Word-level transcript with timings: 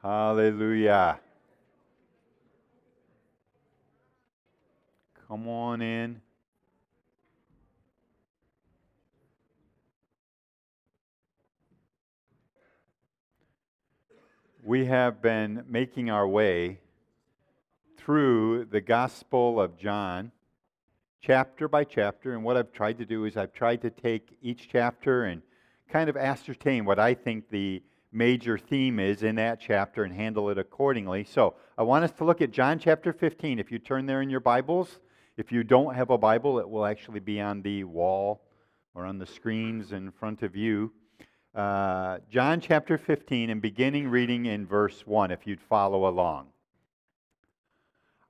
Hallelujah. 0.00 1.18
Come 5.26 5.48
on 5.48 5.82
in. 5.82 6.20
We 14.62 14.84
have 14.84 15.20
been 15.20 15.64
making 15.68 16.10
our 16.10 16.28
way 16.28 16.78
through 17.96 18.66
the 18.66 18.80
Gospel 18.80 19.60
of 19.60 19.76
John, 19.76 20.30
chapter 21.20 21.66
by 21.66 21.82
chapter. 21.82 22.34
And 22.34 22.44
what 22.44 22.56
I've 22.56 22.70
tried 22.70 22.98
to 22.98 23.04
do 23.04 23.24
is 23.24 23.36
I've 23.36 23.52
tried 23.52 23.82
to 23.82 23.90
take 23.90 24.38
each 24.40 24.68
chapter 24.70 25.24
and 25.24 25.42
kind 25.88 26.08
of 26.08 26.16
ascertain 26.16 26.84
what 26.84 27.00
I 27.00 27.14
think 27.14 27.50
the 27.50 27.82
major 28.12 28.58
theme 28.58 28.98
is 28.98 29.22
in 29.22 29.36
that 29.36 29.60
chapter 29.60 30.04
and 30.04 30.14
handle 30.14 30.50
it 30.50 30.58
accordingly. 30.58 31.24
So 31.24 31.54
I 31.76 31.82
want 31.82 32.04
us 32.04 32.12
to 32.12 32.24
look 32.24 32.40
at 32.40 32.50
John 32.50 32.78
chapter 32.78 33.12
15. 33.12 33.58
If 33.58 33.70
you 33.70 33.78
turn 33.78 34.06
there 34.06 34.22
in 34.22 34.30
your 34.30 34.40
Bibles, 34.40 35.00
if 35.36 35.52
you 35.52 35.62
don't 35.62 35.94
have 35.94 36.10
a 36.10 36.18
Bible, 36.18 36.58
it 36.58 36.68
will 36.68 36.86
actually 36.86 37.20
be 37.20 37.40
on 37.40 37.62
the 37.62 37.84
wall 37.84 38.42
or 38.94 39.04
on 39.04 39.18
the 39.18 39.26
screens 39.26 39.92
in 39.92 40.10
front 40.10 40.42
of 40.42 40.56
you. 40.56 40.92
Uh, 41.54 42.18
John 42.30 42.60
chapter 42.60 42.98
15 42.98 43.50
and 43.50 43.60
beginning 43.60 44.08
reading 44.08 44.46
in 44.46 44.66
verse 44.66 45.06
1, 45.06 45.30
if 45.30 45.46
you'd 45.46 45.60
follow 45.60 46.08
along. 46.08 46.48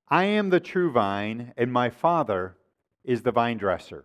I 0.08 0.24
am 0.24 0.50
the 0.50 0.60
true 0.60 0.90
vine, 0.90 1.52
and 1.56 1.72
my 1.72 1.90
Father 1.90 2.56
is 3.04 3.22
the 3.22 3.32
vine 3.32 3.58
dresser. 3.58 4.04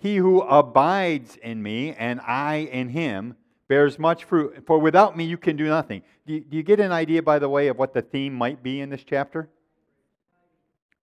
He 0.00 0.16
who 0.16 0.40
abides 0.40 1.36
in 1.36 1.62
me 1.62 1.92
and 1.92 2.20
I 2.22 2.68
in 2.72 2.88
him 2.88 3.36
bears 3.68 3.98
much 3.98 4.24
fruit, 4.24 4.64
for 4.66 4.78
without 4.78 5.14
me 5.14 5.24
you 5.24 5.36
can 5.36 5.56
do 5.56 5.66
nothing. 5.66 6.02
Do 6.26 6.32
you, 6.32 6.40
do 6.40 6.56
you 6.56 6.62
get 6.62 6.80
an 6.80 6.90
idea, 6.90 7.22
by 7.22 7.38
the 7.38 7.50
way, 7.50 7.68
of 7.68 7.78
what 7.78 7.92
the 7.92 8.00
theme 8.00 8.34
might 8.34 8.62
be 8.62 8.80
in 8.80 8.88
this 8.88 9.04
chapter? 9.04 9.50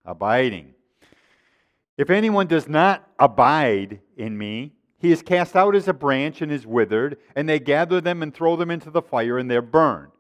Abiding. 0.04 0.74
If 1.96 2.10
anyone 2.10 2.48
does 2.48 2.68
not 2.68 3.08
abide 3.20 4.02
in 4.18 4.36
me, 4.36 4.74
he 4.98 5.12
is 5.12 5.22
cast 5.22 5.56
out 5.56 5.76
as 5.76 5.88
a 5.88 5.94
branch 5.94 6.42
and 6.42 6.52
is 6.52 6.66
withered, 6.66 7.18
and 7.36 7.48
they 7.48 7.60
gather 7.60 8.02
them 8.02 8.24
and 8.24 8.34
throw 8.34 8.56
them 8.56 8.72
into 8.72 8.90
the 8.90 9.04
fire, 9.04 9.38
and 9.38 9.50
they're 9.50 9.62
burned. 9.62 10.12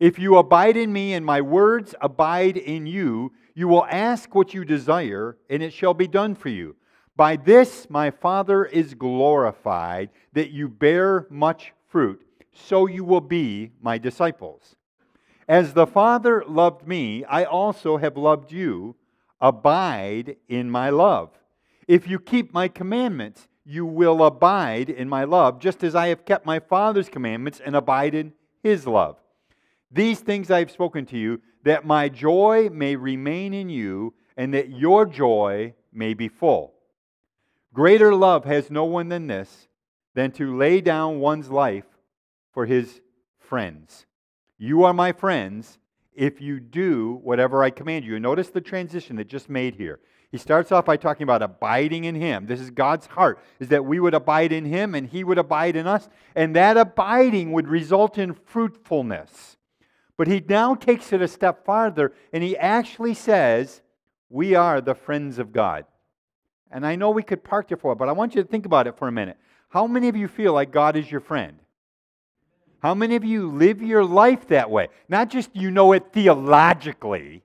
If 0.00 0.18
you 0.18 0.38
abide 0.38 0.78
in 0.78 0.90
me 0.90 1.12
and 1.12 1.24
my 1.24 1.42
words 1.42 1.94
abide 2.00 2.56
in 2.56 2.86
you, 2.86 3.32
you 3.54 3.68
will 3.68 3.86
ask 3.90 4.34
what 4.34 4.54
you 4.54 4.64
desire, 4.64 5.36
and 5.50 5.62
it 5.62 5.74
shall 5.74 5.94
be 5.94 6.08
done 6.08 6.34
for 6.34 6.48
you. 6.48 6.76
By 7.16 7.36
this 7.36 7.88
my 7.88 8.10
Father 8.10 8.64
is 8.64 8.92
glorified, 8.92 10.10
that 10.34 10.50
you 10.50 10.68
bear 10.68 11.26
much 11.30 11.72
fruit, 11.88 12.20
so 12.52 12.86
you 12.86 13.04
will 13.04 13.22
be 13.22 13.72
my 13.80 13.96
disciples. 13.96 14.76
As 15.48 15.72
the 15.72 15.86
Father 15.86 16.44
loved 16.46 16.86
me, 16.86 17.24
I 17.24 17.44
also 17.44 17.96
have 17.96 18.16
loved 18.16 18.52
you. 18.52 18.96
Abide 19.40 20.36
in 20.48 20.70
my 20.70 20.90
love. 20.90 21.30
If 21.86 22.08
you 22.08 22.18
keep 22.18 22.52
my 22.52 22.68
commandments, 22.68 23.48
you 23.64 23.86
will 23.86 24.24
abide 24.24 24.90
in 24.90 25.08
my 25.08 25.24
love, 25.24 25.58
just 25.58 25.84
as 25.84 25.94
I 25.94 26.08
have 26.08 26.24
kept 26.24 26.46
my 26.46 26.58
Father's 26.58 27.08
commandments 27.08 27.60
and 27.64 27.76
abide 27.76 28.14
in 28.14 28.32
his 28.62 28.86
love. 28.86 29.16
These 29.90 30.20
things 30.20 30.50
I 30.50 30.58
have 30.58 30.70
spoken 30.70 31.06
to 31.06 31.18
you, 31.18 31.40
that 31.64 31.86
my 31.86 32.08
joy 32.08 32.68
may 32.70 32.96
remain 32.96 33.54
in 33.54 33.68
you, 33.68 34.14
and 34.36 34.52
that 34.54 34.70
your 34.70 35.06
joy 35.06 35.74
may 35.92 36.14
be 36.14 36.28
full. 36.28 36.75
Greater 37.76 38.14
love 38.14 38.46
has 38.46 38.70
no 38.70 38.86
one 38.86 39.10
than 39.10 39.26
this, 39.26 39.68
than 40.14 40.30
to 40.30 40.56
lay 40.56 40.80
down 40.80 41.20
one's 41.20 41.50
life 41.50 41.84
for 42.54 42.64
his 42.64 43.02
friends. 43.38 44.06
You 44.56 44.84
are 44.84 44.94
my 44.94 45.12
friends 45.12 45.78
if 46.14 46.40
you 46.40 46.58
do 46.58 47.20
whatever 47.22 47.62
I 47.62 47.68
command 47.68 48.06
you. 48.06 48.18
Notice 48.18 48.48
the 48.48 48.62
transition 48.62 49.16
that 49.16 49.28
just 49.28 49.50
made 49.50 49.74
here. 49.74 50.00
He 50.30 50.38
starts 50.38 50.72
off 50.72 50.86
by 50.86 50.96
talking 50.96 51.24
about 51.24 51.42
abiding 51.42 52.04
in 52.04 52.14
him. 52.14 52.46
This 52.46 52.60
is 52.60 52.70
God's 52.70 53.08
heart, 53.08 53.38
is 53.60 53.68
that 53.68 53.84
we 53.84 54.00
would 54.00 54.14
abide 54.14 54.52
in 54.52 54.64
him 54.64 54.94
and 54.94 55.06
he 55.06 55.22
would 55.22 55.36
abide 55.36 55.76
in 55.76 55.86
us, 55.86 56.08
and 56.34 56.56
that 56.56 56.78
abiding 56.78 57.52
would 57.52 57.68
result 57.68 58.16
in 58.16 58.32
fruitfulness. 58.32 59.58
But 60.16 60.28
he 60.28 60.42
now 60.48 60.76
takes 60.76 61.12
it 61.12 61.20
a 61.20 61.28
step 61.28 61.66
farther 61.66 62.14
and 62.32 62.42
he 62.42 62.56
actually 62.56 63.12
says, 63.12 63.82
We 64.30 64.54
are 64.54 64.80
the 64.80 64.94
friends 64.94 65.38
of 65.38 65.52
God. 65.52 65.84
And 66.70 66.86
I 66.86 66.96
know 66.96 67.10
we 67.10 67.22
could 67.22 67.44
park 67.44 67.68
there 67.68 67.76
for 67.76 67.92
it, 67.92 67.98
but 67.98 68.08
I 68.08 68.12
want 68.12 68.34
you 68.34 68.42
to 68.42 68.48
think 68.48 68.66
about 68.66 68.86
it 68.86 68.98
for 68.98 69.08
a 69.08 69.12
minute. 69.12 69.36
How 69.68 69.86
many 69.86 70.08
of 70.08 70.16
you 70.16 70.28
feel 70.28 70.52
like 70.52 70.70
God 70.70 70.96
is 70.96 71.10
your 71.10 71.20
friend? 71.20 71.58
How 72.80 72.94
many 72.94 73.16
of 73.16 73.24
you 73.24 73.50
live 73.50 73.82
your 73.82 74.04
life 74.04 74.48
that 74.48 74.70
way? 74.70 74.88
Not 75.08 75.30
just 75.30 75.54
you 75.54 75.70
know 75.70 75.92
it 75.92 76.12
theologically. 76.12 77.42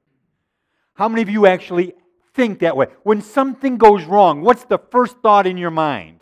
How 0.94 1.08
many 1.08 1.22
of 1.22 1.30
you 1.30 1.46
actually 1.46 1.94
think 2.34 2.60
that 2.60 2.78
way. 2.78 2.88
When 3.04 3.22
something 3.22 3.78
goes 3.78 4.04
wrong, 4.06 4.42
what's 4.42 4.66
the 4.66 4.78
first 4.78 5.18
thought 5.22 5.48
in 5.48 5.58
your 5.58 5.72
mind? 5.72 6.20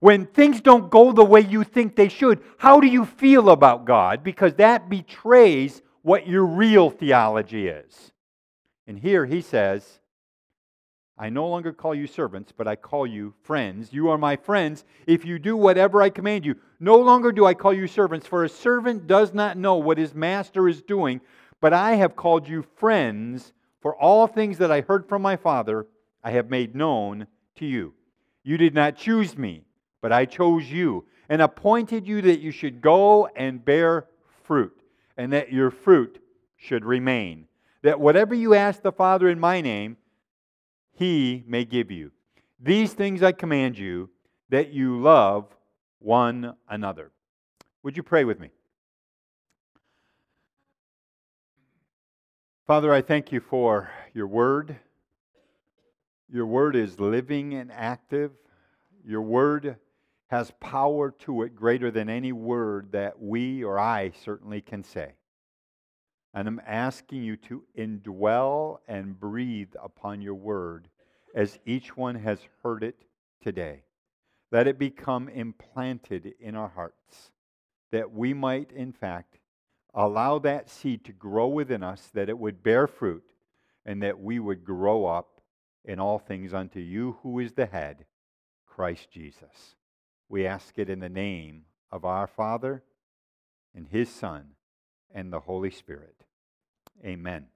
When 0.00 0.26
things 0.26 0.60
don't 0.60 0.90
go 0.90 1.12
the 1.12 1.24
way 1.24 1.42
you 1.42 1.62
think 1.62 1.94
they 1.94 2.08
should, 2.08 2.42
how 2.56 2.80
do 2.80 2.86
you 2.86 3.04
feel 3.04 3.50
about 3.50 3.84
God? 3.84 4.24
Because 4.24 4.54
that 4.54 4.88
betrays 4.88 5.82
what 6.02 6.26
your 6.26 6.44
real 6.44 6.88
theology 6.88 7.68
is. 7.68 8.12
And 8.86 8.98
here 8.98 9.26
he 9.26 9.42
says, 9.42 9.99
I 11.20 11.28
no 11.28 11.46
longer 11.46 11.74
call 11.74 11.94
you 11.94 12.06
servants, 12.06 12.50
but 12.50 12.66
I 12.66 12.76
call 12.76 13.06
you 13.06 13.34
friends. 13.42 13.92
You 13.92 14.08
are 14.08 14.16
my 14.16 14.36
friends 14.36 14.86
if 15.06 15.26
you 15.26 15.38
do 15.38 15.54
whatever 15.54 16.00
I 16.00 16.08
command 16.08 16.46
you. 16.46 16.56
No 16.80 16.96
longer 16.96 17.30
do 17.30 17.44
I 17.44 17.52
call 17.52 17.74
you 17.74 17.86
servants, 17.86 18.26
for 18.26 18.42
a 18.42 18.48
servant 18.48 19.06
does 19.06 19.34
not 19.34 19.58
know 19.58 19.76
what 19.76 19.98
his 19.98 20.14
master 20.14 20.66
is 20.66 20.80
doing, 20.80 21.20
but 21.60 21.74
I 21.74 21.96
have 21.96 22.16
called 22.16 22.48
you 22.48 22.64
friends, 22.76 23.52
for 23.82 23.94
all 23.94 24.26
things 24.26 24.56
that 24.58 24.72
I 24.72 24.80
heard 24.80 25.06
from 25.06 25.20
my 25.20 25.36
Father, 25.36 25.86
I 26.24 26.30
have 26.30 26.48
made 26.48 26.74
known 26.74 27.26
to 27.56 27.66
you. 27.66 27.92
You 28.42 28.56
did 28.56 28.74
not 28.74 28.96
choose 28.96 29.36
me, 29.36 29.64
but 30.00 30.12
I 30.12 30.24
chose 30.24 30.70
you 30.70 31.04
and 31.28 31.42
appointed 31.42 32.06
you 32.06 32.22
that 32.22 32.40
you 32.40 32.50
should 32.50 32.80
go 32.80 33.26
and 33.36 33.62
bear 33.62 34.06
fruit, 34.44 34.80
and 35.18 35.34
that 35.34 35.52
your 35.52 35.70
fruit 35.70 36.18
should 36.56 36.86
remain. 36.86 37.46
That 37.82 38.00
whatever 38.00 38.34
you 38.34 38.54
ask 38.54 38.80
the 38.80 38.90
Father 38.90 39.28
in 39.28 39.38
my 39.38 39.60
name, 39.60 39.98
he 41.00 41.42
may 41.46 41.64
give 41.64 41.90
you. 41.90 42.12
These 42.60 42.92
things 42.92 43.22
I 43.22 43.32
command 43.32 43.78
you, 43.78 44.10
that 44.50 44.70
you 44.70 45.00
love 45.00 45.46
one 45.98 46.54
another. 46.68 47.10
Would 47.82 47.96
you 47.96 48.02
pray 48.02 48.24
with 48.24 48.38
me? 48.38 48.50
Father, 52.66 52.92
I 52.92 53.00
thank 53.00 53.32
you 53.32 53.40
for 53.40 53.90
your 54.12 54.26
word. 54.26 54.76
Your 56.30 56.44
word 56.44 56.76
is 56.76 57.00
living 57.00 57.54
and 57.54 57.72
active. 57.72 58.32
Your 59.02 59.22
word 59.22 59.76
has 60.26 60.52
power 60.60 61.12
to 61.20 61.44
it 61.44 61.56
greater 61.56 61.90
than 61.90 62.10
any 62.10 62.32
word 62.32 62.92
that 62.92 63.18
we 63.18 63.64
or 63.64 63.78
I 63.78 64.12
certainly 64.22 64.60
can 64.60 64.84
say. 64.84 65.14
And 66.32 66.46
I'm 66.46 66.60
asking 66.66 67.24
you 67.24 67.36
to 67.36 67.64
indwell 67.76 68.78
and 68.86 69.18
breathe 69.18 69.74
upon 69.82 70.20
your 70.20 70.34
word 70.34 70.88
as 71.34 71.58
each 71.66 71.96
one 71.96 72.16
has 72.16 72.38
heard 72.62 72.82
it 72.82 73.02
today. 73.42 73.82
Let 74.52 74.66
it 74.66 74.78
become 74.78 75.28
implanted 75.28 76.34
in 76.40 76.56
our 76.56 76.68
hearts, 76.68 77.30
that 77.92 78.12
we 78.12 78.34
might, 78.34 78.72
in 78.72 78.92
fact, 78.92 79.38
allow 79.94 80.38
that 80.40 80.70
seed 80.70 81.04
to 81.04 81.12
grow 81.12 81.48
within 81.48 81.82
us, 81.82 82.10
that 82.14 82.28
it 82.28 82.38
would 82.38 82.62
bear 82.62 82.86
fruit, 82.86 83.24
and 83.84 84.02
that 84.02 84.20
we 84.20 84.38
would 84.38 84.64
grow 84.64 85.06
up 85.06 85.40
in 85.84 85.98
all 85.98 86.18
things 86.18 86.52
unto 86.52 86.80
you 86.80 87.18
who 87.22 87.38
is 87.38 87.52
the 87.52 87.66
head, 87.66 88.04
Christ 88.66 89.10
Jesus. 89.10 89.74
We 90.28 90.46
ask 90.46 90.78
it 90.78 90.90
in 90.90 91.00
the 91.00 91.08
name 91.08 91.64
of 91.90 92.04
our 92.04 92.26
Father 92.26 92.84
and 93.74 93.88
his 93.88 94.08
Son 94.08 94.50
and 95.12 95.32
the 95.32 95.40
Holy 95.40 95.70
Spirit. 95.70 96.19
Amen. 97.04 97.46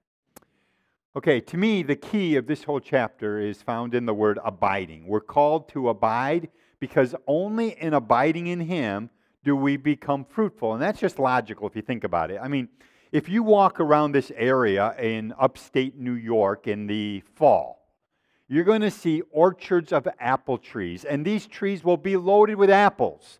Okay, 1.16 1.40
to 1.40 1.56
me, 1.56 1.82
the 1.82 1.96
key 1.96 2.36
of 2.36 2.46
this 2.46 2.64
whole 2.64 2.80
chapter 2.80 3.38
is 3.40 3.62
found 3.62 3.94
in 3.94 4.04
the 4.04 4.14
word 4.14 4.38
abiding. 4.44 5.06
We're 5.06 5.20
called 5.20 5.68
to 5.70 5.88
abide 5.88 6.48
because 6.80 7.14
only 7.26 7.80
in 7.80 7.94
abiding 7.94 8.48
in 8.48 8.60
him 8.60 9.10
do 9.44 9.54
we 9.54 9.76
become 9.76 10.24
fruitful. 10.24 10.72
And 10.72 10.82
that's 10.82 10.98
just 10.98 11.18
logical 11.18 11.68
if 11.68 11.76
you 11.76 11.82
think 11.82 12.02
about 12.02 12.30
it. 12.30 12.40
I 12.42 12.48
mean, 12.48 12.68
if 13.12 13.28
you 13.28 13.44
walk 13.44 13.78
around 13.78 14.10
this 14.10 14.32
area 14.34 14.96
in 14.98 15.32
upstate 15.38 15.96
New 15.96 16.14
York 16.14 16.66
in 16.66 16.88
the 16.88 17.22
fall, 17.36 17.86
you're 18.48 18.64
going 18.64 18.80
to 18.80 18.90
see 18.90 19.22
orchards 19.30 19.92
of 19.92 20.08
apple 20.18 20.58
trees, 20.58 21.04
and 21.04 21.24
these 21.24 21.46
trees 21.46 21.84
will 21.84 21.96
be 21.96 22.16
loaded 22.16 22.56
with 22.56 22.70
apples. 22.70 23.38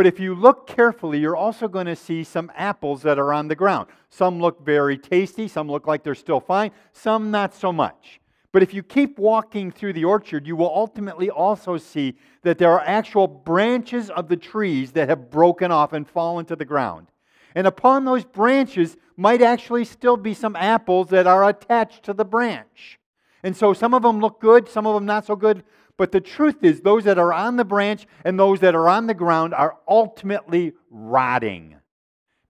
But 0.00 0.06
if 0.06 0.18
you 0.18 0.34
look 0.34 0.66
carefully, 0.66 1.18
you're 1.18 1.36
also 1.36 1.68
going 1.68 1.84
to 1.84 1.94
see 1.94 2.24
some 2.24 2.50
apples 2.56 3.02
that 3.02 3.18
are 3.18 3.34
on 3.34 3.48
the 3.48 3.54
ground. 3.54 3.88
Some 4.08 4.40
look 4.40 4.64
very 4.64 4.96
tasty, 4.96 5.46
some 5.46 5.70
look 5.70 5.86
like 5.86 6.02
they're 6.02 6.14
still 6.14 6.40
fine, 6.40 6.70
some 6.94 7.30
not 7.30 7.52
so 7.52 7.70
much. 7.70 8.18
But 8.50 8.62
if 8.62 8.72
you 8.72 8.82
keep 8.82 9.18
walking 9.18 9.70
through 9.70 9.92
the 9.92 10.06
orchard, 10.06 10.46
you 10.46 10.56
will 10.56 10.74
ultimately 10.74 11.28
also 11.28 11.76
see 11.76 12.16
that 12.44 12.56
there 12.56 12.72
are 12.72 12.80
actual 12.80 13.26
branches 13.28 14.08
of 14.08 14.28
the 14.28 14.38
trees 14.38 14.92
that 14.92 15.10
have 15.10 15.30
broken 15.30 15.70
off 15.70 15.92
and 15.92 16.08
fallen 16.08 16.46
to 16.46 16.56
the 16.56 16.64
ground. 16.64 17.08
And 17.54 17.66
upon 17.66 18.06
those 18.06 18.24
branches 18.24 18.96
might 19.18 19.42
actually 19.42 19.84
still 19.84 20.16
be 20.16 20.32
some 20.32 20.56
apples 20.56 21.08
that 21.10 21.26
are 21.26 21.46
attached 21.46 22.04
to 22.04 22.14
the 22.14 22.24
branch. 22.24 22.98
And 23.42 23.54
so 23.54 23.74
some 23.74 23.92
of 23.92 24.00
them 24.00 24.20
look 24.20 24.40
good, 24.40 24.66
some 24.66 24.86
of 24.86 24.94
them 24.94 25.04
not 25.04 25.26
so 25.26 25.36
good. 25.36 25.62
But 26.00 26.12
the 26.12 26.20
truth 26.22 26.64
is, 26.64 26.80
those 26.80 27.04
that 27.04 27.18
are 27.18 27.30
on 27.30 27.56
the 27.56 27.64
branch 27.64 28.06
and 28.24 28.40
those 28.40 28.60
that 28.60 28.74
are 28.74 28.88
on 28.88 29.06
the 29.06 29.12
ground 29.12 29.52
are 29.52 29.76
ultimately 29.86 30.72
rotting 30.88 31.76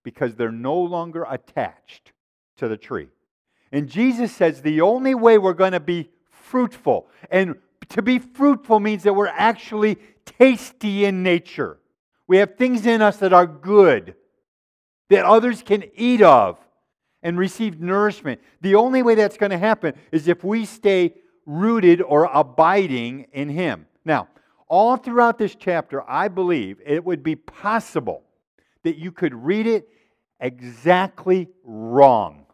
because 0.03 0.35
they're 0.35 0.53
no 0.53 0.77
longer 0.77 1.25
attached 1.29 2.13
to 2.59 2.69
the 2.69 2.77
tree. 2.77 3.09
And 3.73 3.89
Jesus 3.89 4.31
says 4.31 4.61
the 4.61 4.79
only 4.79 5.15
way 5.15 5.37
we're 5.37 5.51
going 5.51 5.73
to 5.73 5.81
be 5.81 6.11
fruitful, 6.29 7.09
and 7.29 7.55
to 7.89 8.01
be 8.01 8.19
fruitful 8.19 8.79
means 8.79 9.03
that 9.03 9.15
we're 9.15 9.27
actually 9.27 9.97
tasty 10.23 11.03
in 11.03 11.21
nature. 11.21 11.77
We 12.27 12.37
have 12.37 12.55
things 12.55 12.85
in 12.85 13.01
us 13.01 13.17
that 13.17 13.33
are 13.33 13.47
good, 13.47 14.15
that 15.09 15.25
others 15.25 15.61
can 15.61 15.83
eat 15.95 16.21
of 16.21 16.57
and 17.21 17.37
receive 17.37 17.81
nourishment. 17.81 18.39
The 18.61 18.75
only 18.75 19.03
way 19.03 19.15
that's 19.15 19.35
going 19.35 19.51
to 19.51 19.57
happen 19.57 19.95
is 20.13 20.29
if 20.29 20.41
we 20.41 20.63
stay 20.63 21.15
rooted 21.45 22.01
or 22.01 22.29
abiding 22.31 23.27
in 23.33 23.49
Him. 23.49 23.87
Now, 24.05 24.27
all 24.67 24.97
throughout 24.97 25.37
this 25.37 25.55
chapter, 25.55 26.09
I 26.09 26.27
believe 26.27 26.79
it 26.85 27.03
would 27.03 27.23
be 27.23 27.35
possible 27.35 28.23
that 28.83 28.97
you 28.97 29.11
could 29.11 29.33
read 29.33 29.67
it 29.67 29.87
exactly 30.39 31.49
wrong. 31.63 32.45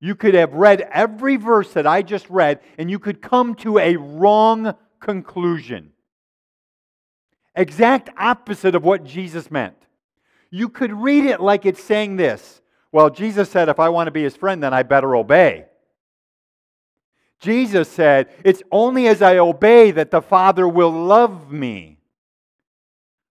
You 0.00 0.14
could 0.14 0.34
have 0.34 0.52
read 0.52 0.82
every 0.92 1.36
verse 1.36 1.72
that 1.72 1.86
I 1.86 2.02
just 2.02 2.28
read, 2.28 2.60
and 2.76 2.90
you 2.90 2.98
could 2.98 3.22
come 3.22 3.54
to 3.56 3.78
a 3.78 3.96
wrong 3.96 4.74
conclusion. 5.00 5.92
Exact 7.54 8.10
opposite 8.18 8.74
of 8.74 8.84
what 8.84 9.04
Jesus 9.04 9.50
meant. 9.50 9.76
You 10.50 10.68
could 10.68 10.92
read 10.92 11.24
it 11.24 11.40
like 11.40 11.66
it's 11.66 11.82
saying 11.82 12.16
this 12.16 12.60
Well, 12.92 13.10
Jesus 13.10 13.50
said, 13.50 13.68
if 13.68 13.80
I 13.80 13.88
want 13.88 14.08
to 14.08 14.12
be 14.12 14.22
his 14.22 14.36
friend, 14.36 14.62
then 14.62 14.74
I 14.74 14.82
better 14.82 15.16
obey. 15.16 15.66
Jesus 17.44 17.88
said, 17.88 18.28
It's 18.44 18.62
only 18.72 19.06
as 19.06 19.22
I 19.22 19.38
obey 19.38 19.90
that 19.92 20.10
the 20.10 20.22
Father 20.22 20.66
will 20.66 20.90
love 20.90 21.52
me. 21.52 21.98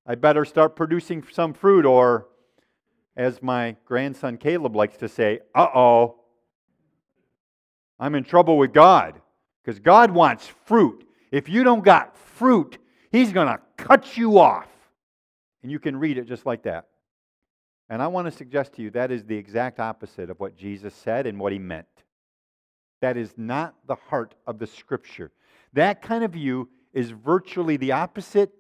I 0.06 0.16
better 0.16 0.46
start 0.46 0.76
producing 0.76 1.24
some 1.32 1.54
fruit, 1.54 1.86
or 1.86 2.28
as 3.16 3.42
my 3.42 3.76
grandson 3.86 4.38
Caleb 4.38 4.76
likes 4.76 4.98
to 4.98 5.08
say, 5.08 5.40
uh 5.54 5.68
oh, 5.74 6.16
I'm 8.00 8.16
in 8.16 8.24
trouble 8.24 8.58
with 8.58 8.74
God 8.74 9.22
because 9.64 9.80
God 9.80 10.12
wants 10.12 10.48
fruit. 10.66 11.08
If 11.32 11.48
you 11.48 11.64
don't 11.64 11.84
got 11.84 12.18
fruit, 12.18 12.78
He's 13.12 13.32
going 13.32 13.48
to 13.48 13.60
cut 13.78 14.18
you 14.18 14.40
off. 14.40 14.68
And 15.62 15.72
you 15.72 15.80
can 15.80 15.96
read 15.96 16.18
it 16.18 16.26
just 16.26 16.46
like 16.46 16.64
that. 16.64 16.88
And 17.90 18.02
I 18.02 18.08
want 18.08 18.26
to 18.26 18.32
suggest 18.32 18.74
to 18.74 18.82
you 18.82 18.90
that 18.92 19.12
is 19.12 19.24
the 19.24 19.38
exact 19.38 19.80
opposite 19.80 20.30
of 20.30 20.40
what 20.40 20.58
Jesus 20.58 20.94
said 20.96 21.28
and 21.28 21.40
what 21.40 21.52
He 21.52 21.60
meant. 21.60 21.88
That 23.04 23.18
is 23.18 23.34
not 23.38 23.76
the 23.86 23.96
heart 23.96 24.34
of 24.48 24.60
the 24.60 24.68
Scripture. 24.68 25.32
That 25.74 26.02
kind 26.02 26.24
of 26.24 26.32
view 26.32 26.70
is 26.94 27.12
virtually 27.12 27.78
the 27.78 27.92
opposite 27.92 28.54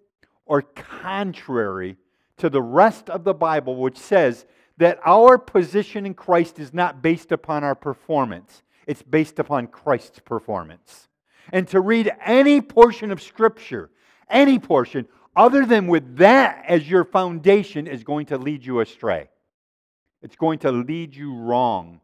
or 0.45 0.61
contrary 0.61 1.95
to 2.37 2.49
the 2.49 2.61
rest 2.61 3.09
of 3.09 3.23
the 3.23 3.33
Bible, 3.33 3.77
which 3.77 3.97
says 3.97 4.45
that 4.77 4.99
our 5.05 5.37
position 5.37 6.05
in 6.05 6.13
Christ 6.13 6.59
is 6.59 6.73
not 6.73 7.01
based 7.01 7.31
upon 7.31 7.63
our 7.63 7.75
performance 7.75 8.63
it's 8.85 9.01
based 9.01 9.39
upon 9.39 9.67
Christ's 9.67 10.19
performance. 10.19 11.07
And 11.51 11.67
to 11.69 11.79
read 11.79 12.11
any 12.25 12.61
portion 12.61 13.11
of 13.11 13.21
Scripture, 13.21 13.89
any 14.29 14.59
portion, 14.59 15.07
other 15.35 15.65
than 15.65 15.87
with 15.87 16.17
that 16.17 16.65
as 16.67 16.89
your 16.89 17.03
foundation, 17.03 17.87
is 17.87 18.03
going 18.03 18.27
to 18.27 18.37
lead 18.37 18.65
you 18.65 18.79
astray. 18.79 19.29
It's 20.21 20.35
going 20.35 20.59
to 20.59 20.71
lead 20.71 21.15
you 21.15 21.33
wrong. 21.33 22.01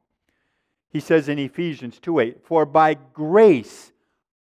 He 0.90 1.00
says 1.00 1.30
in 1.30 1.38
Ephesians 1.38 2.00
2 2.00 2.20
8, 2.20 2.38
For 2.44 2.66
by 2.66 2.96
grace 2.96 3.92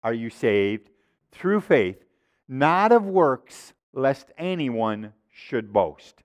are 0.03 0.13
you 0.13 0.29
saved 0.29 0.89
through 1.31 1.61
faith, 1.61 2.03
not 2.47 2.91
of 2.91 3.05
works, 3.05 3.73
lest 3.93 4.31
anyone 4.37 5.13
should 5.29 5.73
boast. 5.73 6.23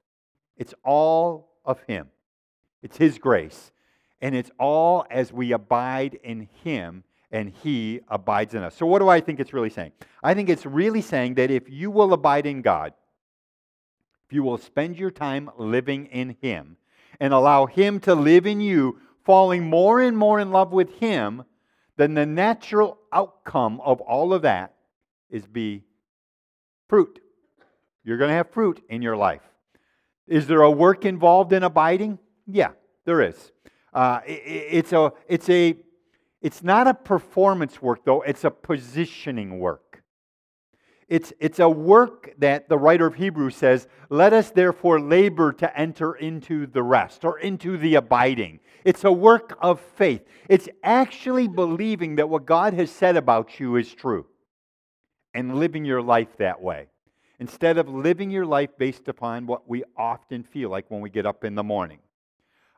It's 0.57 0.75
all 0.85 1.51
of 1.65 1.83
Him, 1.89 2.09
it's 2.83 2.97
His 2.97 3.19
grace. 3.19 3.71
And 4.21 4.37
it's 4.37 4.53
all 4.57 5.05
as 5.11 5.33
we 5.33 5.51
abide 5.51 6.17
in 6.23 6.49
Him 6.63 7.03
and 7.33 7.53
He 7.63 8.01
abides 8.07 8.55
in 8.55 8.63
us. 8.63 8.77
So, 8.77 8.87
what 8.87 9.01
do 9.01 9.09
I 9.09 9.21
think 9.21 9.41
it's 9.41 9.53
really 9.53 9.71
saying? 9.71 9.91
I 10.23 10.35
think 10.35 10.49
it's 10.49 10.65
really 10.65 11.03
saying 11.03 11.35
that 11.35 11.51
if 11.51 11.69
you 11.69 11.91
will 11.91 12.13
abide 12.13 12.47
in 12.47 12.63
God, 12.63 12.93
if 14.25 14.33
you 14.33 14.45
will 14.45 14.59
spend 14.59 14.97
your 14.97 15.11
time 15.11 15.51
living 15.59 16.07
in 16.07 16.37
Him 16.41 16.77
and 17.19 17.35
allow 17.35 17.67
Him 17.67 17.99
to 18.01 18.15
live 18.15 18.47
in 18.47 18.61
you, 18.61 19.01
falling 19.25 19.65
more 19.65 20.01
and 20.01 20.17
more 20.17 20.41
in 20.41 20.51
love 20.51 20.73
with 20.73 20.95
Him, 20.95 21.45
then 21.97 22.15
the 22.15 22.27
natural 22.27 22.99
outcome 23.13 23.81
of 23.81 24.01
all 24.01 24.33
of 24.33 24.43
that 24.43 24.75
is 25.31 25.47
be 25.47 25.83
fruit. 26.89 27.21
You're 28.05 28.19
going 28.19 28.31
to 28.31 28.35
have 28.35 28.51
fruit 28.51 28.83
in 28.89 29.03
your 29.03 29.17
life. 29.17 29.43
Is 30.27 30.47
there 30.47 30.63
a 30.63 30.71
work 30.71 31.05
involved 31.05 31.53
in 31.53 31.63
abiding? 31.63 32.19
Yeah, 32.47 32.71
there 33.05 33.21
is. 33.21 33.53
Uh, 33.93 34.21
it, 34.27 34.43
it's, 34.47 34.93
a, 34.93 35.13
it's, 35.29 35.49
a, 35.49 35.77
it's 36.41 36.63
not 36.63 36.89
a 36.89 36.95
performance 36.95 37.83
work, 37.83 38.05
though, 38.05 38.23
it's 38.23 38.45
a 38.45 38.51
positioning 38.51 39.59
work. 39.59 39.92
It's, 41.13 41.31
it's 41.41 41.59
a 41.59 41.69
work 41.69 42.33
that 42.39 42.71
the 42.71 42.79
writer 42.79 43.07
of 43.07 43.17
Hebrews 43.17 43.55
says, 43.55 43.87
Let 44.09 44.33
us 44.33 44.49
therefore 44.49 44.99
labor 44.99 45.53
to 45.53 45.79
enter 45.79 46.15
into 46.15 46.67
the 46.67 46.83
rest 46.83 47.23
or 47.27 47.39
into 47.39 47.77
the 47.77 47.97
abiding. 47.97 48.61
It's 48.83 49.05
a 49.05 49.13
work 49.13 49.59
of 49.61 49.79
faith. 49.79 50.23
It's 50.49 50.71
actually 50.83 51.49
believing 51.49 52.17
that 52.17 52.31
what 52.31 52.47
God 52.47 52.73
has 52.73 52.91
said 52.91 53.19
about 53.19 53.61
you 53.61 53.77
is 53.77 53.93
true 53.93 54.25
and 55.35 55.59
living 55.59 55.85
your 55.85 56.01
life 56.01 56.35
that 56.39 56.63
way. 56.63 56.87
Instead 57.39 57.77
of 57.77 57.91
living 57.91 58.31
your 58.31 58.47
life 58.47 58.71
based 58.79 59.07
upon 59.07 59.47
what 59.47 59.69
we 59.69 59.85
often 59.99 60.43
feel 60.43 60.71
like 60.71 60.91
when 60.91 61.03
we 61.03 61.11
get 61.11 61.27
up 61.27 61.45
in 61.45 61.55
the 61.55 61.63
morning. 61.63 61.99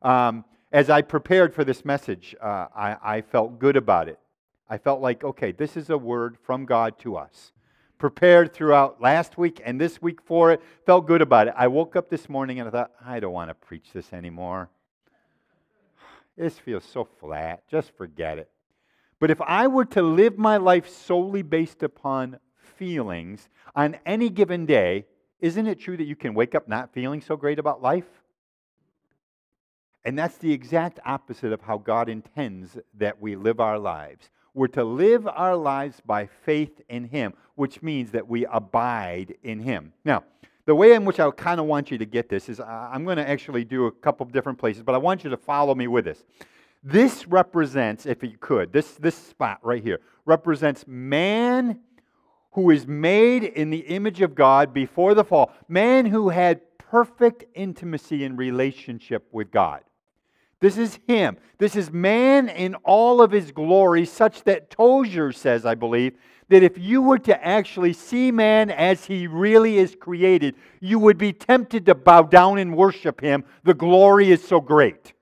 Um, 0.03 0.45
as 0.73 0.91
I 0.91 1.03
prepared 1.03 1.55
for 1.55 1.63
this 1.63 1.85
message, 1.85 2.35
uh, 2.43 2.67
I, 2.75 2.97
I 3.01 3.21
felt 3.21 3.61
good 3.61 3.77
about 3.77 4.09
it. 4.09 4.19
I 4.69 4.79
felt 4.79 5.01
like, 5.01 5.23
okay, 5.23 5.53
this 5.53 5.77
is 5.77 5.89
a 5.89 5.97
word 5.97 6.37
from 6.43 6.67
God 6.67 6.99
to 6.99 7.15
us. 7.15 7.53
Prepared 8.05 8.53
throughout 8.53 9.01
last 9.01 9.39
week 9.39 9.63
and 9.65 9.81
this 9.81 10.03
week 10.03 10.21
for 10.21 10.53
it, 10.53 10.61
felt 10.85 11.07
good 11.07 11.23
about 11.23 11.49
it. 11.49 11.55
I 11.57 11.69
woke 11.69 11.97
up 11.97 12.11
this 12.11 12.29
morning 12.29 12.61
and 12.61 12.69
I 12.69 12.71
thought, 12.71 12.91
I 13.03 13.19
don't 13.19 13.33
want 13.33 13.49
to 13.49 13.55
preach 13.55 13.93
this 13.95 14.13
anymore. 14.13 14.69
This 16.37 16.59
feels 16.59 16.85
so 16.85 17.09
flat. 17.19 17.67
Just 17.67 17.97
forget 17.97 18.37
it. 18.37 18.51
But 19.21 19.31
if 19.31 19.41
I 19.41 19.69
were 19.69 19.87
to 19.87 20.03
live 20.03 20.37
my 20.37 20.59
life 20.59 20.87
solely 20.87 21.41
based 21.41 21.83
upon 21.83 22.41
feelings 22.77 23.49
on 23.75 23.97
any 24.05 24.29
given 24.29 24.67
day, 24.67 25.07
isn't 25.41 25.67
it 25.67 25.81
true 25.81 25.97
that 25.97 26.05
you 26.05 26.15
can 26.15 26.35
wake 26.35 26.55
up 26.55 26.69
not 26.69 26.93
feeling 26.93 27.23
so 27.23 27.39
great 27.39 27.59
about 27.59 27.81
life? 27.81 28.05
And 30.05 30.19
that's 30.19 30.37
the 30.37 30.53
exact 30.53 31.01
opposite 31.07 31.55
of 31.55 31.63
how 31.63 31.79
God 31.79 32.11
intends 32.11 32.77
that 32.99 33.19
we 33.19 33.35
live 33.35 33.61
our 33.61 33.79
lives. 33.79 34.29
We're 34.55 34.69
to 34.69 34.85
live 34.85 35.27
our 35.27 35.57
lives 35.57 36.01
by 36.07 36.27
faith 36.27 36.81
in 36.89 37.05
Him, 37.05 37.35
which 37.57 37.83
means 37.83 38.13
that 38.13 38.29
we 38.29 38.47
abide 38.47 39.35
in 39.43 39.61
Him. 39.61 39.93
Now, 40.05 40.25
the 40.65 40.75
way 40.75 40.95
in 40.95 41.05
which 41.05 41.21
I 41.21 41.31
kind 41.33 41.61
of 41.61 41.67
want 41.67 41.91
you 41.91 41.99
to 41.99 42.07
get 42.07 42.29
this 42.29 42.49
is 42.49 42.61
I'm 42.61 43.05
going 43.05 43.17
to 43.19 43.29
actually 43.29 43.65
do 43.65 43.87
a 43.87 43.93
couple 43.93 44.25
of 44.25 44.33
different 44.33 44.59
places, 44.59 44.83
but 44.83 44.95
I 44.95 44.99
want 44.99 45.25
you 45.25 45.31
to 45.31 45.37
follow 45.37 45.75
me 45.75 45.89
with 45.89 46.05
this. 46.05 46.25
This 46.83 47.27
represents, 47.27 48.07
if 48.07 48.23
you 48.23 48.37
could, 48.39 48.73
this, 48.73 48.93
this 48.93 49.17
spot 49.17 49.59
right 49.63 49.83
here 49.83 50.01
represents 50.25 50.85
man 50.87 51.81
who 52.53 52.71
is 52.71 52.87
made 52.87 53.43
in 53.43 53.71
the 53.71 53.81
image 53.81 54.21
of 54.21 54.35
God 54.35 54.73
before 54.73 55.15
the 55.15 55.25
fall, 55.25 55.51
man 55.69 56.07
who 56.07 56.29
had 56.29 56.61
perfect 56.79 57.45
intimacy 57.55 58.25
and 58.25 58.39
relationship 58.39 59.27
with 59.33 59.51
God. 59.51 59.83
This 60.65 60.79
is 60.79 60.99
Him. 61.07 61.37
This 61.59 61.77
is 61.77 61.93
man 61.93 62.49
in 62.49 62.75
all 62.77 63.21
of 63.21 63.33
His 63.33 63.53
glory, 63.53 64.07
such 64.07 64.45
that 64.45 64.71
Tozer 64.71 65.31
says, 65.31 65.67
I 65.67 65.75
believe, 65.75 66.15
that 66.49 66.63
if 66.63 66.79
you 66.79 67.03
were 67.03 67.19
to 67.19 67.47
actually 67.47 67.93
see 67.93 68.33
man 68.33 68.71
as 68.71 69.05
he 69.05 69.27
really 69.27 69.77
is 69.77 69.95
created, 69.95 70.55
you 70.81 70.99
would 70.99 71.19
be 71.19 71.35
tempted 71.35 71.85
to 71.85 71.95
bow 71.95 72.23
down 72.23 72.57
and 72.57 72.79
worship 72.79 73.21
him. 73.21 73.45
The 73.65 73.75
glory 73.75 74.31
is 74.31 74.43
so 74.43 74.59
great. 74.59 75.13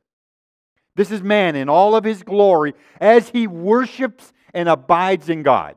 This 0.94 1.11
is 1.11 1.22
man 1.22 1.56
in 1.56 1.68
all 1.68 1.96
of 1.96 2.04
his 2.04 2.22
glory 2.22 2.75
as 3.00 3.30
he 3.30 3.49
worships 3.49 4.32
and 4.54 4.68
abides 4.68 5.28
in 5.28 5.42
God. 5.42 5.75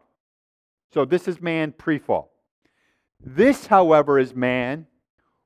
So, 0.93 1.05
this 1.05 1.27
is 1.27 1.41
man 1.41 1.71
pre 1.71 1.97
fall. 1.97 2.31
This, 3.19 3.65
however, 3.65 4.19
is 4.19 4.35
man 4.35 4.85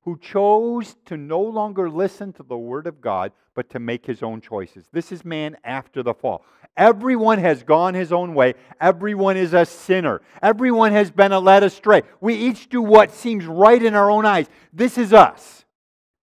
who 0.01 0.17
chose 0.17 0.97
to 1.05 1.15
no 1.15 1.39
longer 1.39 1.89
listen 1.89 2.33
to 2.33 2.43
the 2.43 2.57
word 2.57 2.85
of 2.87 2.99
God, 2.99 3.31
but 3.59 3.69
to 3.69 3.77
make 3.77 4.05
his 4.05 4.23
own 4.23 4.39
choices. 4.39 4.85
This 4.93 5.11
is 5.11 5.25
man 5.25 5.57
after 5.65 6.01
the 6.01 6.13
fall. 6.13 6.45
Everyone 6.77 7.39
has 7.39 7.61
gone 7.61 7.93
his 7.93 8.13
own 8.13 8.33
way. 8.33 8.53
Everyone 8.79 9.35
is 9.35 9.53
a 9.53 9.65
sinner. 9.65 10.21
Everyone 10.41 10.93
has 10.93 11.11
been 11.11 11.33
led 11.33 11.63
astray. 11.63 12.03
We 12.21 12.35
each 12.35 12.69
do 12.69 12.81
what 12.81 13.11
seems 13.11 13.45
right 13.45 13.83
in 13.83 13.95
our 13.95 14.09
own 14.09 14.25
eyes. 14.25 14.47
This 14.71 14.97
is 14.97 15.11
us. 15.11 15.65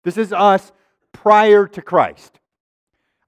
This 0.02 0.18
is 0.18 0.34
us 0.34 0.70
prior 1.12 1.66
to 1.68 1.80
Christ. 1.80 2.40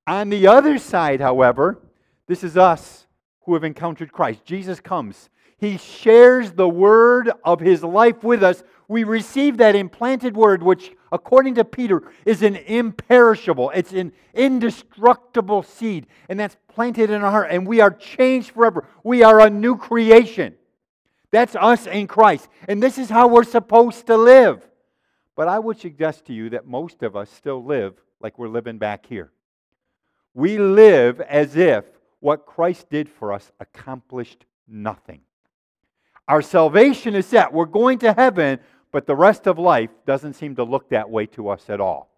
On 0.07 0.29
the 0.29 0.47
other 0.47 0.77
side, 0.77 1.23
however, 1.23 1.81
this 2.27 2.45
is 2.45 2.55
us 2.55 3.07
who 3.47 3.55
have 3.55 3.65
encountered 3.65 4.13
Christ. 4.13 4.45
Jesus 4.45 4.79
comes. 4.79 5.31
He 5.57 5.79
shares 5.79 6.53
the 6.53 6.69
word 6.69 7.33
of 7.43 7.61
his 7.61 7.83
life 7.83 8.23
with 8.23 8.43
us. 8.43 8.63
We 8.89 9.05
receive 9.05 9.57
that 9.57 9.75
implanted 9.75 10.37
word, 10.37 10.63
which, 10.63 10.93
according 11.11 11.57
to 11.57 11.65
Peter, 11.65 12.03
is 12.25 12.43
an 12.43 12.57
imperishable, 12.57 13.71
it's 13.71 13.93
an 13.93 14.13
indestructible 14.35 15.63
seed. 15.63 16.07
And 16.29 16.39
that's 16.39 16.57
planted 16.69 17.11
in 17.11 17.23
our 17.23 17.31
heart. 17.31 17.49
And 17.51 17.67
we 17.67 17.81
are 17.81 17.91
changed 17.91 18.53
forever. 18.53 18.87
We 19.03 19.23
are 19.23 19.41
a 19.41 19.51
new 19.51 19.77
creation. 19.77 20.55
That's 21.31 21.57
us 21.57 21.87
in 21.87 22.07
Christ. 22.07 22.49
And 22.69 22.83
this 22.83 22.99
is 22.99 23.11
how 23.11 23.29
we're 23.29 23.45
supposed 23.45 24.07
to 24.07 24.17
live. 24.17 24.67
But 25.35 25.49
I 25.49 25.59
would 25.59 25.79
suggest 25.79 26.27
to 26.27 26.33
you 26.33 26.51
that 26.51 26.67
most 26.67 27.03
of 27.03 27.17
us 27.17 27.31
still 27.31 27.63
live 27.65 27.95
like 28.21 28.39
we're 28.39 28.49
living 28.49 28.79
back 28.79 29.07
here. 29.07 29.33
We 30.33 30.59
live 30.59 31.21
as 31.21 31.57
if 31.57 31.85
what 32.21 32.47
Christ 32.47 32.89
did 32.89 33.09
for 33.09 33.33
us 33.33 33.51
accomplished 33.61 34.47
nothing. 34.69 35.21
Our 36.29 36.43
salvation 36.43 37.15
is 37.15 37.27
set. 37.27 37.53
We're 37.53 37.67
going 37.67 37.99
to 38.01 38.13
heaven, 38.13 38.59
but 38.93 39.07
the 39.07 39.17
rest 39.17 39.47
of 39.47 39.59
life 39.59 39.91
doesn't 40.07 40.35
seem 40.35 40.57
to 40.57 40.65
look 40.65 40.91
that 40.91 41.11
way 41.11 41.27
to 41.27 41.49
us 41.49 41.69
at 41.69 41.81
all. 41.81 42.11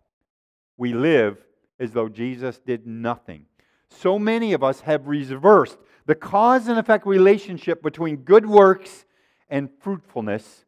We 0.76 0.92
live 0.92 1.38
as 1.80 1.92
though 1.92 2.08
Jesus 2.08 2.58
did 2.58 2.86
nothing. 2.86 3.46
So 3.88 4.18
many 4.18 4.52
of 4.52 4.62
us 4.62 4.80
have 4.80 5.06
reversed 5.06 5.78
the 6.06 6.14
cause 6.14 6.68
and 6.68 6.78
effect 6.78 7.06
relationship 7.06 7.82
between 7.82 8.16
good 8.16 8.46
works 8.46 9.04
and 9.48 9.70
fruitfulness 9.80 10.64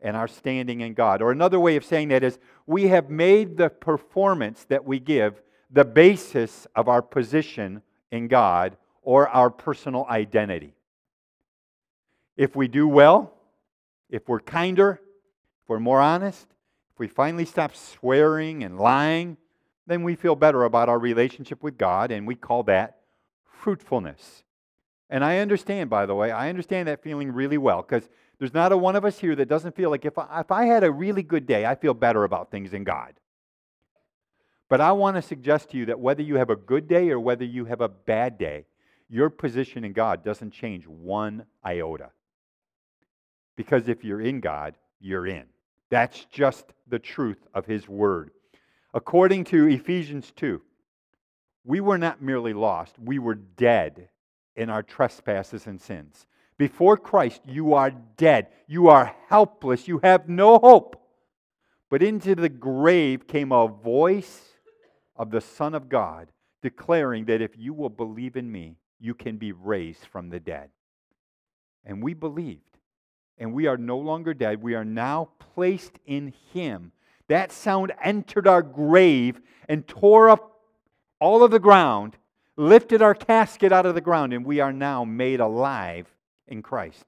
and 0.00 0.16
our 0.16 0.28
standing 0.28 0.80
in 0.80 0.94
God. 0.94 1.22
Or 1.22 1.30
another 1.30 1.60
way 1.60 1.76
of 1.76 1.84
saying 1.84 2.08
that 2.08 2.24
is 2.24 2.38
we 2.66 2.88
have 2.88 3.10
made 3.10 3.56
the 3.56 3.70
performance 3.70 4.64
that 4.64 4.84
we 4.84 4.98
give 4.98 5.40
the 5.70 5.84
basis 5.84 6.66
of 6.74 6.88
our 6.88 7.00
position 7.00 7.82
in 8.10 8.28
God 8.28 8.76
or 9.02 9.28
our 9.28 9.50
personal 9.50 10.06
identity. 10.08 10.74
If 12.36 12.56
we 12.56 12.68
do 12.68 12.86
well, 12.86 13.32
if 14.10 14.28
we're 14.28 14.40
kinder, 14.40 15.00
we're 15.72 15.80
more 15.80 16.02
honest, 16.02 16.48
if 16.92 16.98
we 16.98 17.08
finally 17.08 17.46
stop 17.46 17.74
swearing 17.74 18.62
and 18.62 18.78
lying, 18.78 19.38
then 19.86 20.02
we 20.02 20.14
feel 20.14 20.36
better 20.36 20.64
about 20.64 20.90
our 20.90 20.98
relationship 20.98 21.62
with 21.62 21.78
God, 21.78 22.10
and 22.10 22.26
we 22.26 22.34
call 22.34 22.62
that 22.64 22.98
fruitfulness. 23.44 24.44
And 25.08 25.24
I 25.24 25.38
understand, 25.38 25.88
by 25.88 26.04
the 26.04 26.14
way, 26.14 26.30
I 26.30 26.50
understand 26.50 26.88
that 26.88 27.02
feeling 27.02 27.32
really 27.32 27.56
well 27.56 27.80
because 27.80 28.06
there's 28.38 28.52
not 28.52 28.70
a 28.70 28.76
one 28.76 28.96
of 28.96 29.04
us 29.06 29.18
here 29.18 29.34
that 29.34 29.48
doesn't 29.48 29.74
feel 29.74 29.88
like 29.88 30.04
if 30.04 30.18
I, 30.18 30.40
if 30.40 30.50
I 30.50 30.66
had 30.66 30.84
a 30.84 30.90
really 30.90 31.22
good 31.22 31.46
day, 31.46 31.64
I 31.64 31.74
feel 31.74 31.94
better 31.94 32.24
about 32.24 32.50
things 32.50 32.74
in 32.74 32.84
God. 32.84 33.14
But 34.68 34.82
I 34.82 34.92
want 34.92 35.16
to 35.16 35.22
suggest 35.22 35.70
to 35.70 35.78
you 35.78 35.86
that 35.86 36.00
whether 36.00 36.22
you 36.22 36.36
have 36.36 36.50
a 36.50 36.56
good 36.56 36.86
day 36.86 37.08
or 37.08 37.18
whether 37.18 37.44
you 37.44 37.64
have 37.64 37.80
a 37.80 37.88
bad 37.88 38.36
day, 38.36 38.66
your 39.08 39.30
position 39.30 39.84
in 39.84 39.94
God 39.94 40.22
doesn't 40.22 40.50
change 40.50 40.86
one 40.86 41.46
iota. 41.64 42.10
Because 43.56 43.88
if 43.88 44.04
you're 44.04 44.20
in 44.20 44.40
God, 44.40 44.76
you're 45.00 45.26
in. 45.26 45.44
That's 45.92 46.24
just 46.24 46.72
the 46.88 46.98
truth 46.98 47.46
of 47.52 47.66
His 47.66 47.86
Word. 47.86 48.30
According 48.94 49.44
to 49.44 49.68
Ephesians 49.68 50.32
2, 50.34 50.62
we 51.64 51.80
were 51.80 51.98
not 51.98 52.22
merely 52.22 52.54
lost, 52.54 52.98
we 52.98 53.18
were 53.18 53.34
dead 53.34 54.08
in 54.56 54.70
our 54.70 54.82
trespasses 54.82 55.66
and 55.66 55.78
sins. 55.78 56.26
Before 56.56 56.96
Christ, 56.96 57.42
you 57.44 57.74
are 57.74 57.90
dead. 57.90 58.46
You 58.66 58.88
are 58.88 59.14
helpless. 59.28 59.86
You 59.86 60.00
have 60.02 60.30
no 60.30 60.58
hope. 60.58 60.96
But 61.90 62.02
into 62.02 62.36
the 62.36 62.48
grave 62.48 63.26
came 63.26 63.52
a 63.52 63.68
voice 63.68 64.40
of 65.14 65.30
the 65.30 65.42
Son 65.42 65.74
of 65.74 65.90
God 65.90 66.32
declaring 66.62 67.26
that 67.26 67.42
if 67.42 67.50
you 67.58 67.74
will 67.74 67.90
believe 67.90 68.36
in 68.36 68.50
me, 68.50 68.78
you 68.98 69.12
can 69.12 69.36
be 69.36 69.52
raised 69.52 70.06
from 70.06 70.30
the 70.30 70.40
dead. 70.40 70.70
And 71.84 72.02
we 72.02 72.14
believed 72.14 72.71
and 73.38 73.52
we 73.52 73.66
are 73.66 73.76
no 73.76 73.98
longer 73.98 74.34
dead. 74.34 74.62
We 74.62 74.74
are 74.74 74.84
now 74.84 75.30
placed 75.54 75.98
in 76.06 76.32
Him. 76.52 76.92
That 77.28 77.52
sound 77.52 77.92
entered 78.02 78.46
our 78.46 78.62
grave 78.62 79.40
and 79.68 79.86
tore 79.86 80.28
up 80.30 80.60
all 81.20 81.42
of 81.42 81.50
the 81.50 81.58
ground, 81.58 82.16
lifted 82.56 83.00
our 83.00 83.14
casket 83.14 83.72
out 83.72 83.86
of 83.86 83.94
the 83.94 84.00
ground, 84.00 84.32
and 84.32 84.44
we 84.44 84.60
are 84.60 84.72
now 84.72 85.04
made 85.04 85.40
alive 85.40 86.06
in 86.46 86.62
Christ. 86.62 87.06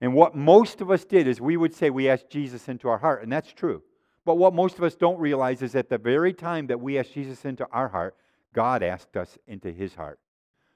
And 0.00 0.14
what 0.14 0.34
most 0.34 0.80
of 0.80 0.90
us 0.90 1.04
did 1.04 1.28
is 1.28 1.40
we 1.40 1.56
would 1.56 1.74
say 1.74 1.88
we 1.88 2.08
asked 2.08 2.28
Jesus 2.28 2.68
into 2.68 2.88
our 2.88 2.98
heart, 2.98 3.22
and 3.22 3.32
that's 3.32 3.52
true. 3.52 3.82
But 4.24 4.34
what 4.34 4.54
most 4.54 4.76
of 4.76 4.84
us 4.84 4.94
don't 4.94 5.18
realize 5.18 5.62
is 5.62 5.74
at 5.74 5.88
the 5.88 5.98
very 5.98 6.32
time 6.32 6.66
that 6.68 6.80
we 6.80 6.98
asked 6.98 7.14
Jesus 7.14 7.44
into 7.44 7.66
our 7.72 7.88
heart, 7.88 8.16
God 8.52 8.82
asked 8.82 9.16
us 9.16 9.38
into 9.46 9.72
his 9.72 9.94
heart. 9.94 10.18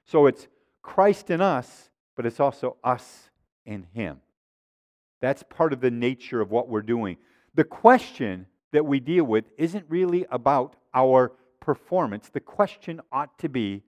So 0.05 0.27
it's 0.27 0.49
Christ 0.83 1.31
in 1.31 1.41
us, 1.41 1.91
but 2.15 2.27
it's 2.27 2.41
also 2.41 2.77
us 2.83 3.26
in 3.67 3.87
Him. 3.93 4.21
That's 5.21 5.43
part 5.43 5.73
of 5.73 5.81
the 5.81 5.91
nature 5.91 6.41
of 6.41 6.51
what 6.51 6.69
we're 6.69 6.83
doing. 6.83 7.17
The 7.55 7.65
question 7.65 8.47
that 8.73 8.87
we 8.87 9.01
deal 9.01 9.25
with 9.25 9.45
isn't 9.57 9.87
really 9.89 10.27
about 10.31 10.77
our 10.95 11.33
performance. 11.61 12.29
The 12.29 12.41
question 12.41 13.01
ought 13.11 13.39
to 13.39 13.49
be 13.49 13.83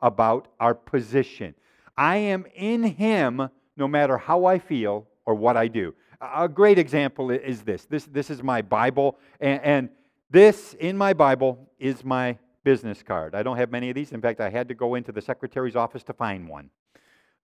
about 0.00 0.48
our 0.60 0.74
position. 0.74 1.54
I 1.96 2.16
am 2.16 2.46
in 2.54 2.82
Him 2.82 3.48
no 3.76 3.88
matter 3.88 4.18
how 4.18 4.44
I 4.44 4.58
feel 4.58 5.06
or 5.26 5.34
what 5.34 5.56
I 5.56 5.68
do. 5.68 5.94
A 6.20 6.48
great 6.48 6.78
example 6.78 7.30
is 7.30 7.62
this. 7.62 7.84
This, 7.84 8.04
this 8.06 8.30
is 8.30 8.42
my 8.42 8.62
Bible, 8.62 9.18
and, 9.40 9.60
and 9.62 9.88
this 10.30 10.74
in 10.74 10.96
my 10.96 11.12
Bible 11.12 11.70
is 11.78 12.04
my 12.04 12.38
business 12.64 13.02
card. 13.02 13.34
I 13.34 13.42
don't 13.42 13.56
have 13.56 13.70
many 13.70 13.88
of 13.88 13.94
these. 13.94 14.12
In 14.12 14.20
fact, 14.20 14.40
I 14.40 14.50
had 14.50 14.68
to 14.68 14.74
go 14.74 14.94
into 14.94 15.12
the 15.12 15.22
secretary's 15.22 15.76
office 15.76 16.02
to 16.04 16.12
find 16.12 16.48
one. 16.48 16.70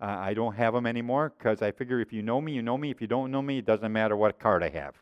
Uh, 0.01 0.07
I 0.07 0.35
don't 0.35 0.55
have 0.55 0.75
them 0.75 0.87
anymore 0.87 1.33
because 1.39 1.63
I 1.63 1.71
figure 1.71 2.01
if 2.01 2.13
you 2.13 2.23
know 2.23 2.41
me, 2.41 2.53
you 2.53 2.63
know 2.63 2.77
me. 2.77 2.91
If 2.91 3.01
you 3.01 3.07
don't 3.07 3.31
know 3.31 3.43
me, 3.43 3.59
it 3.59 3.67
doesn't 3.67 3.93
matter 3.93 4.17
what 4.17 4.39
card 4.39 4.63
I 4.63 4.69
have. 4.71 4.95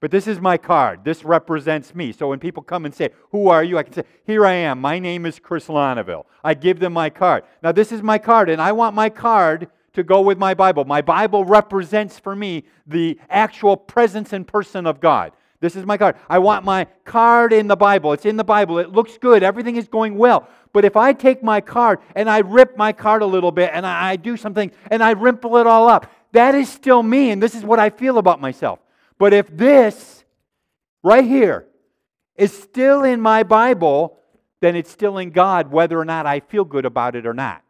But 0.00 0.10
this 0.10 0.26
is 0.28 0.40
my 0.40 0.56
card. 0.56 1.04
This 1.04 1.24
represents 1.24 1.94
me. 1.94 2.12
So 2.12 2.28
when 2.28 2.38
people 2.38 2.62
come 2.62 2.84
and 2.84 2.94
say, 2.94 3.10
Who 3.30 3.48
are 3.48 3.64
you? 3.64 3.78
I 3.78 3.82
can 3.82 3.92
say, 3.92 4.04
Here 4.24 4.46
I 4.46 4.54
am. 4.54 4.80
My 4.80 4.98
name 4.98 5.26
is 5.26 5.38
Chris 5.38 5.68
Lonneville. 5.68 6.26
I 6.44 6.54
give 6.54 6.78
them 6.78 6.92
my 6.92 7.10
card. 7.10 7.44
Now, 7.62 7.72
this 7.72 7.90
is 7.90 8.02
my 8.02 8.18
card, 8.18 8.48
and 8.48 8.62
I 8.62 8.72
want 8.72 8.94
my 8.94 9.10
card 9.10 9.68
to 9.94 10.04
go 10.04 10.20
with 10.20 10.38
my 10.38 10.54
Bible. 10.54 10.84
My 10.84 11.02
Bible 11.02 11.44
represents 11.44 12.18
for 12.18 12.36
me 12.36 12.64
the 12.86 13.18
actual 13.28 13.76
presence 13.76 14.32
and 14.32 14.46
person 14.46 14.86
of 14.86 15.00
God. 15.00 15.32
This 15.60 15.74
is 15.74 15.84
my 15.84 15.96
card. 15.96 16.16
I 16.28 16.38
want 16.38 16.64
my 16.64 16.86
card 17.04 17.52
in 17.52 17.66
the 17.66 17.76
Bible. 17.76 18.12
It's 18.12 18.24
in 18.24 18.36
the 18.36 18.44
Bible. 18.44 18.78
It 18.78 18.92
looks 18.92 19.18
good. 19.18 19.42
Everything 19.42 19.76
is 19.76 19.88
going 19.88 20.16
well. 20.16 20.48
But 20.72 20.84
if 20.84 20.96
I 20.96 21.12
take 21.12 21.42
my 21.42 21.60
card 21.60 21.98
and 22.14 22.30
I 22.30 22.38
rip 22.38 22.76
my 22.76 22.92
card 22.92 23.22
a 23.22 23.26
little 23.26 23.50
bit 23.50 23.70
and 23.72 23.84
I, 23.84 24.10
I 24.10 24.16
do 24.16 24.36
something 24.36 24.70
and 24.90 25.02
I 25.02 25.14
rimple 25.14 25.60
it 25.60 25.66
all 25.66 25.88
up, 25.88 26.12
that 26.32 26.54
is 26.54 26.68
still 26.68 27.02
me 27.02 27.30
and 27.30 27.42
this 27.42 27.54
is 27.54 27.64
what 27.64 27.80
I 27.80 27.90
feel 27.90 28.18
about 28.18 28.40
myself. 28.40 28.78
But 29.18 29.32
if 29.32 29.48
this 29.48 30.24
right 31.02 31.24
here 31.24 31.66
is 32.36 32.56
still 32.56 33.02
in 33.02 33.20
my 33.20 33.42
Bible, 33.42 34.18
then 34.60 34.76
it's 34.76 34.90
still 34.90 35.18
in 35.18 35.30
God, 35.30 35.72
whether 35.72 35.98
or 35.98 36.04
not 36.04 36.26
I 36.26 36.40
feel 36.40 36.64
good 36.64 36.84
about 36.84 37.16
it 37.16 37.26
or 37.26 37.34
not. 37.34 37.62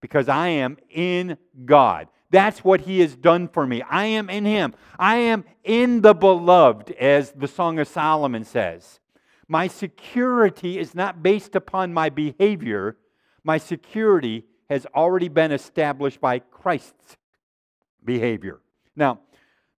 Because 0.00 0.28
I 0.28 0.48
am 0.48 0.78
in 0.88 1.36
God. 1.64 2.08
That's 2.32 2.64
what 2.64 2.80
he 2.80 3.00
has 3.00 3.14
done 3.14 3.46
for 3.46 3.66
me. 3.66 3.82
I 3.82 4.06
am 4.06 4.30
in 4.30 4.46
him. 4.46 4.74
I 4.98 5.16
am 5.16 5.44
in 5.62 6.00
the 6.00 6.14
beloved, 6.14 6.90
as 6.92 7.30
the 7.32 7.46
Song 7.46 7.78
of 7.78 7.86
Solomon 7.86 8.44
says. 8.44 9.00
My 9.48 9.68
security 9.68 10.78
is 10.78 10.94
not 10.94 11.22
based 11.22 11.54
upon 11.54 11.92
my 11.92 12.08
behavior. 12.08 12.96
My 13.44 13.58
security 13.58 14.46
has 14.70 14.86
already 14.94 15.28
been 15.28 15.52
established 15.52 16.22
by 16.22 16.38
Christ's 16.38 17.18
behavior. 18.02 18.60
Now, 18.96 19.20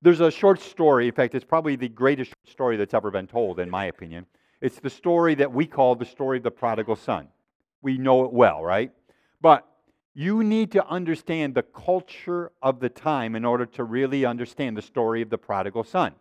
there's 0.01 0.21
a 0.21 0.31
short 0.31 0.61
story. 0.61 1.09
In 1.09 1.13
fact, 1.13 1.35
it's 1.35 1.45
probably 1.45 1.75
the 1.75 1.89
greatest 1.89 2.33
story 2.47 2.77
that's 2.77 2.95
ever 2.95 3.11
been 3.11 3.27
told, 3.27 3.59
in 3.59 3.69
my 3.69 3.87
opinion. 3.87 4.27
It's 4.61 4.79
the 4.79 4.91
story 4.91 5.35
that 5.35 5.53
we 5.53 5.67
call 5.67 5.97
the 5.97 6.05
story 6.05 6.37
of 6.37 6.45
the 6.45 6.53
prodigal 6.53 6.95
son. 6.95 7.27
We 7.83 7.99
know 7.99 8.25
it 8.25 8.33
well, 8.33 8.63
right? 8.63 8.93
But 9.41 9.67
You 10.15 10.45
need 10.45 10.71
to 10.73 10.87
understand 10.87 11.55
the 11.55 11.65
culture 11.65 12.53
of 12.63 12.79
the 12.79 12.89
time 12.89 13.35
in 13.35 13.45
order 13.45 13.67
to 13.67 13.85
really 13.85 14.25
understand 14.25 14.77
the 14.77 14.83
story 14.83 15.23
of 15.23 15.31
the 15.31 15.39
prodigal 15.39 15.83
son. 15.83 16.15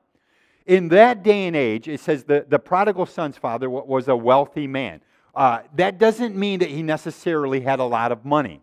In 0.65 0.88
that 0.89 1.23
day 1.23 1.45
and 1.45 1.55
age, 1.55 1.88
it 1.88 2.00
says 2.00 2.23
the, 2.23 2.45
the 2.47 2.57
prodigal 2.57 3.05
son's 3.05 3.38
father 3.38 3.69
was 3.69 4.07
a 4.07 4.15
wealthy 4.15 4.65
man. 4.65 5.01
Uh, 5.35 5.59
that 5.75 6.00
doesn't 6.00 6.35
mean 6.35 6.59
that 6.59 6.69
he 6.69 6.81
necessarily 6.81 7.62
had 7.62 7.79
a 7.79 7.83
lot 7.83 8.12
of 8.12 8.25
money. 8.25 8.62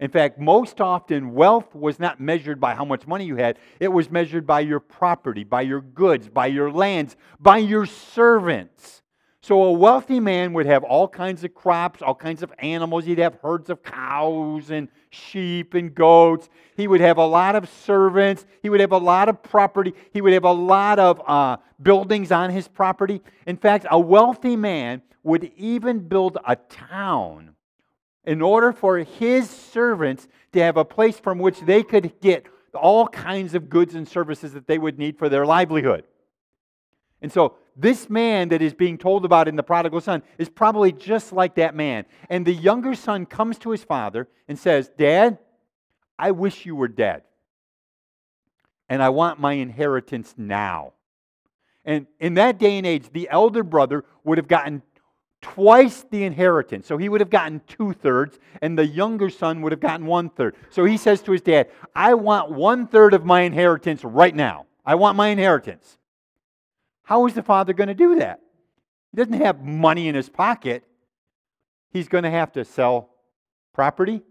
In 0.00 0.10
fact, 0.10 0.40
most 0.40 0.80
often, 0.80 1.34
wealth 1.34 1.72
was 1.74 2.00
not 2.00 2.18
measured 2.18 2.60
by 2.60 2.74
how 2.74 2.84
much 2.84 3.06
money 3.06 3.24
you 3.24 3.36
had, 3.36 3.58
it 3.78 3.88
was 3.88 4.10
measured 4.10 4.46
by 4.46 4.60
your 4.60 4.80
property, 4.80 5.44
by 5.44 5.62
your 5.62 5.80
goods, 5.80 6.28
by 6.28 6.46
your 6.46 6.70
lands, 6.72 7.16
by 7.38 7.58
your 7.58 7.86
servants. 7.86 9.02
So 9.44 9.62
a 9.64 9.72
wealthy 9.72 10.20
man 10.20 10.54
would 10.54 10.64
have 10.64 10.84
all 10.84 11.06
kinds 11.06 11.44
of 11.44 11.54
crops, 11.54 12.00
all 12.00 12.14
kinds 12.14 12.42
of 12.42 12.50
animals. 12.60 13.04
He'd 13.04 13.18
have 13.18 13.34
herds 13.42 13.68
of 13.68 13.82
cows 13.82 14.70
and 14.70 14.88
sheep 15.10 15.74
and 15.74 15.94
goats. 15.94 16.48
He 16.78 16.88
would 16.88 17.02
have 17.02 17.18
a 17.18 17.26
lot 17.26 17.54
of 17.54 17.68
servants. 17.68 18.46
He 18.62 18.70
would 18.70 18.80
have 18.80 18.92
a 18.92 18.96
lot 18.96 19.28
of 19.28 19.42
property. 19.42 19.92
He 20.14 20.22
would 20.22 20.32
have 20.32 20.44
a 20.44 20.50
lot 20.50 20.98
of 20.98 21.20
uh, 21.26 21.58
buildings 21.82 22.32
on 22.32 22.48
his 22.48 22.68
property. 22.68 23.20
In 23.46 23.58
fact, 23.58 23.84
a 23.90 24.00
wealthy 24.00 24.56
man 24.56 25.02
would 25.22 25.52
even 25.58 25.98
build 25.98 26.38
a 26.46 26.56
town 26.56 27.54
in 28.24 28.40
order 28.40 28.72
for 28.72 28.96
his 28.96 29.50
servants 29.50 30.26
to 30.52 30.60
have 30.60 30.78
a 30.78 30.86
place 30.86 31.18
from 31.18 31.38
which 31.38 31.60
they 31.60 31.82
could 31.82 32.18
get 32.22 32.46
all 32.72 33.06
kinds 33.08 33.54
of 33.54 33.68
goods 33.68 33.94
and 33.94 34.08
services 34.08 34.54
that 34.54 34.66
they 34.66 34.78
would 34.78 34.98
need 34.98 35.18
for 35.18 35.28
their 35.28 35.44
livelihood. 35.44 36.04
And 37.20 37.30
so 37.30 37.56
this 37.76 38.08
man 38.08 38.50
that 38.50 38.62
is 38.62 38.72
being 38.72 38.98
told 38.98 39.24
about 39.24 39.48
in 39.48 39.56
the 39.56 39.62
prodigal 39.62 40.00
son 40.00 40.22
is 40.38 40.48
probably 40.48 40.92
just 40.92 41.32
like 41.32 41.56
that 41.56 41.74
man. 41.74 42.04
And 42.30 42.46
the 42.46 42.52
younger 42.52 42.94
son 42.94 43.26
comes 43.26 43.58
to 43.60 43.70
his 43.70 43.82
father 43.82 44.28
and 44.48 44.58
says, 44.58 44.90
Dad, 44.96 45.38
I 46.18 46.30
wish 46.30 46.66
you 46.66 46.76
were 46.76 46.88
dead. 46.88 47.22
And 48.88 49.02
I 49.02 49.08
want 49.08 49.40
my 49.40 49.54
inheritance 49.54 50.34
now. 50.36 50.92
And 51.84 52.06
in 52.20 52.34
that 52.34 52.58
day 52.58 52.78
and 52.78 52.86
age, 52.86 53.10
the 53.12 53.28
elder 53.30 53.62
brother 53.62 54.04
would 54.22 54.38
have 54.38 54.48
gotten 54.48 54.82
twice 55.42 56.06
the 56.10 56.24
inheritance. 56.24 56.86
So 56.86 56.96
he 56.96 57.08
would 57.08 57.20
have 57.20 57.28
gotten 57.28 57.60
two 57.66 57.92
thirds, 57.92 58.38
and 58.62 58.78
the 58.78 58.86
younger 58.86 59.28
son 59.28 59.60
would 59.60 59.72
have 59.72 59.80
gotten 59.80 60.06
one 60.06 60.30
third. 60.30 60.56
So 60.70 60.84
he 60.84 60.96
says 60.96 61.20
to 61.22 61.32
his 61.32 61.42
dad, 61.42 61.70
I 61.94 62.14
want 62.14 62.50
one 62.50 62.86
third 62.86 63.12
of 63.12 63.26
my 63.26 63.42
inheritance 63.42 64.04
right 64.04 64.34
now. 64.34 64.66
I 64.86 64.94
want 64.94 65.16
my 65.16 65.28
inheritance. 65.28 65.98
How 67.04 67.26
is 67.26 67.34
the 67.34 67.42
father 67.42 67.72
going 67.72 67.88
to 67.88 67.94
do 67.94 68.16
that? 68.16 68.40
He 69.12 69.16
doesn't 69.16 69.40
have 69.40 69.62
money 69.62 70.08
in 70.08 70.14
his 70.14 70.28
pocket. 70.28 70.84
He's 71.90 72.08
going 72.08 72.24
to 72.24 72.30
have 72.30 72.52
to 72.52 72.64
sell 72.64 73.10
property, 73.72 74.22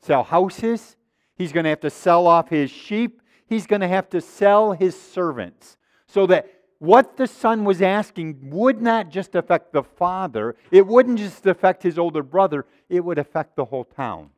sell 0.00 0.24
houses. 0.24 0.96
He's 1.36 1.52
going 1.52 1.64
to 1.64 1.70
have 1.70 1.80
to 1.80 1.90
sell 1.90 2.26
off 2.26 2.48
his 2.48 2.70
sheep. 2.70 3.22
He's 3.46 3.66
going 3.66 3.82
to 3.82 3.88
have 3.88 4.08
to 4.10 4.20
sell 4.20 4.72
his 4.72 5.00
servants 5.00 5.76
so 6.08 6.26
that 6.26 6.50
what 6.78 7.16
the 7.16 7.26
son 7.26 7.64
was 7.64 7.80
asking 7.80 8.50
would 8.50 8.82
not 8.82 9.10
just 9.10 9.34
affect 9.34 9.72
the 9.72 9.82
father, 9.82 10.56
it 10.70 10.86
wouldn't 10.86 11.18
just 11.18 11.46
affect 11.46 11.82
his 11.82 11.98
older 11.98 12.22
brother, 12.22 12.66
it 12.88 13.04
would 13.04 13.18
affect 13.18 13.56
the 13.56 13.64
whole 13.64 13.84
town. 13.84 14.30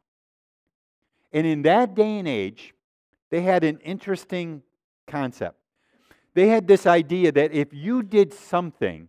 And 1.33 1.47
in 1.47 1.63
that 1.63 1.95
day 1.95 2.19
and 2.19 2.29
age, 2.29 2.75
they 3.31 3.43
had 3.43 3.65
an 3.65 3.79
interesting 3.79 4.63
concept. 5.07 5.58
They 6.39 6.47
had 6.47 6.69
this 6.69 6.87
idea 6.87 7.33
that 7.33 7.53
if 7.53 7.75
you 7.75 8.01
did 8.01 8.33
something 8.33 9.09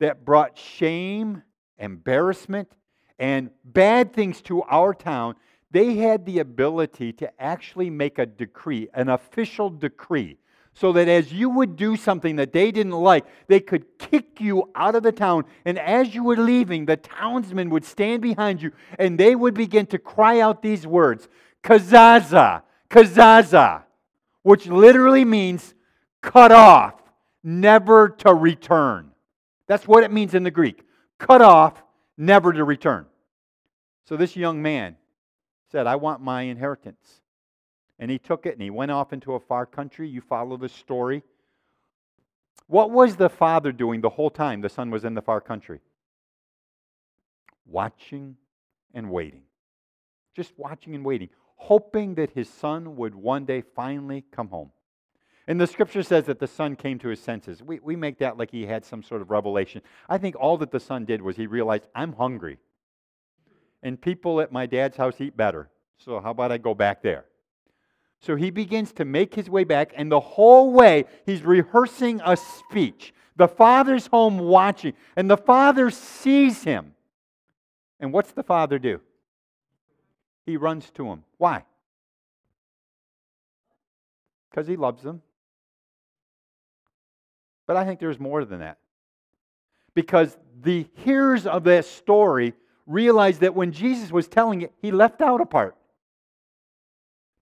that 0.00 0.24
brought 0.24 0.58
shame, 0.58 1.44
embarrassment, 1.78 2.68
and 3.16 3.50
bad 3.64 4.12
things 4.12 4.42
to 4.42 4.64
our 4.64 4.92
town, 4.92 5.36
they 5.70 5.94
had 5.98 6.26
the 6.26 6.40
ability 6.40 7.12
to 7.12 7.30
actually 7.40 7.90
make 7.90 8.18
a 8.18 8.26
decree, 8.26 8.88
an 8.92 9.08
official 9.08 9.70
decree, 9.70 10.36
so 10.74 10.90
that 10.94 11.06
as 11.06 11.32
you 11.32 11.48
would 11.48 11.76
do 11.76 11.94
something 11.94 12.34
that 12.34 12.52
they 12.52 12.72
didn't 12.72 12.90
like, 12.90 13.24
they 13.46 13.60
could 13.60 13.96
kick 14.00 14.40
you 14.40 14.68
out 14.74 14.96
of 14.96 15.04
the 15.04 15.12
town. 15.12 15.44
And 15.64 15.78
as 15.78 16.12
you 16.12 16.24
were 16.24 16.36
leaving, 16.36 16.86
the 16.86 16.96
townsmen 16.96 17.70
would 17.70 17.84
stand 17.84 18.20
behind 18.20 18.60
you 18.60 18.72
and 18.98 19.16
they 19.16 19.36
would 19.36 19.54
begin 19.54 19.86
to 19.86 19.98
cry 20.00 20.40
out 20.40 20.60
these 20.60 20.88
words 20.88 21.28
Kazaza, 21.62 22.62
Kazaza, 22.90 23.84
which 24.42 24.66
literally 24.66 25.24
means 25.24 25.74
cut 26.22 26.52
off, 26.52 26.94
never 27.44 28.08
to 28.08 28.32
return. 28.32 29.10
That's 29.66 29.86
what 29.86 30.04
it 30.04 30.12
means 30.12 30.34
in 30.34 30.42
the 30.42 30.50
Greek. 30.50 30.84
Cut 31.18 31.42
off, 31.42 31.82
never 32.16 32.52
to 32.52 32.64
return. 32.64 33.06
So 34.04 34.16
this 34.16 34.34
young 34.36 34.62
man 34.62 34.96
said, 35.70 35.86
I 35.86 35.96
want 35.96 36.20
my 36.20 36.42
inheritance. 36.42 37.20
And 37.98 38.10
he 38.10 38.18
took 38.18 38.46
it 38.46 38.54
and 38.54 38.62
he 38.62 38.70
went 38.70 38.90
off 38.90 39.12
into 39.12 39.34
a 39.34 39.40
far 39.40 39.66
country. 39.66 40.08
You 40.08 40.20
follow 40.20 40.56
the 40.56 40.68
story. 40.68 41.22
What 42.66 42.90
was 42.90 43.16
the 43.16 43.28
father 43.28 43.70
doing 43.70 44.00
the 44.00 44.08
whole 44.08 44.30
time 44.30 44.60
the 44.60 44.68
son 44.68 44.90
was 44.90 45.04
in 45.04 45.14
the 45.14 45.22
far 45.22 45.40
country? 45.40 45.80
Watching 47.66 48.36
and 48.94 49.10
waiting. 49.10 49.42
Just 50.34 50.52
watching 50.56 50.94
and 50.94 51.04
waiting, 51.04 51.28
hoping 51.56 52.14
that 52.14 52.30
his 52.30 52.48
son 52.48 52.96
would 52.96 53.14
one 53.14 53.44
day 53.44 53.62
finally 53.76 54.24
come 54.32 54.48
home. 54.48 54.70
And 55.48 55.60
the 55.60 55.66
scripture 55.66 56.02
says 56.02 56.26
that 56.26 56.38
the 56.38 56.46
son 56.46 56.76
came 56.76 56.98
to 57.00 57.08
his 57.08 57.20
senses. 57.20 57.62
We, 57.62 57.80
we 57.80 57.96
make 57.96 58.18
that 58.18 58.38
like 58.38 58.50
he 58.50 58.64
had 58.64 58.84
some 58.84 59.02
sort 59.02 59.22
of 59.22 59.30
revelation. 59.30 59.82
I 60.08 60.18
think 60.18 60.36
all 60.38 60.56
that 60.58 60.70
the 60.70 60.78
son 60.80 61.04
did 61.04 61.20
was 61.20 61.36
he 61.36 61.46
realized, 61.46 61.88
I'm 61.94 62.12
hungry. 62.12 62.58
And 63.82 64.00
people 64.00 64.40
at 64.40 64.52
my 64.52 64.66
dad's 64.66 64.96
house 64.96 65.20
eat 65.20 65.36
better. 65.36 65.68
So 65.98 66.20
how 66.20 66.30
about 66.30 66.52
I 66.52 66.58
go 66.58 66.74
back 66.74 67.02
there? 67.02 67.24
So 68.20 68.36
he 68.36 68.50
begins 68.50 68.92
to 68.92 69.04
make 69.04 69.34
his 69.34 69.50
way 69.50 69.64
back, 69.64 69.92
and 69.96 70.10
the 70.10 70.20
whole 70.20 70.72
way 70.72 71.06
he's 71.26 71.42
rehearsing 71.42 72.20
a 72.24 72.36
speech. 72.36 73.12
The 73.34 73.48
father's 73.48 74.06
home 74.06 74.38
watching, 74.38 74.92
and 75.16 75.28
the 75.28 75.36
father 75.36 75.90
sees 75.90 76.62
him. 76.62 76.94
And 77.98 78.12
what's 78.12 78.30
the 78.30 78.44
father 78.44 78.78
do? 78.78 79.00
He 80.46 80.56
runs 80.56 80.88
to 80.92 81.06
him. 81.06 81.24
Why? 81.38 81.64
Because 84.50 84.68
he 84.68 84.76
loves 84.76 85.02
them. 85.02 85.22
But 87.72 87.78
I 87.78 87.86
think 87.86 88.00
there's 88.00 88.20
more 88.20 88.44
than 88.44 88.60
that. 88.60 88.76
Because 89.94 90.36
the 90.60 90.86
hearers 90.96 91.46
of 91.46 91.64
that 91.64 91.86
story 91.86 92.52
realized 92.86 93.40
that 93.40 93.54
when 93.54 93.72
Jesus 93.72 94.12
was 94.12 94.28
telling 94.28 94.60
it, 94.60 94.74
he 94.82 94.90
left 94.90 95.22
out 95.22 95.40
a 95.40 95.46
part. 95.46 95.74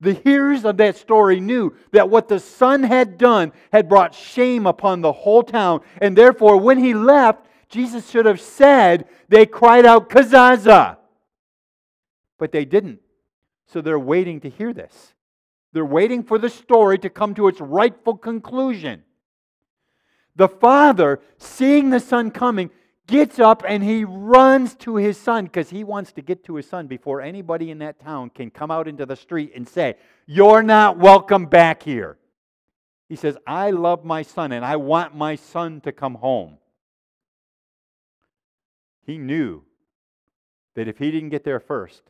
The 0.01 0.12
hearers 0.12 0.64
of 0.64 0.77
that 0.77 0.97
story 0.97 1.40
knew 1.40 1.75
that 1.90 2.11
what 2.11 2.29
the 2.29 2.38
son 2.38 2.85
had 2.85 3.19
done 3.19 3.51
had 3.73 3.88
brought 3.88 4.14
shame 4.14 4.69
upon 4.69 5.01
the 5.01 5.11
whole 5.11 5.43
town. 5.43 5.81
And 6.01 6.16
therefore, 6.16 6.59
when 6.59 6.79
he 6.79 6.95
left, 6.95 7.47
Jesus 7.69 8.09
should 8.09 8.27
have 8.27 8.40
said, 8.40 9.09
they 9.29 9.47
cried 9.47 9.85
out, 9.85 10.09
Kazaza. 10.11 10.99
But 12.38 12.53
they 12.53 12.64
didn't. 12.64 13.01
So 13.66 13.81
they're 13.81 13.99
waiting 13.99 14.38
to 14.43 14.49
hear 14.49 14.73
this. 14.73 15.12
They're 15.73 15.85
waiting 15.85 16.23
for 16.23 16.38
the 16.38 16.51
story 16.51 16.99
to 16.99 17.11
come 17.11 17.35
to 17.35 17.49
its 17.49 17.61
rightful 17.61 18.16
conclusion. 18.16 19.03
The 20.37 20.49
father, 20.49 21.21
seeing 21.38 21.90
the 21.90 22.01
son 22.01 22.31
coming, 22.31 22.71
gets 23.07 23.38
up 23.38 23.64
and 23.66 23.83
he 23.83 24.05
runs 24.05 24.75
to 24.77 24.97
his 24.97 25.19
son 25.19 25.45
because 25.45 25.69
he 25.71 25.85
wants 25.85 26.12
to 26.12 26.23
get 26.23 26.45
to 26.45 26.55
his 26.55 26.69
son 26.69 26.87
before 26.87 27.21
anybody 27.21 27.71
in 27.71 27.79
that 27.79 28.01
town 28.01 28.31
can 28.31 28.51
come 28.51 28.71
out 28.71 28.88
into 28.88 29.05
the 29.05 29.16
street 29.16 29.53
and 29.55 29.69
say, 29.69 29.97
You're 30.27 30.62
not 30.62 30.97
welcome 30.97 31.47
back 31.47 31.83
here. 31.83 32.16
He 33.09 33.16
says, 33.16 33.37
I 33.47 33.71
love 33.71 34.05
my 34.05 34.23
son 34.23 34.53
and 34.53 34.64
I 34.64 34.77
want 34.77 35.16
my 35.16 35.35
son 35.35 35.81
to 35.81 35.93
come 35.93 36.14
home. 36.14 36.59
He 39.05 39.19
knew 39.19 39.64
that 40.77 40.87
if 40.87 40.99
he 40.99 41.11
didn't 41.11 41.31
get 41.31 41.43
there 41.43 41.59
first, 41.59 42.03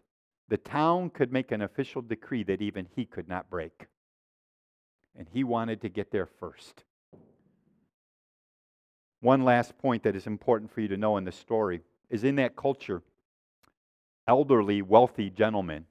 the 0.48 0.58
town 0.58 1.08
could 1.08 1.32
make 1.32 1.52
an 1.52 1.62
official 1.62 2.02
decree 2.02 2.42
that 2.42 2.60
even 2.60 2.86
he 2.94 3.06
could 3.06 3.28
not 3.28 3.48
break. 3.48 3.86
And 5.16 5.26
he 5.32 5.42
wanted 5.42 5.80
to 5.80 5.88
get 5.88 6.10
there 6.10 6.26
first. 6.26 6.84
One 9.20 9.44
last 9.44 9.76
point 9.78 10.02
that 10.04 10.16
is 10.16 10.26
important 10.26 10.70
for 10.70 10.80
you 10.80 10.88
to 10.88 10.96
know 10.96 11.16
in 11.16 11.24
this 11.24 11.36
story 11.36 11.80
is 12.08 12.24
in 12.24 12.36
that 12.36 12.56
culture, 12.56 13.02
elderly, 14.26 14.82
wealthy 14.82 15.30
gentlemen 15.30 15.84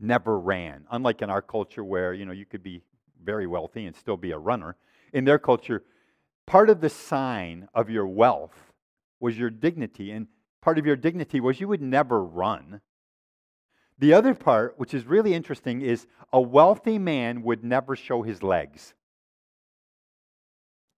never 0.00 0.38
ran. 0.38 0.84
Unlike 0.90 1.22
in 1.22 1.30
our 1.30 1.42
culture 1.42 1.84
where, 1.84 2.12
you 2.12 2.24
know, 2.24 2.32
you 2.32 2.46
could 2.46 2.62
be 2.62 2.82
very 3.22 3.46
wealthy 3.46 3.86
and 3.86 3.96
still 3.96 4.16
be 4.16 4.30
a 4.30 4.38
runner. 4.38 4.76
In 5.12 5.24
their 5.24 5.38
culture, 5.38 5.84
part 6.46 6.70
of 6.70 6.80
the 6.80 6.90
sign 6.90 7.68
of 7.74 7.90
your 7.90 8.06
wealth 8.06 8.72
was 9.20 9.38
your 9.38 9.50
dignity, 9.50 10.10
and 10.12 10.26
part 10.60 10.78
of 10.78 10.86
your 10.86 10.96
dignity 10.96 11.40
was 11.40 11.60
you 11.60 11.68
would 11.68 11.82
never 11.82 12.22
run. 12.22 12.80
The 13.98 14.12
other 14.12 14.34
part, 14.34 14.74
which 14.78 14.92
is 14.92 15.06
really 15.06 15.32
interesting, 15.32 15.80
is 15.80 16.06
a 16.32 16.40
wealthy 16.40 16.98
man 16.98 17.42
would 17.42 17.64
never 17.64 17.96
show 17.96 18.22
his 18.22 18.42
legs. 18.42 18.94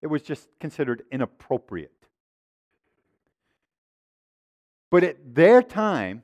It 0.02 0.06
was 0.06 0.22
just 0.22 0.48
considered 0.60 1.02
inappropriate. 1.10 1.92
But 4.90 5.04
at 5.04 5.34
their 5.34 5.62
time, 5.62 6.22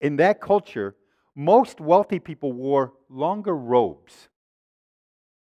in 0.00 0.16
that 0.16 0.40
culture, 0.40 0.94
most 1.34 1.80
wealthy 1.80 2.18
people 2.18 2.52
wore 2.52 2.94
longer 3.08 3.54
robes. 3.54 4.28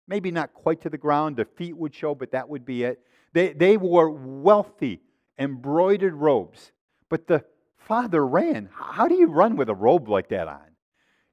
Maybe 0.08 0.32
not 0.32 0.54
quite 0.54 0.82
to 0.82 0.90
the 0.90 0.98
ground, 0.98 1.38
the 1.38 1.46
feet 1.46 1.78
would 1.78 1.94
show, 1.94 2.16
but 2.16 2.32
that 2.32 2.50
would 2.50 2.66
be 2.66 2.84
it. 2.84 3.00
They, 3.34 3.54
they 3.54 3.78
wore 3.78 4.10
wealthy, 4.10 5.02
embroidered 5.38 6.16
robes. 6.16 6.72
But 7.10 7.28
the 7.28 7.46
father 7.78 8.26
ran. 8.26 8.70
How 8.74 9.08
do 9.08 9.16
you 9.16 9.28
run 9.28 9.56
with 9.56 9.70
a 9.70 9.76
robe 9.76 10.10
like 10.10 10.30
that 10.30 10.48
on? 10.48 10.62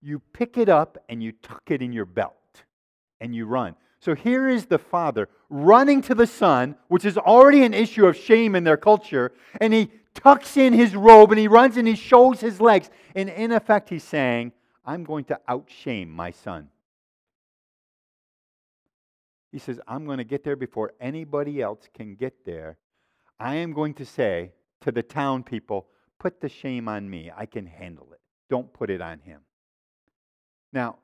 You 0.02 0.20
pick 0.32 0.58
it 0.58 0.68
up 0.68 0.98
and 1.08 1.22
you 1.22 1.32
tuck 1.32 1.62
it 1.68 1.82
in 1.82 1.92
your 1.92 2.04
belt 2.04 2.34
and 3.20 3.34
you 3.34 3.46
run. 3.46 3.74
So 4.00 4.14
here 4.14 4.48
is 4.48 4.66
the 4.66 4.78
father 4.78 5.28
running 5.48 6.02
to 6.02 6.14
the 6.14 6.26
son, 6.26 6.76
which 6.88 7.04
is 7.04 7.16
already 7.16 7.62
an 7.62 7.74
issue 7.74 8.06
of 8.06 8.16
shame 8.16 8.54
in 8.54 8.64
their 8.64 8.76
culture, 8.76 9.32
and 9.60 9.72
he 9.72 9.90
tucks 10.14 10.56
in 10.56 10.72
his 10.72 10.96
robe 10.96 11.30
and 11.30 11.38
he 11.38 11.48
runs 11.48 11.76
and 11.76 11.86
he 11.86 11.94
shows 11.94 12.40
his 12.40 12.60
legs. 12.60 12.90
And 13.14 13.28
in 13.28 13.52
effect, 13.52 13.88
he's 13.88 14.04
saying, 14.04 14.52
I'm 14.84 15.04
going 15.04 15.24
to 15.26 15.40
outshame 15.48 16.08
my 16.08 16.30
son. 16.30 16.68
He 19.52 19.58
says, 19.58 19.80
I'm 19.86 20.04
going 20.04 20.18
to 20.18 20.24
get 20.24 20.44
there 20.44 20.56
before 20.56 20.92
anybody 21.00 21.62
else 21.62 21.88
can 21.94 22.14
get 22.14 22.44
there. 22.44 22.78
I 23.38 23.56
am 23.56 23.72
going 23.72 23.94
to 23.94 24.04
say 24.04 24.52
to 24.82 24.92
the 24.92 25.02
town 25.02 25.42
people, 25.42 25.86
put 26.18 26.40
the 26.40 26.48
shame 26.48 26.88
on 26.88 27.08
me. 27.08 27.30
I 27.34 27.46
can 27.46 27.66
handle 27.66 28.08
it. 28.12 28.20
Don't 28.48 28.72
put 28.72 28.90
it 28.90 29.00
on 29.00 29.20
him. 29.20 29.40
Now, 30.72 30.96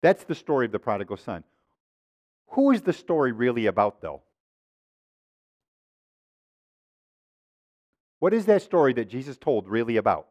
that's 0.00 0.24
the 0.24 0.34
story 0.34 0.66
of 0.66 0.72
the 0.72 0.78
prodigal 0.78 1.16
son. 1.16 1.44
Who 2.52 2.70
is 2.70 2.82
the 2.82 2.92
story 2.92 3.32
really 3.32 3.66
about, 3.66 4.00
though? 4.00 4.22
What 8.18 8.34
is 8.34 8.46
that 8.46 8.62
story 8.62 8.92
that 8.94 9.08
Jesus 9.08 9.36
told 9.36 9.68
really 9.68 9.96
about? 9.96 10.28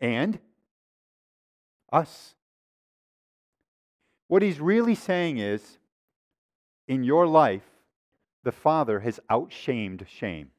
And 0.00 0.38
us. 1.92 2.34
What 4.28 4.42
he's 4.42 4.60
really 4.60 4.94
saying 4.94 5.38
is 5.38 5.78
in 6.86 7.02
your 7.02 7.26
life, 7.26 7.64
the 8.44 8.52
Father 8.52 9.00
has 9.00 9.18
outshamed 9.30 10.06
shame. 10.08 10.50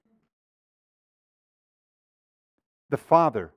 The 2.90 2.98
Father 2.98 3.52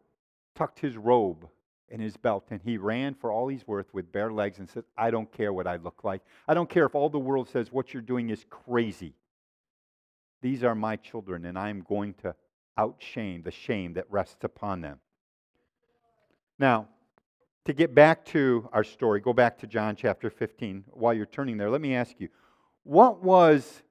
tucked 0.55 0.81
his 0.81 0.97
robe 0.97 1.49
in 1.89 2.01
his 2.01 2.17
belt 2.17 2.47
and 2.51 2.61
he 2.63 2.77
ran 2.77 3.15
for 3.15 3.31
all 3.31 3.49
he's 3.49 3.67
worth 3.67 3.93
with 3.93 4.11
bare 4.13 4.33
legs 4.33 4.59
and 4.59 4.69
said, 4.69 4.85
I 4.97 5.11
don't 5.11 5.31
care 5.31 5.53
what 5.53 5.67
I 5.67 5.77
look 5.77 6.05
like. 6.05 6.23
I 6.49 6.55
don't 6.55 6.69
care 6.69 6.87
if 6.87 6.95
all 6.95 7.09
the 7.09 7.19
world 7.19 7.49
says 7.49 7.73
what 7.73 7.93
you're 7.93 8.03
doing 8.03 8.31
is 8.31 8.45
crazy. 8.49 9.15
These 10.43 10.63
are 10.63 10.75
my 10.75 10.97
children, 10.97 11.47
and 11.47 11.59
I'm 11.59 11.81
going 11.89 12.15
to 12.23 12.35
outshame 12.77 13.43
the 13.43 13.51
shame 13.51 13.95
that 13.95 14.11
rests 14.11 14.45
upon 14.45 14.83
them. 14.83 14.99
Now, 16.59 16.89
to 17.65 17.73
get 17.73 17.95
back 17.95 18.27
to 18.27 18.69
our 18.73 18.85
story, 18.85 19.21
go 19.21 19.33
back 19.33 19.59
to 19.61 19.67
John 19.67 19.97
chapter 19.97 20.29
15. 20.29 20.85
While 20.91 21.15
you're 21.15 21.25
turning 21.25 21.57
there, 21.57 21.71
let 21.71 21.81
me 21.81 21.95
ask 21.95 22.15
you 22.19 22.29
what 22.83 23.23
was 23.23 23.83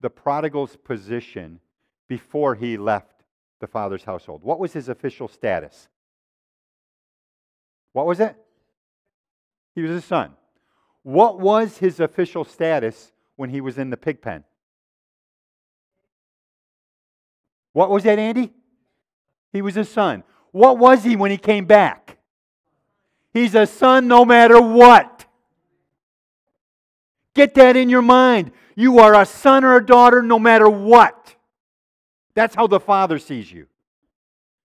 the 0.00 0.10
prodigal's 0.10 0.76
position 0.76 1.60
before 2.08 2.56
he 2.56 2.76
left 2.76 3.22
the 3.60 3.68
father's 3.68 4.02
household? 4.02 4.42
What 4.42 4.58
was 4.58 4.72
his 4.72 4.88
official 4.88 5.28
status? 5.28 5.88
What 7.92 8.06
was 8.06 8.20
it? 8.20 8.36
He 9.74 9.82
was 9.82 9.90
a 9.90 10.00
son. 10.00 10.32
What 11.02 11.40
was 11.40 11.78
his 11.78 12.00
official 12.00 12.44
status 12.44 13.12
when 13.36 13.50
he 13.50 13.60
was 13.60 13.78
in 13.78 13.90
the 13.90 13.96
pig 13.96 14.22
pen? 14.22 14.44
What 17.72 17.90
was 17.90 18.04
that, 18.04 18.18
Andy? 18.18 18.52
He 19.52 19.62
was 19.62 19.76
a 19.76 19.84
son. 19.84 20.24
What 20.50 20.78
was 20.78 21.04
he 21.04 21.16
when 21.16 21.30
he 21.30 21.38
came 21.38 21.64
back? 21.64 22.18
He's 23.32 23.54
a 23.54 23.66
son 23.66 24.08
no 24.08 24.24
matter 24.24 24.60
what. 24.60 25.24
Get 27.34 27.54
that 27.54 27.76
in 27.76 27.88
your 27.88 28.02
mind. 28.02 28.52
You 28.74 28.98
are 28.98 29.14
a 29.14 29.24
son 29.24 29.64
or 29.64 29.76
a 29.76 29.84
daughter 29.84 30.22
no 30.22 30.38
matter 30.38 30.68
what. 30.68 31.34
That's 32.34 32.54
how 32.54 32.66
the 32.66 32.80
Father 32.80 33.18
sees 33.18 33.50
you. 33.50 33.66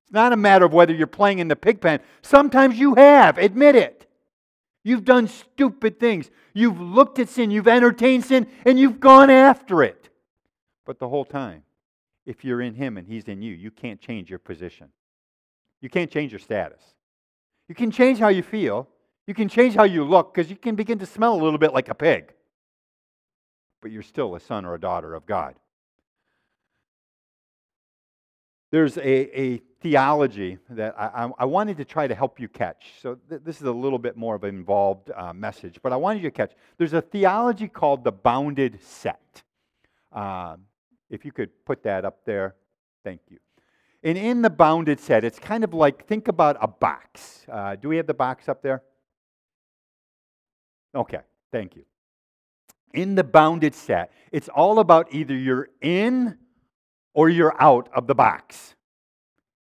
It's 0.07 0.13
not 0.13 0.31
a 0.31 0.37
matter 0.37 0.63
of 0.63 0.71
whether 0.71 0.93
you're 0.93 1.05
playing 1.05 1.39
in 1.39 1.49
the 1.49 1.55
pig 1.57 1.81
pen. 1.81 1.99
Sometimes 2.21 2.79
you 2.79 2.95
have, 2.95 3.37
admit 3.37 3.75
it. 3.75 4.09
You've 4.85 5.03
done 5.03 5.27
stupid 5.27 5.99
things. 5.99 6.31
You've 6.53 6.79
looked 6.79 7.19
at 7.19 7.27
sin, 7.27 7.51
you've 7.51 7.67
entertained 7.67 8.23
sin, 8.23 8.47
and 8.65 8.79
you've 8.79 9.01
gone 9.01 9.29
after 9.29 9.83
it. 9.83 10.09
But 10.85 10.97
the 10.97 11.09
whole 11.09 11.25
time, 11.25 11.63
if 12.25 12.45
you're 12.45 12.61
in 12.61 12.73
Him 12.73 12.97
and 12.97 13.05
He's 13.05 13.25
in 13.25 13.41
you, 13.41 13.53
you 13.53 13.69
can't 13.69 13.99
change 13.99 14.29
your 14.29 14.39
position. 14.39 14.87
You 15.81 15.89
can't 15.89 16.09
change 16.09 16.31
your 16.31 16.39
status. 16.39 16.81
You 17.67 17.75
can 17.75 17.91
change 17.91 18.17
how 18.17 18.29
you 18.29 18.43
feel. 18.43 18.87
You 19.25 19.33
can 19.33 19.49
change 19.49 19.75
how 19.75 19.83
you 19.83 20.05
look 20.05 20.33
because 20.33 20.49
you 20.49 20.55
can 20.55 20.75
begin 20.75 20.99
to 20.99 21.05
smell 21.05 21.33
a 21.33 21.41
little 21.43 21.59
bit 21.59 21.73
like 21.73 21.89
a 21.89 21.95
pig. 21.95 22.31
But 23.81 23.91
you're 23.91 24.03
still 24.03 24.35
a 24.35 24.39
son 24.39 24.63
or 24.63 24.73
a 24.73 24.79
daughter 24.79 25.13
of 25.13 25.25
God. 25.25 25.55
There's 28.71 28.95
a, 28.95 29.39
a 29.39 29.61
theology 29.81 30.57
that 30.69 30.95
I, 30.99 31.29
I, 31.37 31.45
wanted 31.45 31.77
to 31.77 31.85
try 31.85 32.07
to 32.07 32.15
help 32.15 32.39
you 32.39 32.47
catch. 32.47 32.93
So 33.01 33.17
th- 33.29 33.41
this 33.43 33.57
is 33.57 33.67
a 33.67 33.71
little 33.71 33.99
bit 33.99 34.17
more 34.17 34.35
of 34.35 34.43
an 34.43 34.55
involved 34.55 35.11
uh, 35.15 35.33
message, 35.33 35.79
but 35.83 35.93
I 35.93 35.95
wanted 35.95 36.23
you 36.23 36.29
to 36.29 36.35
catch. 36.35 36.53
There's 36.77 36.93
a 36.93 37.01
theology 37.01 37.67
called 37.67 38.03
the 38.03 38.11
bounded 38.11 38.79
set. 38.81 39.43
Uh, 40.11 40.57
if 41.09 41.25
you 41.25 41.31
could 41.31 41.49
put 41.65 41.83
that 41.83 42.05
up 42.05 42.25
there, 42.25 42.55
thank 43.03 43.21
you. 43.29 43.37
And 44.03 44.17
in 44.17 44.41
the 44.41 44.49
bounded 44.49 44.99
set, 44.99 45.23
it's 45.23 45.39
kind 45.39 45.63
of 45.63 45.73
like 45.73 46.07
think 46.07 46.27
about 46.27 46.57
a 46.59 46.67
box. 46.67 47.45
Uh, 47.51 47.75
do 47.75 47.89
we 47.89 47.97
have 47.97 48.07
the 48.07 48.13
box 48.13 48.49
up 48.49 48.61
there? 48.61 48.83
Okay, 50.95 51.19
thank 51.51 51.75
you. 51.75 51.83
In 52.93 53.15
the 53.15 53.23
bounded 53.23 53.75
set, 53.75 54.11
it's 54.31 54.49
all 54.49 54.79
about 54.79 55.13
either 55.13 55.35
you're 55.35 55.69
in 55.81 56.37
or 57.13 57.29
you're 57.29 57.55
out 57.61 57.89
of 57.93 58.07
the 58.07 58.15
box. 58.15 58.75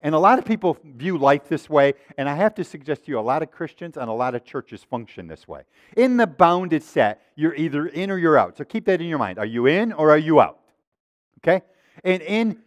And 0.06 0.14
a 0.14 0.20
lot 0.20 0.38
of 0.38 0.46
people 0.46 0.78
view 0.84 1.18
life 1.18 1.50
this 1.50 1.68
way, 1.68 1.96
and 2.16 2.30
I 2.30 2.36
have 2.36 2.54
to 2.56 2.64
suggest 2.64 3.06
to 3.06 3.12
you 3.12 3.18
a 3.18 3.22
lot 3.22 3.42
of 3.42 3.50
Christians 3.50 3.98
and 3.98 4.08
a 4.08 4.14
lot 4.14 4.36
of 4.36 4.46
churches 4.46 4.84
function 4.84 5.26
this 5.26 5.48
way. 5.48 5.64
In 5.98 6.16
the 6.16 6.28
bounded 6.28 6.84
set, 6.84 7.24
you're 7.36 7.56
either 7.56 7.88
in 7.88 8.12
or 8.12 8.20
you're 8.20 8.38
out. 8.38 8.56
So 8.56 8.66
keep 8.66 8.86
that 8.86 9.02
in 9.02 9.08
your 9.08 9.18
mind. 9.18 9.40
Are 9.40 9.48
you 9.48 9.66
in 9.66 9.92
or 9.92 10.12
are 10.12 10.18
you 10.20 10.40
out? 10.40 10.60
Okay? 11.40 11.64
And 12.04 12.22
in 12.22 12.60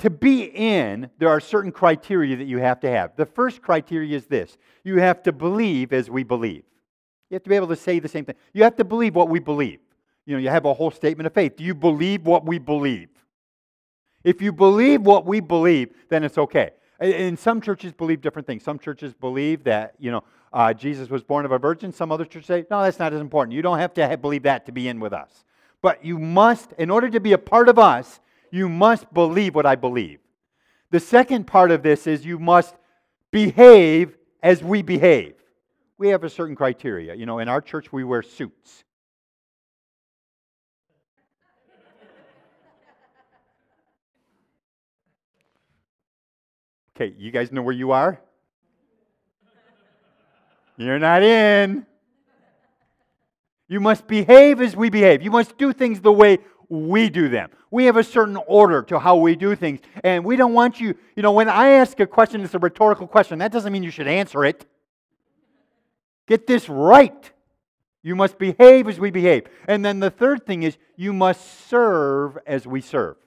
to 0.00 0.10
be 0.10 0.42
in, 0.42 1.08
there 1.18 1.30
are 1.30 1.40
certain 1.40 1.72
criteria 1.72 2.36
that 2.36 2.44
you 2.44 2.58
have 2.58 2.80
to 2.80 2.90
have. 2.90 3.16
The 3.16 3.24
first 3.24 3.62
criteria 3.62 4.14
is 4.14 4.26
this 4.26 4.58
you 4.84 4.98
have 4.98 5.22
to 5.22 5.32
believe 5.32 5.94
as 5.94 6.10
we 6.10 6.22
believe. 6.22 6.64
You 7.30 7.36
have 7.36 7.44
to 7.44 7.48
be 7.48 7.56
able 7.56 7.68
to 7.68 7.76
say 7.76 7.98
the 7.98 8.08
same 8.08 8.26
thing. 8.26 8.34
You 8.52 8.64
have 8.64 8.76
to 8.76 8.84
believe 8.84 9.14
what 9.14 9.30
we 9.30 9.38
believe. 9.38 9.80
You 10.26 10.34
know, 10.34 10.40
you 10.42 10.50
have 10.50 10.66
a 10.66 10.74
whole 10.74 10.90
statement 10.90 11.28
of 11.28 11.32
faith. 11.32 11.56
Do 11.56 11.64
you 11.64 11.74
believe 11.74 12.26
what 12.26 12.44
we 12.44 12.58
believe? 12.58 13.08
If 14.28 14.42
you 14.42 14.52
believe 14.52 15.00
what 15.00 15.24
we 15.24 15.40
believe, 15.40 15.94
then 16.10 16.22
it's 16.22 16.36
okay. 16.36 16.72
And 17.00 17.38
some 17.38 17.62
churches 17.62 17.94
believe 17.94 18.20
different 18.20 18.46
things. 18.46 18.62
Some 18.62 18.78
churches 18.78 19.14
believe 19.14 19.64
that, 19.64 19.94
you 19.98 20.10
know, 20.10 20.22
uh, 20.52 20.74
Jesus 20.74 21.08
was 21.08 21.22
born 21.22 21.46
of 21.46 21.52
a 21.52 21.58
virgin. 21.58 21.92
Some 21.92 22.12
other 22.12 22.26
churches 22.26 22.46
say, 22.46 22.66
no, 22.70 22.82
that's 22.82 22.98
not 22.98 23.14
as 23.14 23.22
important. 23.22 23.54
You 23.54 23.62
don't 23.62 23.78
have 23.78 23.94
to 23.94 24.06
have, 24.06 24.20
believe 24.20 24.42
that 24.42 24.66
to 24.66 24.72
be 24.72 24.86
in 24.86 25.00
with 25.00 25.14
us. 25.14 25.46
But 25.80 26.04
you 26.04 26.18
must, 26.18 26.72
in 26.72 26.90
order 26.90 27.08
to 27.08 27.20
be 27.20 27.32
a 27.32 27.38
part 27.38 27.70
of 27.70 27.78
us, 27.78 28.20
you 28.50 28.68
must 28.68 29.10
believe 29.14 29.54
what 29.54 29.64
I 29.64 29.76
believe. 29.76 30.18
The 30.90 31.00
second 31.00 31.46
part 31.46 31.70
of 31.70 31.82
this 31.82 32.06
is 32.06 32.26
you 32.26 32.38
must 32.38 32.74
behave 33.30 34.14
as 34.42 34.62
we 34.62 34.82
behave. 34.82 35.36
We 35.96 36.08
have 36.08 36.22
a 36.22 36.28
certain 36.28 36.54
criteria. 36.54 37.14
You 37.14 37.24
know, 37.24 37.38
in 37.38 37.48
our 37.48 37.62
church, 37.62 37.90
we 37.94 38.04
wear 38.04 38.20
suits. 38.20 38.84
Okay, 47.00 47.14
you 47.16 47.30
guys 47.30 47.52
know 47.52 47.62
where 47.62 47.74
you 47.74 47.92
are? 47.92 48.20
You're 50.76 50.98
not 50.98 51.22
in. 51.22 51.86
You 53.68 53.78
must 53.78 54.08
behave 54.08 54.60
as 54.60 54.74
we 54.74 54.90
behave. 54.90 55.22
You 55.22 55.30
must 55.30 55.56
do 55.58 55.72
things 55.72 56.00
the 56.00 56.10
way 56.10 56.38
we 56.68 57.08
do 57.08 57.28
them. 57.28 57.50
We 57.70 57.84
have 57.84 57.96
a 57.96 58.02
certain 58.02 58.36
order 58.48 58.82
to 58.82 58.98
how 58.98 59.14
we 59.14 59.36
do 59.36 59.54
things. 59.54 59.78
And 60.02 60.24
we 60.24 60.34
don't 60.34 60.54
want 60.54 60.80
you, 60.80 60.96
you 61.14 61.22
know, 61.22 61.30
when 61.30 61.48
I 61.48 61.68
ask 61.68 62.00
a 62.00 62.06
question, 62.06 62.40
it's 62.40 62.54
a 62.54 62.58
rhetorical 62.58 63.06
question. 63.06 63.38
That 63.38 63.52
doesn't 63.52 63.72
mean 63.72 63.84
you 63.84 63.92
should 63.92 64.08
answer 64.08 64.44
it. 64.44 64.66
Get 66.26 66.48
this 66.48 66.68
right. 66.68 67.30
You 68.02 68.16
must 68.16 68.38
behave 68.38 68.88
as 68.88 68.98
we 68.98 69.12
behave. 69.12 69.44
And 69.68 69.84
then 69.84 70.00
the 70.00 70.10
third 70.10 70.44
thing 70.44 70.64
is 70.64 70.76
you 70.96 71.12
must 71.12 71.68
serve 71.68 72.38
as 72.44 72.66
we 72.66 72.80
serve. 72.80 73.18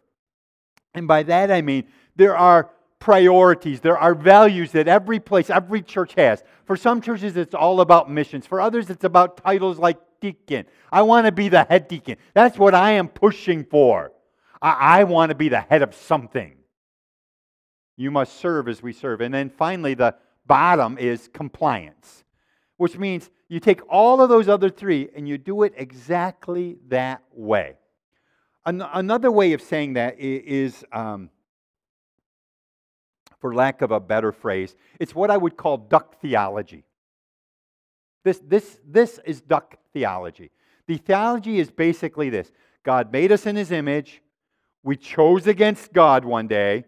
And 0.94 1.08
by 1.08 1.24
that 1.24 1.50
I 1.50 1.62
mean 1.62 1.86
there 2.18 2.36
are 2.36 2.70
priorities, 3.02 3.82
there 3.82 3.98
are 3.98 4.16
values 4.16 4.72
that 4.72 4.88
every 4.88 5.20
place, 5.20 5.50
every 5.50 5.82
church 5.82 6.14
has. 6.14 6.42
For 6.64 6.78
some 6.78 7.02
churches, 7.02 7.36
it's 7.36 7.56
all 7.56 7.82
about 7.82 8.10
missions. 8.10 8.46
For 8.46 8.62
others, 8.62 8.90
it's 8.90 9.04
about 9.04 9.44
titles 9.44 9.78
like 9.78 9.98
deacon. 10.22 10.66
I 10.92 11.02
want 11.02 11.26
to 11.26 11.34
be 11.34 11.50
the 11.50 11.66
head 11.66 11.90
deacon. 11.90 12.16
That's 12.34 12.58
what 12.58 12.74
I 12.74 12.92
am 12.92 13.10
pushing 13.10 13.66
for. 13.66 14.14
I, 14.62 15.00
I 15.00 15.04
want 15.04 15.32
to 15.32 15.36
be 15.36 15.50
the 15.50 15.60
head 15.60 15.82
of 15.82 15.94
something. 15.94 16.54
You 17.98 18.12
must 18.12 18.38
serve 18.38 18.70
as 18.70 18.82
we 18.82 18.94
serve. 18.94 19.20
And 19.20 19.34
then 19.34 19.50
finally, 19.50 19.96
the 19.96 20.16
bottom 20.46 20.98
is 20.98 21.28
compliance, 21.34 22.24
which 22.78 22.98
means 22.98 23.30
you 23.50 23.60
take 23.60 23.82
all 23.90 24.22
of 24.22 24.30
those 24.30 24.48
other 24.48 24.70
three 24.70 25.10
and 25.16 25.28
you 25.28 25.40
do 25.40 25.64
it 25.64 25.74
exactly 25.76 26.78
that 26.88 27.24
way. 27.34 27.74
An- 28.66 28.86
another 28.94 29.32
way 29.32 29.54
of 29.54 29.62
saying 29.62 29.94
that 29.94 30.20
is, 30.20 30.86
um, 30.94 31.32
for 33.42 33.54
lack 33.54 33.82
of 33.82 33.92
a 33.92 34.00
better 34.00 34.32
phrase, 34.32 34.76
it's 35.00 35.14
what 35.14 35.32
I 35.32 35.36
would 35.36 35.58
call 35.58 35.78
duck 35.78 36.22
theology. 36.22 36.86
This, 38.24 38.40
this, 38.48 38.80
this 38.88 39.20
is 39.26 39.42
duck 39.42 39.78
theology. 39.94 40.52
The 40.88 40.98
theology 40.98 41.60
is 41.60 41.72
basically 41.72 42.30
this 42.30 42.52
God 42.84 43.12
made 43.12 43.32
us 43.32 43.46
in 43.46 43.56
his 43.56 43.72
image. 43.72 44.22
We 44.84 44.96
chose 44.96 45.48
against 45.48 45.92
God 45.94 46.24
one 46.24 46.48
day. 46.48 46.86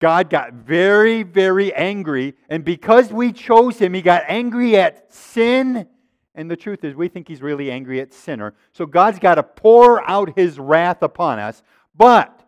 God 0.00 0.30
got 0.30 0.54
very, 0.54 1.22
very 1.22 1.72
angry. 1.74 2.34
And 2.48 2.64
because 2.64 3.12
we 3.12 3.32
chose 3.32 3.78
him, 3.78 3.92
he 3.94 4.02
got 4.02 4.24
angry 4.28 4.76
at 4.76 5.12
sin. 5.12 5.86
And 6.34 6.50
the 6.50 6.56
truth 6.56 6.84
is, 6.84 6.94
we 6.94 7.08
think 7.08 7.28
he's 7.28 7.42
really 7.42 7.70
angry 7.70 8.00
at 8.00 8.14
sinner. 8.14 8.54
So 8.72 8.86
God's 8.86 9.18
got 9.18 9.34
to 9.34 9.42
pour 9.42 10.08
out 10.08 10.38
his 10.38 10.58
wrath 10.58 11.02
upon 11.02 11.38
us. 11.38 11.62
But 11.94 12.39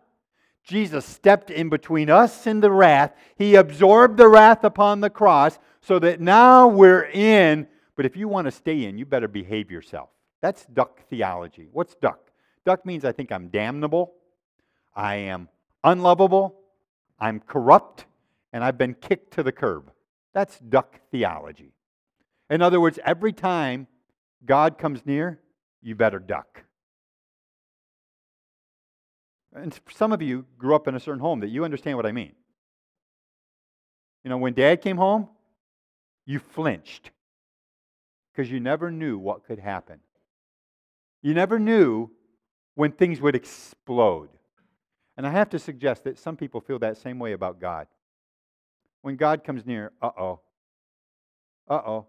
Jesus 0.63 1.05
stepped 1.05 1.49
in 1.49 1.69
between 1.69 2.09
us 2.09 2.47
and 2.47 2.63
the 2.63 2.71
wrath. 2.71 3.13
He 3.35 3.55
absorbed 3.55 4.17
the 4.17 4.27
wrath 4.27 4.63
upon 4.63 5.01
the 5.01 5.09
cross 5.09 5.59
so 5.81 5.99
that 5.99 6.21
now 6.21 6.67
we're 6.67 7.05
in. 7.05 7.67
But 7.95 8.05
if 8.05 8.15
you 8.15 8.27
want 8.27 8.45
to 8.45 8.51
stay 8.51 8.85
in, 8.85 8.97
you 8.97 9.05
better 9.05 9.27
behave 9.27 9.69
yourself. 9.69 10.09
That's 10.41 10.65
duck 10.65 11.01
theology. 11.09 11.67
What's 11.71 11.95
duck? 11.95 12.31
Duck 12.65 12.85
means 12.85 13.03
I 13.03 13.11
think 13.11 13.31
I'm 13.31 13.49
damnable, 13.49 14.13
I 14.95 15.15
am 15.15 15.49
unlovable, 15.83 16.55
I'm 17.19 17.41
corrupt, 17.41 18.05
and 18.53 18.63
I've 18.63 18.77
been 18.77 18.93
kicked 18.93 19.33
to 19.33 19.43
the 19.43 19.51
curb. 19.51 19.91
That's 20.33 20.59
duck 20.59 20.99
theology. 21.11 21.73
In 22.49 22.61
other 22.61 22.79
words, 22.79 22.99
every 23.05 23.33
time 23.33 23.87
God 24.45 24.77
comes 24.77 25.05
near, 25.05 25.39
you 25.81 25.95
better 25.95 26.19
duck. 26.19 26.63
And 29.55 29.79
some 29.91 30.11
of 30.11 30.21
you 30.21 30.45
grew 30.57 30.75
up 30.75 30.87
in 30.87 30.95
a 30.95 30.99
certain 30.99 31.19
home 31.19 31.41
that 31.41 31.49
you 31.49 31.63
understand 31.63 31.97
what 31.97 32.05
I 32.05 32.11
mean. 32.11 32.33
You 34.23 34.29
know, 34.29 34.37
when 34.37 34.53
dad 34.53 34.81
came 34.81 34.97
home, 34.97 35.29
you 36.25 36.39
flinched 36.39 37.11
because 38.31 38.49
you 38.51 38.59
never 38.59 38.89
knew 38.89 39.17
what 39.17 39.45
could 39.45 39.59
happen. 39.59 39.99
You 41.21 41.33
never 41.33 41.59
knew 41.59 42.09
when 42.75 42.91
things 42.91 43.21
would 43.21 43.35
explode. 43.35 44.29
And 45.17 45.27
I 45.27 45.29
have 45.29 45.49
to 45.51 45.59
suggest 45.59 46.03
that 46.05 46.17
some 46.17 46.35
people 46.35 46.61
feel 46.61 46.79
that 46.79 46.97
same 46.97 47.19
way 47.19 47.33
about 47.33 47.59
God. 47.59 47.87
When 49.01 49.15
God 49.15 49.43
comes 49.43 49.65
near, 49.65 49.91
uh 50.01 50.09
oh, 50.17 50.39
uh 51.69 51.81
oh, 51.85 52.07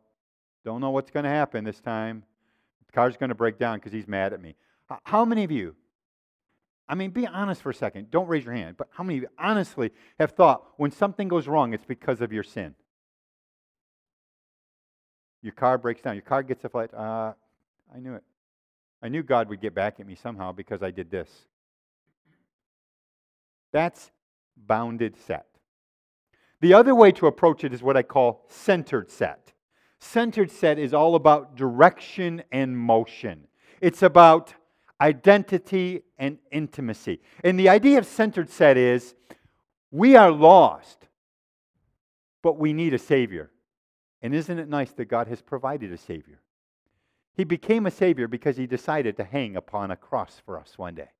don't 0.64 0.80
know 0.80 0.90
what's 0.90 1.10
going 1.10 1.24
to 1.24 1.30
happen 1.30 1.64
this 1.64 1.80
time. 1.80 2.22
The 2.86 2.92
car's 2.92 3.16
going 3.16 3.28
to 3.28 3.34
break 3.34 3.58
down 3.58 3.78
because 3.78 3.92
he's 3.92 4.08
mad 4.08 4.32
at 4.32 4.40
me. 4.40 4.54
How 5.02 5.24
many 5.24 5.44
of 5.44 5.50
you, 5.50 5.74
I 6.88 6.94
mean, 6.94 7.10
be 7.10 7.26
honest 7.26 7.62
for 7.62 7.70
a 7.70 7.74
second. 7.74 8.10
Don't 8.10 8.28
raise 8.28 8.44
your 8.44 8.54
hand, 8.54 8.76
but 8.76 8.88
how 8.90 9.04
many 9.04 9.18
of 9.18 9.22
you 9.22 9.28
honestly 9.38 9.90
have 10.18 10.32
thought 10.32 10.64
when 10.76 10.90
something 10.90 11.28
goes 11.28 11.48
wrong, 11.48 11.72
it's 11.72 11.84
because 11.84 12.20
of 12.20 12.32
your 12.32 12.42
sin? 12.42 12.74
Your 15.42 15.52
car 15.52 15.78
breaks 15.78 16.02
down, 16.02 16.14
your 16.14 16.22
car 16.22 16.42
gets 16.42 16.64
a 16.64 16.68
flat. 16.68 16.92
Uh, 16.92 17.32
I 17.94 17.98
knew 18.00 18.14
it. 18.14 18.22
I 19.02 19.08
knew 19.08 19.22
God 19.22 19.48
would 19.50 19.60
get 19.60 19.74
back 19.74 20.00
at 20.00 20.06
me 20.06 20.14
somehow 20.14 20.52
because 20.52 20.82
I 20.82 20.90
did 20.90 21.10
this. 21.10 21.28
That's 23.72 24.10
bounded 24.56 25.16
set. 25.26 25.46
The 26.60 26.72
other 26.72 26.94
way 26.94 27.12
to 27.12 27.26
approach 27.26 27.64
it 27.64 27.74
is 27.74 27.82
what 27.82 27.96
I 27.96 28.02
call 28.02 28.46
centered 28.48 29.10
set. 29.10 29.52
Centered 29.98 30.50
set 30.50 30.78
is 30.78 30.94
all 30.94 31.14
about 31.14 31.56
direction 31.56 32.42
and 32.52 32.78
motion, 32.78 33.48
it's 33.80 34.02
about 34.02 34.54
identity 35.04 36.00
and 36.18 36.38
intimacy. 36.50 37.20
And 37.44 37.60
the 37.60 37.68
idea 37.68 37.98
of 37.98 38.06
centered 38.06 38.48
set 38.48 38.78
is 38.78 39.14
we 39.90 40.16
are 40.16 40.30
lost, 40.30 41.06
but 42.42 42.58
we 42.58 42.72
need 42.72 42.94
a 42.94 42.98
Savior. 42.98 43.50
And 44.22 44.34
isn't 44.34 44.58
it 44.58 44.68
nice 44.68 44.92
that 44.92 45.04
God 45.04 45.28
has 45.28 45.42
provided 45.42 45.92
a 45.92 45.98
Savior? 45.98 46.40
He 47.36 47.44
became 47.44 47.84
a 47.84 47.90
Savior 47.90 48.28
because 48.28 48.56
He 48.56 48.66
decided 48.66 49.18
to 49.18 49.24
hang 49.24 49.56
upon 49.56 49.90
a 49.90 49.96
cross 49.96 50.40
for 50.46 50.58
us 50.58 50.78
one 50.78 50.94
day. 50.94 51.10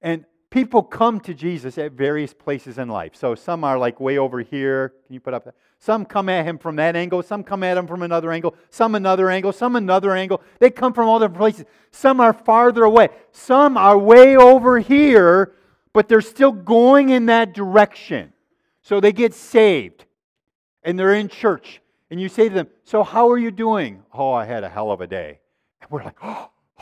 And 0.00 0.24
people 0.48 0.82
come 0.82 1.20
to 1.20 1.34
Jesus 1.34 1.76
at 1.76 1.92
various 1.92 2.32
places 2.32 2.78
in 2.78 2.88
life. 2.88 3.14
So 3.14 3.34
some 3.34 3.64
are 3.64 3.78
like 3.78 4.00
way 4.00 4.16
over 4.16 4.40
here. 4.40 4.94
Can 5.06 5.12
you 5.12 5.20
put 5.20 5.34
up 5.34 5.44
that? 5.44 5.54
Some 5.80 6.04
come 6.04 6.28
at 6.28 6.44
him 6.44 6.58
from 6.58 6.76
that 6.76 6.96
angle. 6.96 7.22
Some 7.22 7.44
come 7.44 7.62
at 7.62 7.76
him 7.76 7.86
from 7.86 8.02
another 8.02 8.32
angle. 8.32 8.54
Some 8.70 8.94
another 8.94 9.30
angle. 9.30 9.52
Some 9.52 9.76
another 9.76 10.14
angle. 10.14 10.42
They 10.58 10.70
come 10.70 10.92
from 10.92 11.08
all 11.08 11.20
different 11.20 11.38
places. 11.38 11.66
Some 11.92 12.20
are 12.20 12.32
farther 12.32 12.82
away. 12.84 13.08
Some 13.30 13.76
are 13.76 13.96
way 13.96 14.36
over 14.36 14.80
here, 14.80 15.54
but 15.92 16.08
they're 16.08 16.20
still 16.20 16.52
going 16.52 17.10
in 17.10 17.26
that 17.26 17.54
direction. 17.54 18.32
So 18.82 19.00
they 19.00 19.12
get 19.12 19.34
saved 19.34 20.04
and 20.82 20.98
they're 20.98 21.14
in 21.14 21.28
church. 21.28 21.80
And 22.10 22.20
you 22.20 22.28
say 22.28 22.48
to 22.48 22.54
them, 22.54 22.68
So 22.84 23.04
how 23.04 23.30
are 23.30 23.38
you 23.38 23.50
doing? 23.50 24.02
Oh, 24.12 24.32
I 24.32 24.46
had 24.46 24.64
a 24.64 24.68
hell 24.68 24.90
of 24.90 25.00
a 25.00 25.06
day. 25.06 25.38
And 25.80 25.90
we're 25.90 26.02
like, 26.02 26.18
Oh, 26.22 26.50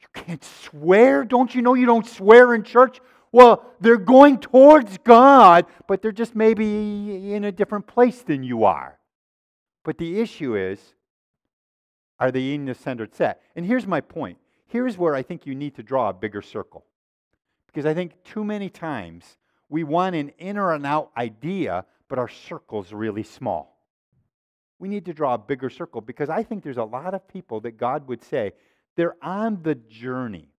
you 0.00 0.06
can't 0.12 0.44
swear? 0.44 1.24
Don't 1.24 1.54
you 1.54 1.62
know 1.62 1.72
you 1.74 1.86
don't 1.86 2.06
swear 2.06 2.54
in 2.54 2.64
church? 2.64 3.00
Well, 3.32 3.64
they're 3.80 3.96
going 3.96 4.38
towards 4.38 4.98
God, 4.98 5.66
but 5.86 6.02
they're 6.02 6.12
just 6.12 6.34
maybe 6.34 7.32
in 7.32 7.44
a 7.44 7.52
different 7.52 7.86
place 7.86 8.22
than 8.22 8.42
you 8.42 8.64
are. 8.64 8.98
But 9.84 9.98
the 9.98 10.20
issue 10.20 10.56
is, 10.56 10.80
are 12.18 12.30
they 12.30 12.54
in 12.54 12.66
the 12.66 12.74
centered 12.74 13.14
set? 13.14 13.40
And 13.56 13.64
here's 13.64 13.86
my 13.86 14.00
point. 14.00 14.38
Here's 14.66 14.98
where 14.98 15.14
I 15.14 15.22
think 15.22 15.46
you 15.46 15.54
need 15.54 15.76
to 15.76 15.82
draw 15.82 16.10
a 16.10 16.12
bigger 16.12 16.42
circle. 16.42 16.84
Because 17.66 17.86
I 17.86 17.94
think 17.94 18.22
too 18.24 18.44
many 18.44 18.68
times 18.68 19.38
we 19.68 19.84
want 19.84 20.16
an 20.16 20.30
in 20.38 20.58
or 20.58 20.74
an 20.74 20.84
out 20.84 21.10
idea, 21.16 21.84
but 22.08 22.18
our 22.18 22.28
circle's 22.28 22.92
really 22.92 23.22
small. 23.22 23.78
We 24.78 24.88
need 24.88 25.04
to 25.06 25.14
draw 25.14 25.34
a 25.34 25.38
bigger 25.38 25.70
circle 25.70 26.00
because 26.00 26.28
I 26.28 26.42
think 26.42 26.64
there's 26.64 26.78
a 26.78 26.84
lot 26.84 27.14
of 27.14 27.26
people 27.28 27.60
that 27.60 27.78
God 27.78 28.08
would 28.08 28.22
say 28.22 28.52
they're 28.96 29.16
on 29.22 29.62
the 29.62 29.76
journey. 29.76 30.49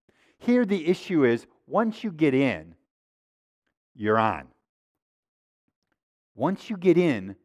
Here, 0.41 0.65
the 0.65 0.87
issue 0.87 1.23
is 1.23 1.45
once 1.67 2.03
you 2.03 2.11
get 2.11 2.33
in, 2.33 2.73
you're 3.95 4.17
on. 4.17 4.47
Once 6.33 6.67
you 6.67 6.77
get 6.77 6.97
in 6.97 7.35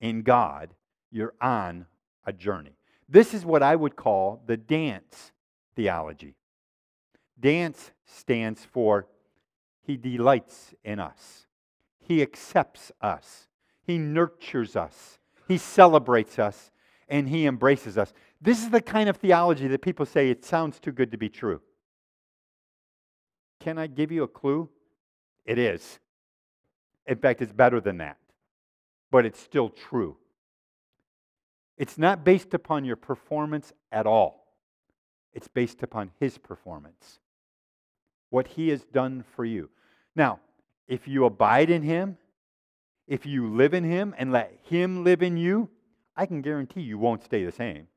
in 0.00 0.22
God, 0.22 0.72
you're 1.10 1.34
on 1.38 1.84
a 2.24 2.32
journey. 2.32 2.78
This 3.10 3.34
is 3.34 3.44
what 3.44 3.62
I 3.62 3.76
would 3.76 3.94
call 3.94 4.42
the 4.46 4.56
dance 4.56 5.32
theology. 5.74 6.34
Dance 7.38 7.90
stands 8.06 8.64
for 8.64 9.06
He 9.82 9.98
delights 9.98 10.74
in 10.82 10.98
us, 10.98 11.46
He 11.98 12.22
accepts 12.22 12.90
us, 13.02 13.48
He 13.82 13.98
nurtures 13.98 14.76
us, 14.76 15.18
He 15.46 15.58
celebrates 15.58 16.38
us, 16.38 16.70
and 17.06 17.28
He 17.28 17.46
embraces 17.46 17.98
us. 17.98 18.14
This 18.40 18.62
is 18.62 18.70
the 18.70 18.80
kind 18.80 19.10
of 19.10 19.18
theology 19.18 19.68
that 19.68 19.82
people 19.82 20.06
say 20.06 20.30
it 20.30 20.42
sounds 20.42 20.80
too 20.80 20.92
good 20.92 21.10
to 21.10 21.18
be 21.18 21.28
true. 21.28 21.60
Can 23.66 23.78
I 23.78 23.88
give 23.88 24.12
you 24.12 24.22
a 24.22 24.28
clue? 24.28 24.68
It 25.44 25.58
is. 25.58 25.98
In 27.04 27.16
fact, 27.16 27.42
it's 27.42 27.50
better 27.50 27.80
than 27.80 27.98
that, 27.98 28.16
but 29.10 29.26
it's 29.26 29.40
still 29.40 29.70
true. 29.70 30.16
It's 31.76 31.98
not 31.98 32.22
based 32.22 32.54
upon 32.54 32.84
your 32.84 32.94
performance 32.94 33.72
at 33.90 34.06
all, 34.06 34.46
it's 35.32 35.48
based 35.48 35.82
upon 35.82 36.12
His 36.20 36.38
performance, 36.38 37.18
what 38.30 38.46
He 38.46 38.68
has 38.68 38.84
done 38.84 39.24
for 39.34 39.44
you. 39.44 39.68
Now, 40.14 40.38
if 40.86 41.08
you 41.08 41.24
abide 41.24 41.68
in 41.68 41.82
Him, 41.82 42.18
if 43.08 43.26
you 43.26 43.52
live 43.52 43.74
in 43.74 43.82
Him 43.82 44.14
and 44.16 44.30
let 44.30 44.60
Him 44.62 45.02
live 45.02 45.24
in 45.24 45.36
you, 45.36 45.68
I 46.16 46.26
can 46.26 46.40
guarantee 46.40 46.82
you 46.82 46.98
won't 46.98 47.24
stay 47.24 47.44
the 47.44 47.50
same. 47.50 47.88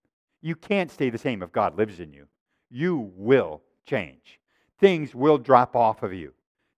You 0.41 0.55
can't 0.55 0.89
stay 0.89 1.11
the 1.11 1.19
same 1.19 1.43
if 1.43 1.51
God 1.51 1.77
lives 1.77 1.99
in 1.99 2.11
you. 2.11 2.25
You 2.71 3.11
will 3.15 3.61
change 3.85 4.38
things 4.79 5.13
will 5.13 5.37
drop 5.37 5.75
off 5.75 6.03
of 6.03 6.13
you, 6.13 6.33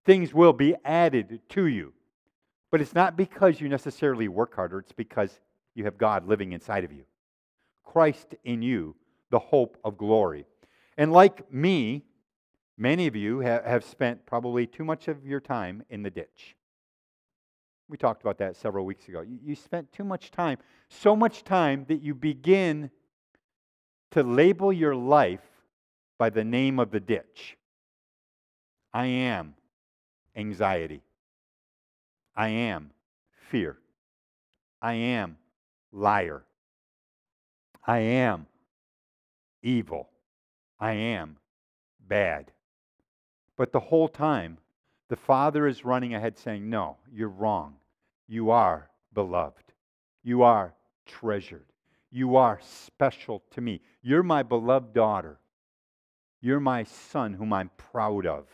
things 0.05 0.33
will 0.33 0.53
be 0.53 0.75
added 0.83 1.39
to 1.49 1.67
you. 1.67 1.93
But 2.71 2.81
it's 2.81 2.95
not 2.95 3.17
because 3.17 3.59
you 3.59 3.67
necessarily 3.67 4.27
work 4.27 4.55
harder, 4.55 4.79
it's 4.79 4.93
because 4.93 5.39
you 5.75 5.83
have 5.85 5.97
God 5.97 6.27
living 6.27 6.53
inside 6.53 6.83
of 6.83 6.91
you. 6.91 7.03
Christ 7.83 8.35
in 8.43 8.61
you, 8.61 8.95
the 9.29 9.39
hope 9.39 9.77
of 9.83 9.97
glory. 9.97 10.45
And 10.97 11.11
like 11.11 11.51
me, 11.51 12.03
many 12.77 13.07
of 13.07 13.15
you 13.15 13.39
have 13.39 13.83
spent 13.83 14.25
probably 14.25 14.65
too 14.65 14.85
much 14.85 15.07
of 15.07 15.25
your 15.25 15.39
time 15.39 15.83
in 15.89 16.03
the 16.03 16.09
ditch. 16.09 16.55
We 17.89 17.97
talked 17.97 18.21
about 18.21 18.37
that 18.37 18.55
several 18.55 18.85
weeks 18.85 19.09
ago. 19.09 19.21
You 19.21 19.55
spent 19.55 19.91
too 19.91 20.05
much 20.05 20.31
time, 20.31 20.57
so 20.87 21.13
much 21.13 21.43
time 21.43 21.85
that 21.89 22.01
you 22.01 22.15
begin 22.15 22.89
to 24.11 24.23
label 24.23 24.71
your 24.71 24.95
life 24.95 25.41
by 26.17 26.29
the 26.29 26.45
name 26.45 26.79
of 26.79 26.91
the 26.91 27.01
ditch. 27.01 27.57
I 28.93 29.05
am 29.05 29.55
anxiety. 30.35 31.01
I 32.35 32.49
am 32.49 32.91
fear. 33.49 33.77
I 34.81 34.93
am 34.93 35.37
liar. 35.91 36.43
I 37.85 37.99
am 37.99 38.47
evil. 39.61 40.09
I 40.79 40.93
am 40.93 41.37
bad. 42.07 42.51
But 43.57 43.71
the 43.71 43.79
whole 43.79 44.07
time, 44.07 44.57
the 45.09 45.15
Father 45.15 45.67
is 45.67 45.85
running 45.85 46.13
ahead 46.13 46.37
saying, 46.37 46.69
No, 46.69 46.97
you're 47.13 47.29
wrong. 47.29 47.75
You 48.27 48.51
are 48.51 48.89
beloved. 49.13 49.73
You 50.23 50.43
are 50.43 50.73
treasured. 51.05 51.65
You 52.11 52.35
are 52.35 52.59
special 52.61 53.43
to 53.51 53.61
me. 53.61 53.81
You're 54.01 54.23
my 54.23 54.43
beloved 54.43 54.93
daughter. 54.93 55.39
You're 56.41 56.59
my 56.59 56.83
son 56.83 57.33
whom 57.33 57.53
I'm 57.53 57.69
proud 57.77 58.25
of. 58.25 58.47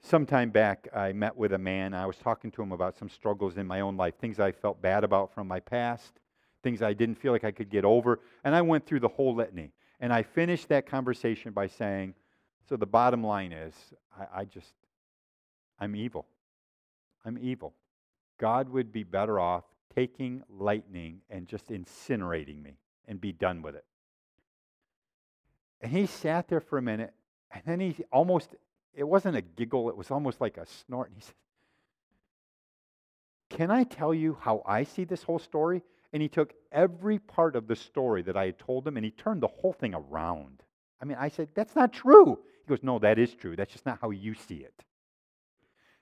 Sometime 0.00 0.50
back, 0.50 0.88
I 0.94 1.12
met 1.12 1.36
with 1.36 1.52
a 1.52 1.58
man. 1.58 1.92
I 1.92 2.06
was 2.06 2.16
talking 2.16 2.50
to 2.52 2.62
him 2.62 2.72
about 2.72 2.96
some 2.96 3.08
struggles 3.08 3.56
in 3.56 3.66
my 3.66 3.80
own 3.80 3.96
life, 3.96 4.14
things 4.18 4.38
I 4.38 4.52
felt 4.52 4.80
bad 4.80 5.04
about 5.04 5.34
from 5.34 5.48
my 5.48 5.60
past, 5.60 6.20
things 6.62 6.82
I 6.82 6.92
didn't 6.92 7.16
feel 7.16 7.32
like 7.32 7.44
I 7.44 7.50
could 7.50 7.68
get 7.68 7.84
over. 7.84 8.20
And 8.44 8.54
I 8.54 8.62
went 8.62 8.86
through 8.86 9.00
the 9.00 9.08
whole 9.08 9.34
litany. 9.34 9.72
And 10.00 10.12
I 10.12 10.22
finished 10.22 10.68
that 10.68 10.86
conversation 10.86 11.52
by 11.52 11.66
saying, 11.66 12.14
So 12.68 12.76
the 12.76 12.86
bottom 12.86 13.24
line 13.24 13.52
is, 13.52 13.74
I, 14.16 14.40
I 14.40 14.44
just, 14.44 14.72
I'm 15.78 15.96
evil. 15.96 16.26
I'm 17.24 17.36
evil. 17.36 17.74
God 18.38 18.68
would 18.68 18.92
be 18.92 19.02
better 19.02 19.40
off 19.40 19.64
taking 19.94 20.42
lightning 20.48 21.20
and 21.28 21.48
just 21.48 21.68
incinerating 21.68 22.62
me 22.62 22.78
and 23.08 23.20
be 23.20 23.32
done 23.32 23.62
with 23.62 23.74
it. 23.74 23.84
And 25.80 25.90
he 25.90 26.06
sat 26.06 26.48
there 26.48 26.60
for 26.60 26.78
a 26.78 26.82
minute, 26.82 27.12
and 27.50 27.62
then 27.66 27.80
he 27.80 27.96
almost, 28.12 28.54
it 28.94 29.04
wasn't 29.04 29.36
a 29.36 29.42
giggle, 29.42 29.88
it 29.88 29.96
was 29.96 30.10
almost 30.10 30.40
like 30.40 30.56
a 30.56 30.66
snort. 30.66 31.08
And 31.08 31.16
he 31.16 31.22
said, 31.22 31.34
Can 33.50 33.70
I 33.70 33.84
tell 33.84 34.12
you 34.12 34.36
how 34.40 34.62
I 34.66 34.84
see 34.84 35.04
this 35.04 35.22
whole 35.22 35.38
story? 35.38 35.82
And 36.12 36.22
he 36.22 36.28
took 36.28 36.54
every 36.72 37.18
part 37.18 37.54
of 37.54 37.66
the 37.66 37.76
story 37.76 38.22
that 38.22 38.36
I 38.36 38.46
had 38.46 38.58
told 38.58 38.86
him 38.86 38.96
and 38.96 39.04
he 39.04 39.10
turned 39.10 39.42
the 39.42 39.48
whole 39.48 39.74
thing 39.74 39.94
around. 39.94 40.62
I 41.00 41.04
mean, 41.04 41.18
I 41.20 41.28
said, 41.28 41.48
That's 41.54 41.76
not 41.76 41.92
true. 41.92 42.38
He 42.64 42.68
goes, 42.68 42.82
No, 42.82 42.98
that 42.98 43.18
is 43.18 43.34
true. 43.34 43.56
That's 43.56 43.72
just 43.72 43.86
not 43.86 43.98
how 44.00 44.10
you 44.10 44.34
see 44.34 44.56
it. 44.56 44.84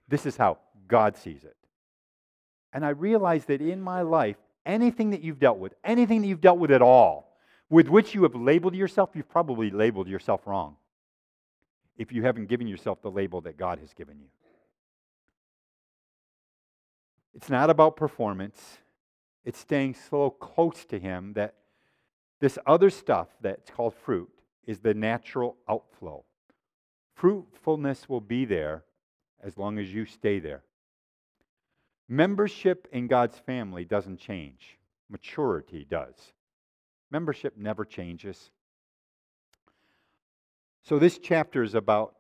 This 0.09 0.25
is 0.27 0.37
how 0.37 0.59
God 0.89 1.17
sees 1.17 1.45
it. 1.45 1.57
And 2.73 2.85
I 2.85 2.91
realized 2.91 3.49
that 3.49 3.61
in 3.61 3.81
my 3.81 4.03
life, 4.03 4.37
anything 4.65 5.11
that 5.11 5.23
you've 5.23 5.41
dealt 5.41 5.59
with, 5.59 5.75
anything 5.85 6.23
that 6.23 6.29
you've 6.29 6.41
dealt 6.41 6.59
with 6.59 6.71
at 6.71 6.83
all, 6.83 7.37
with 7.69 7.89
which 7.89 8.15
you 8.15 8.23
have 8.23 8.35
labeled 8.35 8.75
yourself, 8.75 9.11
you've 9.15 9.29
probably 9.29 9.71
labeled 9.71 10.09
yourself 10.09 10.47
wrong 10.47 10.77
if 11.97 12.13
you 12.13 12.23
haven't 12.23 12.49
given 12.49 12.67
yourself 12.67 13.01
the 13.03 13.11
label 13.11 13.41
that 13.43 13.57
God 13.57 13.79
has 13.79 13.93
given 13.93 14.19
you. 14.19 14.29
It's 17.35 17.51
not 17.51 17.69
about 17.69 17.97
performance, 17.97 18.79
it's 19.45 19.59
staying 19.59 19.95
so 19.95 20.31
close 20.31 20.85
to 20.87 20.99
Him 20.99 21.35
that 21.35 21.55
this 22.41 22.59
other 22.67 22.91
stuff 22.91 23.29
that's 23.41 23.71
called 23.71 23.95
fruit 23.95 24.31
is 24.67 24.81
the 24.81 24.95
natural 24.95 25.57
outflow. 25.69 26.25
Fruitfulness 27.15 28.09
will 28.09 28.21
be 28.21 28.45
there 28.45 28.85
as 29.43 29.57
long 29.57 29.79
as 29.79 29.93
you 29.93 30.05
stay 30.05 30.39
there. 30.39 30.63
Membership 32.09 32.89
in 32.93 33.07
God's 33.07 33.39
family 33.39 33.85
doesn't 33.85 34.19
change, 34.19 34.79
maturity 35.09 35.87
does. 35.89 36.33
Membership 37.11 37.57
never 37.57 37.85
changes. 37.85 38.51
So, 40.87 41.01
this 41.01 41.19
chapter 41.19 41.65
is 41.65 41.75
about 41.75 42.15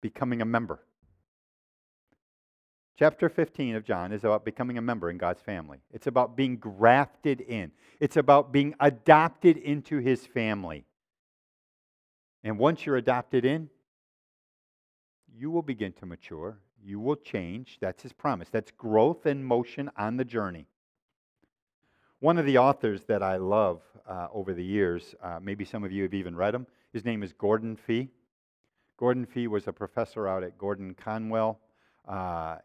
becoming 0.00 0.42
a 0.42 0.44
member. 0.44 0.80
Chapter 2.98 3.28
15 3.28 3.76
of 3.76 3.84
John 3.84 4.10
is 4.10 4.24
about 4.24 4.44
becoming 4.44 4.78
a 4.78 4.82
member 4.82 5.10
in 5.10 5.16
God's 5.16 5.40
family. 5.40 5.78
It's 5.92 6.08
about 6.08 6.36
being 6.36 6.56
grafted 6.56 7.40
in, 7.40 7.70
it's 8.00 8.16
about 8.16 8.50
being 8.50 8.74
adopted 8.80 9.58
into 9.58 9.98
his 9.98 10.26
family. 10.26 10.86
And 12.42 12.58
once 12.58 12.84
you're 12.84 12.96
adopted 12.96 13.44
in, 13.44 13.70
you 15.32 15.52
will 15.52 15.62
begin 15.62 15.92
to 15.92 16.06
mature. 16.06 16.58
You 16.82 16.98
will 16.98 17.14
change. 17.14 17.78
That's 17.80 18.02
his 18.02 18.12
promise. 18.12 18.48
That's 18.50 18.72
growth 18.72 19.24
and 19.24 19.46
motion 19.46 19.88
on 19.96 20.16
the 20.16 20.24
journey. 20.24 20.66
One 22.18 22.38
of 22.38 22.46
the 22.46 22.58
authors 22.58 23.02
that 23.06 23.22
I 23.22 23.36
love 23.36 23.82
uh, 24.04 24.26
over 24.32 24.52
the 24.52 24.64
years, 24.64 25.14
uh, 25.22 25.38
maybe 25.40 25.64
some 25.64 25.84
of 25.84 25.92
you 25.92 26.02
have 26.02 26.14
even 26.14 26.34
read 26.34 26.56
him, 26.56 26.66
his 26.92 27.04
name 27.04 27.22
is 27.22 27.32
Gordon 27.32 27.76
Fee. 27.76 28.08
Gordon 28.96 29.24
Fee 29.24 29.46
was 29.46 29.66
a 29.66 29.72
professor 29.72 30.28
out 30.28 30.42
at 30.42 30.58
Gordon 30.58 30.94
Conwell. 30.94 31.60
Uh, 32.06 32.56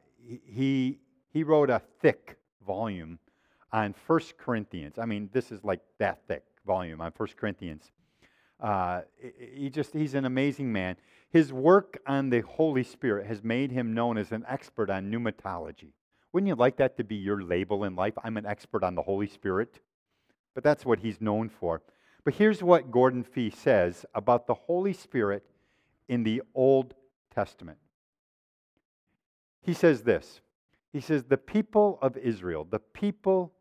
he, 0.46 1.00
he 1.32 1.44
wrote 1.44 1.70
a 1.70 1.82
thick 2.02 2.38
volume 2.66 3.20
on 3.72 3.94
1 4.08 4.20
Corinthians. 4.38 4.98
I 4.98 5.06
mean, 5.06 5.30
this 5.32 5.52
is 5.52 5.64
like 5.64 5.82
that 6.00 6.20
thick 6.28 6.44
volume 6.66 7.02
on 7.02 7.12
1 7.16 7.30
Corinthians. 7.38 7.92
Uh, 8.60 9.02
he 9.54 9.70
just, 9.70 9.94
he's 9.94 10.14
an 10.14 10.26
amazing 10.26 10.72
man. 10.72 10.96
His 11.30 11.52
work 11.52 12.00
on 12.08 12.30
the 12.30 12.42
Holy 12.42 12.84
Spirit 12.84 13.28
has 13.28 13.44
made 13.44 13.72
him 13.72 13.94
known 13.94 14.18
as 14.18 14.32
an 14.32 14.46
expert 14.48 14.90
on 14.90 15.12
pneumatology. 15.12 15.92
Wouldn't 16.32 16.48
you 16.48 16.56
like 16.56 16.78
that 16.78 16.98
to 16.98 17.04
be 17.04 17.16
your 17.16 17.44
label 17.44 17.84
in 17.84 17.96
life? 17.96 18.14
I'm 18.24 18.38
an 18.38 18.46
expert 18.46 18.84
on 18.84 18.96
the 18.96 19.02
Holy 19.02 19.28
Spirit. 19.28 19.80
But 20.54 20.64
that's 20.64 20.86
what 20.86 21.00
he's 21.00 21.22
known 21.22 21.50
for. 21.50 21.82
But 22.26 22.34
here's 22.34 22.64
what 22.64 22.92
Gordon 22.92 23.24
Fee 23.24 23.52
says 23.52 24.04
about 24.16 24.48
the 24.48 24.56
Holy 24.56 24.94
Spirit 24.94 25.46
in 26.10 26.24
the 26.24 26.42
Old 26.56 26.96
Testament. 27.34 27.78
He 29.62 29.74
says 29.74 30.02
this 30.02 30.42
He 30.92 31.00
says, 31.00 31.24
The 31.24 31.38
people 31.38 32.00
of 32.02 32.18
Israel, 32.18 32.68
the 32.70 32.80
people 32.80 33.54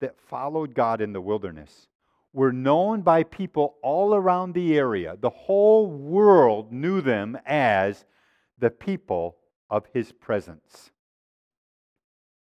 that 0.00 0.18
followed 0.18 0.74
God 0.74 1.02
in 1.02 1.12
the 1.12 1.20
wilderness, 1.20 1.88
were 2.32 2.52
known 2.52 3.02
by 3.02 3.22
people 3.22 3.76
all 3.82 4.14
around 4.14 4.54
the 4.54 4.76
area. 4.76 5.16
The 5.20 5.30
whole 5.30 5.90
world 5.90 6.72
knew 6.72 7.02
them 7.02 7.38
as 7.46 8.06
the 8.58 8.70
people 8.70 9.36
of 9.68 9.86
his 9.92 10.12
presence. 10.12 10.90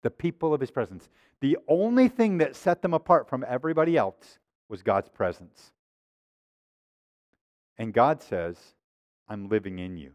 The 0.02 0.10
people 0.10 0.52
of 0.52 0.60
his 0.60 0.70
presence. 0.70 1.08
The 1.40 1.56
only 1.66 2.08
thing 2.08 2.38
that 2.38 2.56
set 2.56 2.82
them 2.82 2.94
apart 2.94 3.28
from 3.28 3.44
everybody 3.48 3.96
else 3.96 4.38
was 4.72 4.82
God's 4.82 5.10
presence. 5.10 5.70
And 7.76 7.92
God 7.92 8.22
says, 8.22 8.56
I'm 9.28 9.50
living 9.50 9.78
in 9.78 9.98
you. 9.98 10.12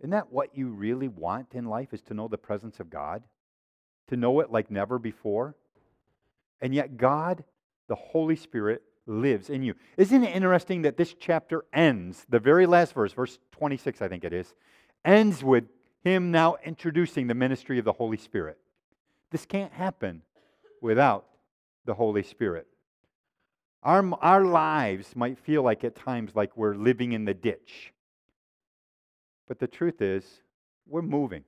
Isn't 0.00 0.10
that 0.10 0.32
what 0.32 0.58
you 0.58 0.70
really 0.70 1.06
want 1.06 1.54
in 1.54 1.66
life 1.66 1.94
is 1.94 2.02
to 2.02 2.14
know 2.14 2.26
the 2.26 2.36
presence 2.36 2.80
of 2.80 2.90
God? 2.90 3.22
To 4.08 4.16
know 4.16 4.40
it 4.40 4.50
like 4.50 4.72
never 4.72 4.98
before? 4.98 5.54
And 6.60 6.74
yet 6.74 6.96
God 6.96 7.44
the 7.86 7.94
Holy 7.94 8.34
Spirit 8.34 8.82
lives 9.06 9.50
in 9.50 9.62
you. 9.62 9.74
Isn't 9.96 10.24
it 10.24 10.34
interesting 10.34 10.82
that 10.82 10.96
this 10.96 11.14
chapter 11.14 11.64
ends, 11.72 12.26
the 12.28 12.40
very 12.40 12.66
last 12.66 12.92
verse, 12.92 13.12
verse 13.12 13.38
26, 13.52 14.02
I 14.02 14.08
think 14.08 14.24
it 14.24 14.32
is, 14.32 14.52
ends 15.04 15.44
with 15.44 15.64
him 16.02 16.32
now 16.32 16.56
introducing 16.64 17.28
the 17.28 17.34
ministry 17.34 17.78
of 17.78 17.84
the 17.84 17.92
Holy 17.92 18.16
Spirit. 18.16 18.58
This 19.30 19.46
can't 19.46 19.72
happen 19.72 20.22
without 20.80 21.26
the 21.84 21.94
Holy 21.94 22.24
Spirit. 22.24 22.66
Our, 23.82 24.14
our 24.20 24.44
lives 24.44 25.16
might 25.16 25.38
feel 25.38 25.62
like 25.62 25.82
at 25.82 25.96
times 25.96 26.32
like 26.34 26.56
we're 26.56 26.76
living 26.76 27.12
in 27.12 27.24
the 27.24 27.34
ditch. 27.34 27.92
But 29.48 29.58
the 29.58 29.66
truth 29.66 30.00
is, 30.00 30.24
we're 30.86 31.02
moving. 31.02 31.44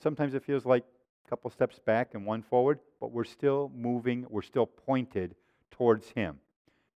Sometimes 0.00 0.34
it 0.34 0.44
feels 0.44 0.64
like 0.64 0.84
a 1.26 1.28
couple 1.28 1.50
steps 1.50 1.80
back 1.80 2.14
and 2.14 2.24
one 2.24 2.42
forward, 2.42 2.78
but 3.00 3.10
we're 3.10 3.24
still 3.24 3.72
moving, 3.74 4.24
we're 4.28 4.42
still 4.42 4.66
pointed 4.66 5.34
towards 5.70 6.10
Him. 6.10 6.38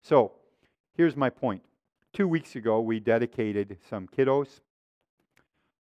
So, 0.01 0.33
here's 0.95 1.17
my 1.17 1.31
point. 1.31 1.63
Two 2.13 2.29
weeks 2.29 2.55
ago, 2.55 2.81
we 2.81 3.01
dedicated 3.01 3.79
some 3.91 4.07
kiddos, 4.07 4.61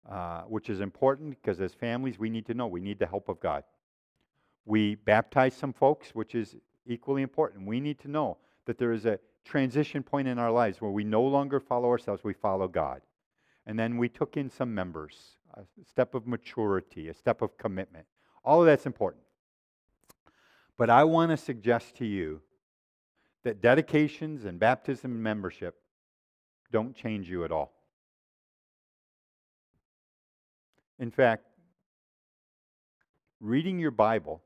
uh, 0.09 0.43
which 0.43 0.71
is 0.71 0.81
important 0.81 1.31
because 1.41 1.61
as 1.61 1.73
families, 1.73 2.19
we 2.19 2.31
need 2.31 2.47
to 2.47 2.55
know 2.55 2.67
we 2.67 2.81
need 2.81 2.99
the 2.99 3.07
help 3.07 3.29
of 3.29 3.39
God. 3.39 3.63
We 4.65 4.97
baptized 4.97 5.59
some 5.59 5.73
folks, 5.73 6.15
which 6.15 6.35
is 6.35 6.57
equally 6.87 7.23
important. 7.23 7.67
We 7.67 7.81
need 7.81 7.99
to 8.01 8.09
know 8.09 8.39
that 8.69 8.77
there 8.77 8.93
is 8.93 9.07
a 9.07 9.19
transition 9.47 10.03
point 10.03 10.29
in 10.29 10.39
our 10.39 10.51
lives 10.51 10.79
where 10.79 10.91
we 10.91 11.03
no 11.03 11.23
longer 11.23 11.59
follow 11.59 11.89
ourselves, 11.89 12.23
we 12.23 12.35
follow 12.35 12.69
God. 12.69 13.01
And 13.65 13.79
then 13.79 13.97
we 13.97 14.11
took 14.11 14.37
in 14.37 14.51
some 14.51 14.75
members, 14.75 15.39
a 15.55 15.63
step 15.89 16.15
of 16.15 16.27
maturity, 16.27 17.09
a 17.09 17.15
step 17.15 17.41
of 17.41 17.57
commitment. 17.57 18.05
All 18.45 18.61
of 18.61 18.67
that's 18.67 18.85
important. 18.85 19.23
But 20.77 20.91
I 20.91 21.03
want 21.05 21.31
to 21.31 21.39
suggest 21.39 21.97
to 21.97 22.05
you 22.05 22.43
that 23.43 23.63
dedications 23.63 24.45
and 24.45 24.61
baptism 24.61 25.13
and 25.13 25.23
membership 25.23 25.81
don't 26.71 26.95
change 26.95 27.31
you 27.31 27.47
at 27.47 27.53
all. 27.53 27.73
In 30.99 31.11
fact, 31.11 31.47
reading 33.41 33.79
your 33.79 33.93
Bible 33.93 34.43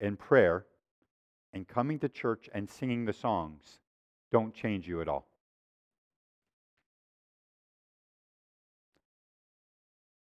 and 0.00 0.18
prayer 0.18 0.66
and 1.52 1.66
coming 1.66 1.98
to 2.00 2.08
church 2.08 2.48
and 2.54 2.68
singing 2.68 3.04
the 3.04 3.12
songs 3.12 3.80
don't 4.30 4.54
change 4.54 4.86
you 4.86 5.00
at 5.00 5.08
all. 5.08 5.26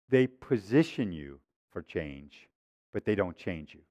They 0.09 0.27
position 0.27 1.11
you 1.11 1.39
for 1.71 1.81
change, 1.81 2.47
but 2.93 3.03
they 3.03 3.15
don't 3.15 3.35
change 3.35 3.73
you. 3.73 3.81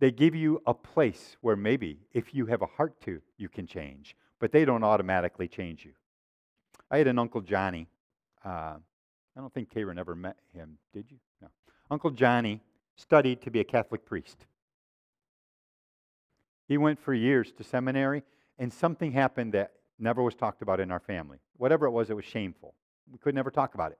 They 0.00 0.10
give 0.10 0.34
you 0.34 0.62
a 0.66 0.74
place 0.74 1.36
where 1.40 1.56
maybe, 1.56 2.00
if 2.12 2.34
you 2.34 2.46
have 2.46 2.62
a 2.62 2.66
heart 2.66 3.00
to, 3.02 3.20
you 3.36 3.48
can 3.48 3.66
change, 3.66 4.16
but 4.38 4.52
they 4.52 4.64
don't 4.64 4.84
automatically 4.84 5.48
change 5.48 5.84
you. 5.84 5.92
I 6.90 6.98
had 6.98 7.08
an 7.08 7.18
Uncle 7.18 7.40
Johnny. 7.40 7.88
Uh, 8.44 8.76
I 9.36 9.40
don't 9.40 9.52
think 9.52 9.70
Karen 9.70 9.98
ever 9.98 10.14
met 10.14 10.36
him, 10.52 10.78
did 10.92 11.06
you? 11.10 11.18
No. 11.40 11.48
Uncle 11.90 12.10
Johnny 12.10 12.60
studied 12.96 13.42
to 13.42 13.50
be 13.50 13.60
a 13.60 13.64
Catholic 13.64 14.04
priest. 14.04 14.46
He 16.68 16.76
went 16.76 17.00
for 17.00 17.14
years 17.14 17.50
to 17.52 17.64
seminary, 17.64 18.22
and 18.58 18.70
something 18.72 19.12
happened 19.12 19.54
that 19.54 19.72
never 19.98 20.22
was 20.22 20.34
talked 20.34 20.60
about 20.60 20.80
in 20.80 20.90
our 20.90 21.00
family. 21.00 21.38
Whatever 21.56 21.86
it 21.86 21.90
was, 21.90 22.10
it 22.10 22.16
was 22.16 22.26
shameful. 22.26 22.74
We 23.10 23.18
could 23.18 23.34
never 23.34 23.50
talk 23.50 23.74
about 23.74 23.92
it. 23.92 23.98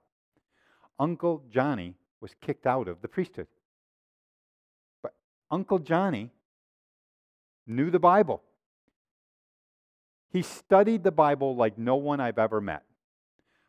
Uncle 0.99 1.43
Johnny 1.51 1.95
was 2.21 2.35
kicked 2.41 2.67
out 2.67 2.87
of 2.87 3.01
the 3.01 3.09
priesthood. 3.09 3.47
But 5.03 5.15
Uncle 5.51 5.79
Johnny 5.79 6.31
knew 7.67 7.91
the 7.91 7.99
Bible. 7.99 8.43
He 10.31 10.43
studied 10.43 11.05
the 11.05 11.11
Bible 11.11 11.57
like 11.57 11.79
no 11.79 11.97
one 11.97 12.21
I've 12.21 12.39
ever 12.39 12.61
met. 12.61 12.85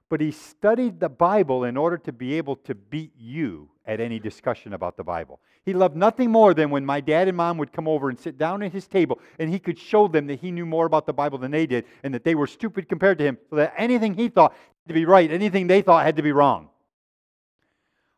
But 0.10 0.22
he 0.22 0.32
studied 0.32 1.00
the 1.00 1.10
Bible 1.10 1.64
in 1.64 1.78
order 1.78 1.98
to 2.00 2.12
be 2.12 2.34
able 2.34 2.56
to 2.58 2.74
beat 2.74 3.14
you 3.16 3.70
at 3.86 4.00
any 4.00 4.20
discussion 4.20 4.74
about 4.74 4.98
the 4.98 5.04
Bible. 5.04 5.40
He 5.64 5.74
loved 5.74 5.96
nothing 5.96 6.32
more 6.32 6.56
than 6.56 6.72
when 6.72 6.86
my 6.86 7.00
dad 7.00 7.28
and 7.28 7.38
mom 7.38 7.60
would 7.60 7.72
come 7.72 7.88
over 7.88 8.10
and 8.10 8.20
sit 8.20 8.38
down 8.38 8.64
at 8.64 8.72
his 8.72 8.88
table 8.88 9.20
and 9.38 9.52
he 9.52 9.60
could 9.60 9.78
show 9.78 10.08
them 10.08 10.26
that 10.28 10.40
he 10.40 10.52
knew 10.52 10.66
more 10.66 10.88
about 10.88 11.06
the 11.06 11.14
Bible 11.14 11.38
than 11.38 11.52
they 11.52 11.68
did 11.68 11.86
and 12.04 12.14
that 12.14 12.24
they 12.24 12.34
were 12.34 12.48
stupid 12.48 12.90
compared 12.90 13.20
to 13.20 13.24
him, 13.24 13.38
so 13.50 13.56
that 13.58 13.74
anything 13.78 14.16
he 14.16 14.30
thought 14.30 14.54
had 14.54 14.88
to 14.88 14.94
be 14.94 15.06
right, 15.06 15.30
anything 15.32 15.68
they 15.68 15.84
thought 15.84 16.04
had 16.06 16.16
to 16.16 16.24
be 16.24 16.32
wrong. 16.32 16.70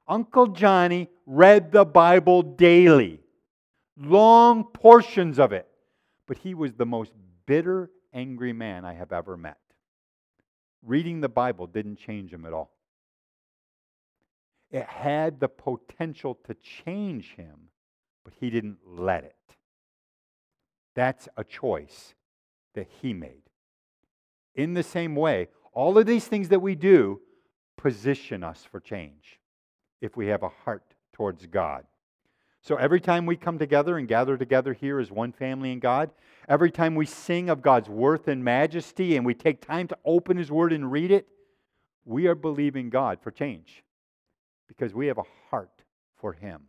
Uncle 0.07 0.47
Johnny 0.47 1.09
read 1.25 1.71
the 1.71 1.85
Bible 1.85 2.41
daily, 2.41 3.19
long 3.97 4.63
portions 4.63 5.39
of 5.39 5.51
it, 5.51 5.67
but 6.27 6.37
he 6.37 6.53
was 6.53 6.73
the 6.73 6.85
most 6.85 7.11
bitter, 7.45 7.89
angry 8.13 8.53
man 8.53 8.85
I 8.85 8.93
have 8.93 9.11
ever 9.11 9.35
met. 9.37 9.57
Reading 10.83 11.21
the 11.21 11.29
Bible 11.29 11.67
didn't 11.67 11.97
change 11.97 12.33
him 12.33 12.45
at 12.45 12.53
all. 12.53 12.71
It 14.71 14.85
had 14.85 15.39
the 15.39 15.49
potential 15.49 16.39
to 16.45 16.55
change 16.55 17.35
him, 17.35 17.69
but 18.23 18.33
he 18.39 18.49
didn't 18.49 18.77
let 18.85 19.23
it. 19.23 19.35
That's 20.95 21.27
a 21.37 21.43
choice 21.43 22.15
that 22.73 22.87
he 23.01 23.13
made. 23.13 23.43
In 24.55 24.73
the 24.73 24.83
same 24.83 25.15
way, 25.15 25.49
all 25.73 25.97
of 25.97 26.05
these 26.05 26.27
things 26.27 26.49
that 26.49 26.61
we 26.61 26.75
do 26.75 27.21
position 27.77 28.43
us 28.43 28.65
for 28.69 28.79
change 28.79 29.39
if 30.01 30.17
we 30.17 30.27
have 30.27 30.43
a 30.43 30.49
heart 30.49 30.95
towards 31.13 31.45
God. 31.47 31.85
So 32.61 32.75
every 32.75 32.99
time 32.99 33.25
we 33.25 33.35
come 33.35 33.57
together 33.57 33.97
and 33.97 34.07
gather 34.07 34.37
together 34.37 34.73
here 34.73 34.99
as 34.99 35.11
one 35.11 35.31
family 35.31 35.71
in 35.71 35.79
God, 35.79 36.11
every 36.51 36.69
time 36.69 36.95
we 36.95 37.05
sing 37.05 37.49
of 37.49 37.61
God's 37.61 37.87
worth 37.87 38.27
and 38.27 38.43
majesty 38.43 39.15
and 39.15 39.25
we 39.25 39.33
take 39.33 39.65
time 39.65 39.87
to 39.87 39.97
open 40.03 40.35
His 40.35 40.51
Word 40.51 40.73
and 40.73 40.91
read 40.91 41.09
it, 41.09 41.25
we 42.03 42.27
are 42.27 42.35
believing 42.35 42.89
God 42.89 43.19
for 43.21 43.31
change 43.31 43.83
because 44.67 44.93
we 44.93 45.07
have 45.07 45.17
a 45.17 45.23
heart 45.49 45.83
for 46.17 46.33
Him, 46.33 46.63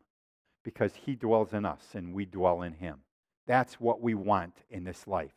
because 0.62 0.94
He 0.94 1.16
dwells 1.16 1.52
in 1.52 1.64
us 1.64 1.82
and 1.94 2.14
we 2.14 2.24
dwell 2.24 2.62
in 2.62 2.74
Him. 2.74 3.00
That's 3.48 3.80
what 3.80 4.00
we 4.00 4.14
want 4.14 4.54
in 4.70 4.84
this 4.84 5.08
life. 5.08 5.34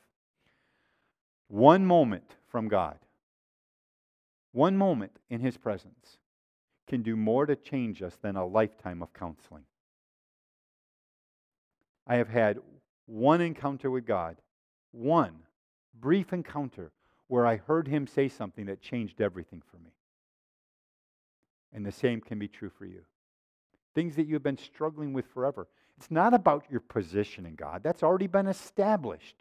One 1.47 1.83
moment 1.83 2.35
from 2.47 2.67
God, 2.67 2.99
one 4.51 4.77
moment 4.77 5.13
in 5.27 5.41
His 5.41 5.57
presence 5.57 6.19
can 6.87 7.01
do 7.01 7.15
more 7.15 7.47
to 7.47 7.55
change 7.55 8.03
us 8.03 8.15
than 8.21 8.35
a 8.35 8.45
lifetime 8.45 9.01
of 9.01 9.11
counseling. 9.11 9.65
I 12.05 12.17
have 12.17 12.29
had 12.29 12.59
one 13.05 13.41
encounter 13.41 13.89
with 13.89 14.05
God, 14.05 14.37
one 14.91 15.35
brief 15.99 16.33
encounter 16.33 16.91
where 17.27 17.45
I 17.45 17.57
heard 17.57 17.87
Him 17.87 18.07
say 18.07 18.27
something 18.27 18.65
that 18.65 18.81
changed 18.81 19.21
everything 19.21 19.61
for 19.69 19.77
me. 19.77 19.91
And 21.73 21.85
the 21.85 21.91
same 21.91 22.21
can 22.21 22.39
be 22.39 22.47
true 22.47 22.69
for 22.69 22.85
you. 22.85 23.01
Things 23.93 24.15
that 24.15 24.27
you've 24.27 24.43
been 24.43 24.57
struggling 24.57 25.13
with 25.13 25.25
forever. 25.27 25.67
It's 25.97 26.11
not 26.11 26.33
about 26.33 26.65
your 26.69 26.81
position 26.81 27.45
in 27.45 27.55
God, 27.55 27.81
that's 27.83 28.03
already 28.03 28.27
been 28.27 28.47
established. 28.47 29.35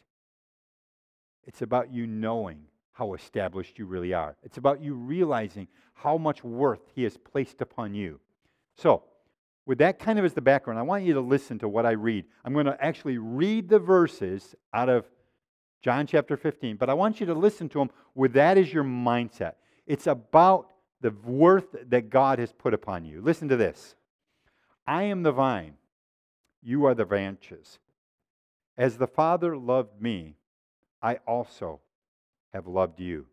It's 1.47 1.63
about 1.63 1.93
you 1.93 2.07
knowing 2.07 2.63
how 2.93 3.13
established 3.15 3.79
you 3.79 3.87
really 3.87 4.15
are. 4.15 4.37
It's 4.43 4.57
about 4.57 4.81
you 4.81 4.95
realizing 4.95 5.69
how 5.95 6.17
much 6.17 6.43
worth 6.43 6.81
He 6.95 7.03
has 7.03 7.17
placed 7.17 7.61
upon 7.61 7.95
you. 7.95 8.21
So, 8.77 9.03
with 9.67 9.79
that 9.79 9.99
kind 9.99 10.19
of 10.19 10.25
as 10.25 10.35
the 10.35 10.41
background, 10.41 10.79
I 10.79 10.83
want 10.83 11.05
you 11.05 11.15
to 11.15 11.21
listen 11.21 11.59
to 11.61 11.69
what 11.69 11.87
I 11.87 11.93
read. 11.93 12.27
I'm 12.45 12.53
going 12.53 12.67
to 12.67 12.85
actually 12.85 13.19
read 13.19 13.69
the 13.69 13.79
verses 13.79 14.55
out 14.75 14.89
of 14.89 15.07
John 15.83 16.07
chapter 16.07 16.37
15, 16.37 16.77
but 16.77 16.91
I 16.91 16.95
want 16.95 17.21
you 17.21 17.27
to 17.27 17.35
listen 17.35 17.69
to 17.71 17.79
them 17.79 17.91
with 18.15 18.35
that 18.35 18.59
as 18.59 18.73
your 18.73 18.85
mindset. 18.85 19.55
It's 19.87 20.07
about 20.07 20.69
the 21.01 21.11
worth 21.11 21.77
that 21.89 22.09
God 22.09 22.39
has 22.39 22.53
put 22.53 22.73
upon 22.73 23.05
you. 23.05 23.21
Listen 23.21 23.49
to 23.49 23.57
this 23.57 23.95
I 24.87 25.05
am 25.05 25.23
the 25.23 25.33
vine, 25.33 25.75
you 26.63 26.85
are 26.87 26.95
the 26.95 27.05
branches. 27.05 27.79
As 28.77 28.97
the 28.97 29.07
Father 29.07 29.57
loved 29.57 30.01
me, 30.01 30.37
I 31.01 31.17
also 31.27 31.81
have 32.53 32.67
loved 32.67 32.99
you. 32.99 33.27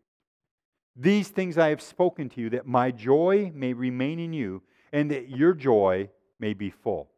These 0.94 1.28
things 1.28 1.56
I 1.56 1.70
have 1.70 1.80
spoken 1.80 2.28
to 2.30 2.40
you, 2.40 2.50
that 2.50 2.66
my 2.66 2.90
joy 2.90 3.50
may 3.54 3.72
remain 3.72 4.18
in 4.18 4.32
you, 4.32 4.62
and 4.92 5.10
that 5.10 5.30
your 5.30 5.54
joy 5.54 6.10
may 6.42 6.52
be 6.54 6.70
full. 6.70 7.08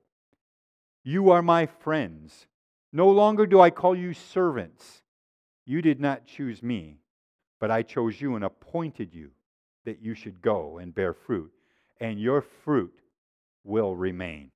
You 1.03 1.31
are 1.31 1.43
my 1.43 1.65
friends. 1.65 2.47
No 2.93 3.09
longer 3.09 3.47
do 3.47 3.59
I 3.59 3.71
call 3.71 3.97
you 3.97 4.13
servants. 4.13 5.03
You 5.65 5.81
did 5.81 5.99
not 5.99 6.27
choose 6.27 6.63
me, 6.63 6.99
but 7.59 7.71
I 7.71 7.83
chose 7.83 8.21
you 8.21 8.37
and 8.37 8.45
appointed 8.45 9.15
you 9.15 9.31
that 9.87 10.03
you 10.03 10.15
should 10.15 10.43
go 10.43 10.79
and 10.79 10.95
bear 10.95 11.15
fruit, 11.15 11.51
and 11.99 12.21
your 12.21 12.43
fruit 12.43 13.01
will 13.65 13.97
remain. 13.97 14.51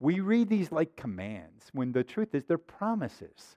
We 0.00 0.20
read 0.20 0.48
these 0.48 0.72
like 0.72 0.96
commands 0.96 1.66
when 1.72 1.92
the 1.92 2.04
truth 2.04 2.34
is 2.34 2.44
they're 2.44 2.58
promises. 2.58 3.56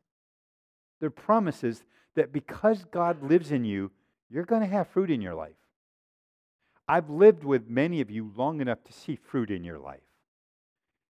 They're 1.00 1.10
promises 1.10 1.84
that 2.16 2.34
because 2.34 2.84
God 2.92 3.24
lives 3.24 3.52
in 3.52 3.64
you, 3.64 3.92
you're 4.30 4.46
going 4.46 4.62
to 4.62 4.68
have 4.68 4.90
fruit 4.90 5.10
in 5.10 5.22
your 5.22 5.36
life. 5.36 5.56
I've 6.88 7.10
lived 7.10 7.44
with 7.44 7.70
many 7.70 8.02
of 8.02 8.12
you 8.12 8.32
long 8.36 8.62
enough 8.62 8.84
to 8.84 8.94
see 8.94 9.16
fruit 9.16 9.50
in 9.50 9.64
your 9.64 9.80
life. 9.80 10.02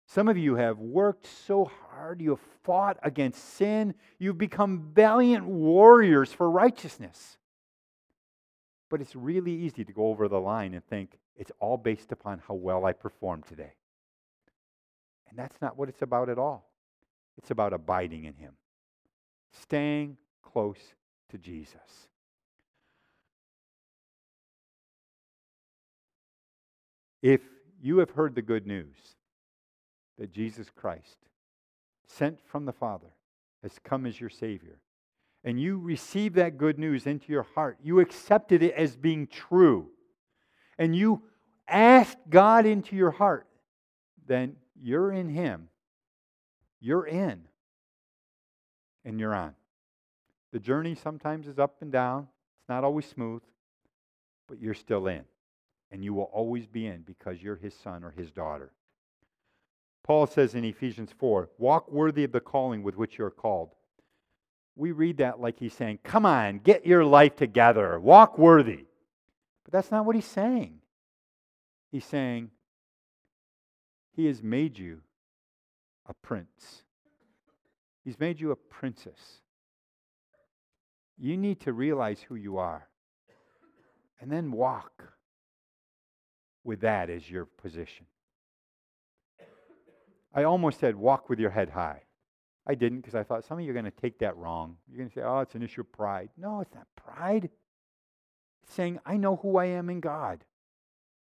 Some 0.07 0.28
of 0.28 0.38
you 0.38 0.55
have 0.55 0.78
worked 0.78 1.26
so 1.26 1.65
hard, 1.65 2.21
you 2.21 2.30
have 2.32 2.39
fought 2.63 2.97
against 3.03 3.43
sin, 3.55 3.95
you've 4.19 4.38
become 4.38 4.91
valiant 4.93 5.45
warriors 5.45 6.32
for 6.32 6.49
righteousness. 6.49 7.38
But 8.89 9.01
it's 9.01 9.15
really 9.15 9.51
easy 9.51 9.84
to 9.84 9.91
go 9.91 10.07
over 10.07 10.28
the 10.28 10.39
line 10.39 10.73
and 10.73 10.86
think 10.86 11.17
it's 11.36 11.51
all 11.59 11.78
based 11.78 12.11
upon 12.11 12.41
how 12.47 12.53
well 12.53 12.86
I 12.86 12.93
performed 12.93 13.45
today. 13.47 13.73
And 15.28 15.38
that's 15.38 15.59
not 15.59 15.78
what 15.78 15.89
it's 15.89 16.03
about 16.03 16.30
at 16.30 16.38
all. 16.38 16.69
It's 17.38 17.51
about 17.51 17.73
abiding 17.73 18.26
in 18.26 18.36
Him, 18.36 18.53
staying 19.51 20.17
close 20.43 20.93
to 21.30 21.38
Jesus. 21.38 22.09
If 27.26 27.41
you 27.82 27.97
have 27.97 28.11
heard 28.11 28.36
the 28.36 28.43
good 28.43 28.67
news 28.67 28.95
that 30.19 30.32
Jesus 30.32 30.69
Christ, 30.69 31.17
sent 32.05 32.39
from 32.45 32.65
the 32.65 32.71
Father, 32.71 33.15
has 33.63 33.80
come 33.84 34.05
as 34.05 34.21
your 34.21 34.30
Savior, 34.30 34.78
and 35.43 35.59
you 35.59 35.80
receive 35.80 36.36
that 36.36 36.59
good 36.59 36.78
news 36.78 37.07
into 37.07 37.32
your 37.32 37.47
heart, 37.55 37.80
you 37.82 37.99
accepted 37.99 38.61
it 38.61 38.76
as 38.76 38.95
being 38.95 39.26
true, 39.26 39.89
and 40.78 40.95
you 40.95 41.23
asked 41.67 42.19
God 42.30 42.67
into 42.67 42.95
your 42.95 43.09
heart, 43.09 43.47
then 44.28 44.57
you're 44.80 45.11
in 45.11 45.28
Him. 45.28 45.69
You're 46.80 47.07
in, 47.07 47.41
and 49.03 49.19
you're 49.19 49.34
on. 49.34 49.55
The 50.53 50.59
journey 50.59 50.93
sometimes 50.93 51.47
is 51.47 51.57
up 51.57 51.78
and 51.82 51.91
down, 51.91 52.28
it's 52.59 52.69
not 52.69 52.84
always 52.84 53.07
smooth, 53.07 53.41
but 54.47 54.61
you're 54.61 54.76
still 54.76 55.07
in. 55.07 55.23
And 55.91 56.03
you 56.03 56.13
will 56.13 56.29
always 56.33 56.65
be 56.65 56.88
in 56.88 57.01
because 57.01 57.41
you're 57.41 57.55
his 57.55 57.73
son 57.73 58.03
or 58.03 58.11
his 58.11 58.31
daughter. 58.31 58.71
Paul 60.03 60.27
says 60.27 60.53
in 60.53 60.63
Ephesians 60.63 61.11
4 61.17 61.49
walk 61.57 61.91
worthy 61.91 62.23
of 62.23 62.31
the 62.31 62.39
calling 62.39 62.83
with 62.83 62.95
which 62.95 63.17
you're 63.17 63.31
called. 63.31 63.71
We 64.75 64.91
read 64.91 65.17
that 65.17 65.39
like 65.39 65.57
he's 65.57 65.73
saying, 65.73 65.99
Come 66.03 66.25
on, 66.25 66.59
get 66.59 66.86
your 66.86 67.05
life 67.05 67.36
together, 67.36 67.99
walk 67.99 68.38
worthy. 68.38 68.86
But 69.63 69.71
that's 69.71 69.91
not 69.91 70.05
what 70.05 70.15
he's 70.15 70.25
saying. 70.25 70.79
He's 71.91 72.05
saying, 72.05 72.51
He 74.15 74.25
has 74.25 74.43
made 74.43 74.77
you 74.77 75.01
a 76.07 76.13
prince, 76.13 76.83
He's 78.03 78.19
made 78.19 78.39
you 78.39 78.51
a 78.51 78.55
princess. 78.55 79.41
You 81.17 81.38
need 81.38 81.61
to 81.61 81.73
realize 81.73 82.19
who 82.21 82.36
you 82.36 82.57
are 82.57 82.89
and 84.19 84.31
then 84.31 84.51
walk. 84.51 85.14
With 86.66 86.82
that 86.82 87.09
as 87.09 87.30
your 87.30 87.45
position. 87.45 88.05
I 90.34 90.43
almost 90.43 90.80
said, 90.80 90.95
walk 90.95 91.30
with 91.30 91.39
your 91.39 91.51
head 91.51 91.70
high. 91.70 92.01
I 92.68 92.76
didn't 92.76 93.01
because 93.01 93.16
I 93.16 93.24
thought 93.24 93.45
some 93.45 93.59
of 93.59 93.63
you 93.63 93.72
are 93.72 93.74
going 93.74 93.86
to 93.86 93.91
take 93.91 94.20
that 94.20 94.36
wrong. 94.36 94.76
You're 94.89 94.97
going 94.97 95.09
to 95.09 95.16
say, 95.16 95.22
oh, 95.22 95.39
it's 95.39 95.55
an 95.55 95.61
issue 95.61 95.82
of 95.82 95.91
pride. 95.91 96.30
No, 96.36 96.61
it's 96.61 96.74
not 96.74 96.88
pride. 96.95 97.49
It's 98.63 98.74
saying, 98.74 98.99
I 99.05 99.18
know 99.18 99.38
who 99.38 99.57
I 99.57 99.66
am 99.66 99.89
in 99.89 99.99
God. 99.99 100.43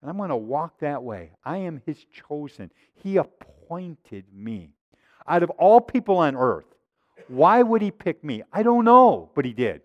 And 0.01 0.09
I'm 0.09 0.17
going 0.17 0.29
to 0.29 0.35
walk 0.35 0.79
that 0.79 1.03
way. 1.03 1.31
I 1.45 1.57
am 1.57 1.81
his 1.85 2.03
chosen. 2.27 2.71
He 2.95 3.17
appointed 3.17 4.25
me. 4.33 4.71
Out 5.27 5.43
of 5.43 5.51
all 5.51 5.79
people 5.79 6.17
on 6.17 6.35
earth, 6.35 6.65
why 7.27 7.61
would 7.61 7.81
he 7.81 7.91
pick 7.91 8.23
me? 8.23 8.41
I 8.51 8.63
don't 8.63 8.85
know, 8.85 9.29
but 9.35 9.45
he 9.45 9.53
did. 9.53 9.81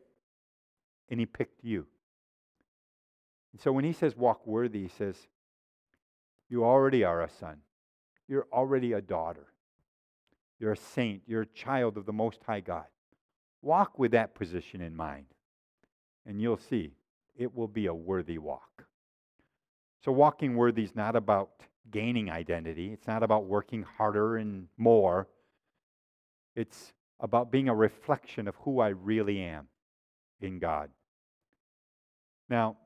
And 1.11 1.20
he 1.20 1.26
picked 1.26 1.62
you. 1.62 1.86
And 3.53 3.61
so 3.61 3.70
when 3.70 3.84
he 3.84 3.92
says 3.92 4.16
walk 4.16 4.47
worthy, 4.47 4.82
he 4.82 4.88
says, 4.88 5.16
You 6.55 6.64
already 6.64 7.02
are 7.02 7.20
a 7.20 7.28
son. 7.28 7.57
You're 8.28 8.46
already 8.52 8.92
a 8.92 9.00
daughter. 9.00 9.48
You're 10.61 10.74
a 10.74 10.76
saint. 10.76 11.22
You're 11.26 11.42
a 11.42 11.46
child 11.46 11.96
of 11.96 12.07
the 12.07 12.12
Most 12.12 12.44
High 12.46 12.61
God. 12.61 12.84
Walk 13.61 13.98
with 13.98 14.12
that 14.12 14.36
position 14.36 14.80
in 14.80 14.94
mind, 14.94 15.26
and 16.24 16.40
you'll 16.40 16.57
see 16.57 16.92
it 17.34 17.57
will 17.57 17.66
be 17.66 17.86
a 17.86 17.92
worthy 17.92 18.38
walk. 18.38 18.84
So, 20.05 20.12
walking 20.12 20.55
worthy 20.55 20.84
is 20.84 20.94
not 20.94 21.16
about 21.16 21.50
gaining 21.90 22.30
identity, 22.30 22.92
it's 22.92 23.09
not 23.09 23.24
about 23.24 23.46
working 23.46 23.82
harder 23.82 24.36
and 24.36 24.68
more. 24.76 25.26
It's 26.55 26.92
about 27.18 27.50
being 27.50 27.68
a 27.68 27.74
reflection 27.74 28.46
of 28.46 28.55
who 28.61 28.78
I 28.78 28.90
really 28.90 29.40
am 29.40 29.66
in 30.40 30.61
God. 30.61 30.90
Now, 32.48 32.76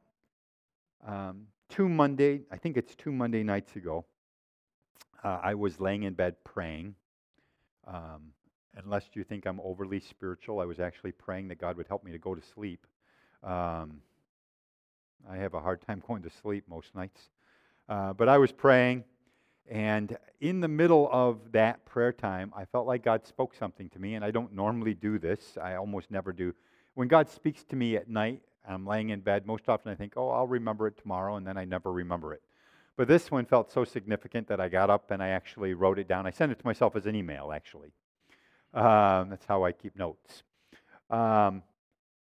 um, 1.06 1.48
two 1.68 1.88
Monday, 1.88 2.42
I 2.50 2.56
think 2.56 2.76
it's 2.76 2.94
two 2.94 3.12
Monday 3.12 3.42
nights 3.42 3.76
ago, 3.76 4.04
uh, 5.22 5.40
I 5.42 5.54
was 5.54 5.80
laying 5.80 6.04
in 6.04 6.14
bed 6.14 6.36
praying. 6.44 6.94
Um, 7.86 8.32
unless 8.76 9.04
you 9.14 9.24
think 9.24 9.46
I'm 9.46 9.60
overly 9.60 10.00
spiritual, 10.00 10.60
I 10.60 10.64
was 10.64 10.78
actually 10.80 11.12
praying 11.12 11.48
that 11.48 11.58
God 11.58 11.76
would 11.76 11.86
help 11.86 12.04
me 12.04 12.12
to 12.12 12.18
go 12.18 12.34
to 12.34 12.42
sleep. 12.54 12.86
Um, 13.42 14.00
I 15.28 15.36
have 15.36 15.54
a 15.54 15.60
hard 15.60 15.80
time 15.82 16.02
going 16.06 16.22
to 16.22 16.30
sleep 16.30 16.64
most 16.68 16.94
nights. 16.94 17.30
Uh, 17.88 18.12
but 18.12 18.28
I 18.28 18.38
was 18.38 18.52
praying, 18.52 19.04
and 19.70 20.16
in 20.40 20.60
the 20.60 20.68
middle 20.68 21.08
of 21.10 21.52
that 21.52 21.84
prayer 21.86 22.12
time, 22.12 22.52
I 22.56 22.64
felt 22.66 22.86
like 22.86 23.02
God 23.02 23.26
spoke 23.26 23.54
something 23.54 23.88
to 23.90 23.98
me, 23.98 24.14
and 24.14 24.24
I 24.24 24.30
don't 24.30 24.54
normally 24.54 24.94
do 24.94 25.18
this. 25.18 25.56
I 25.60 25.74
almost 25.74 26.10
never 26.10 26.32
do. 26.32 26.54
When 26.94 27.08
God 27.08 27.28
speaks 27.28 27.64
to 27.64 27.76
me 27.76 27.96
at 27.96 28.08
night, 28.08 28.42
I'm 28.68 28.86
laying 28.86 29.10
in 29.10 29.20
bed, 29.20 29.46
most 29.46 29.68
often 29.68 29.90
I 29.90 29.94
think, 29.94 30.14
oh, 30.16 30.30
I'll 30.30 30.46
remember 30.46 30.86
it 30.86 30.98
tomorrow, 30.98 31.36
and 31.36 31.46
then 31.46 31.56
I 31.56 31.64
never 31.64 31.92
remember 31.92 32.32
it. 32.34 32.42
But 32.96 33.06
this 33.06 33.30
one 33.30 33.46
felt 33.46 33.70
so 33.70 33.84
significant 33.84 34.48
that 34.48 34.60
I 34.60 34.68
got 34.68 34.90
up 34.90 35.12
and 35.12 35.22
I 35.22 35.28
actually 35.28 35.72
wrote 35.72 36.00
it 36.00 36.08
down. 36.08 36.26
I 36.26 36.30
sent 36.30 36.50
it 36.50 36.58
to 36.58 36.66
myself 36.66 36.96
as 36.96 37.06
an 37.06 37.14
email, 37.14 37.52
actually. 37.52 37.92
Um, 38.74 39.30
that's 39.30 39.46
how 39.46 39.64
I 39.64 39.70
keep 39.70 39.96
notes. 39.96 40.42
Um, 41.08 41.62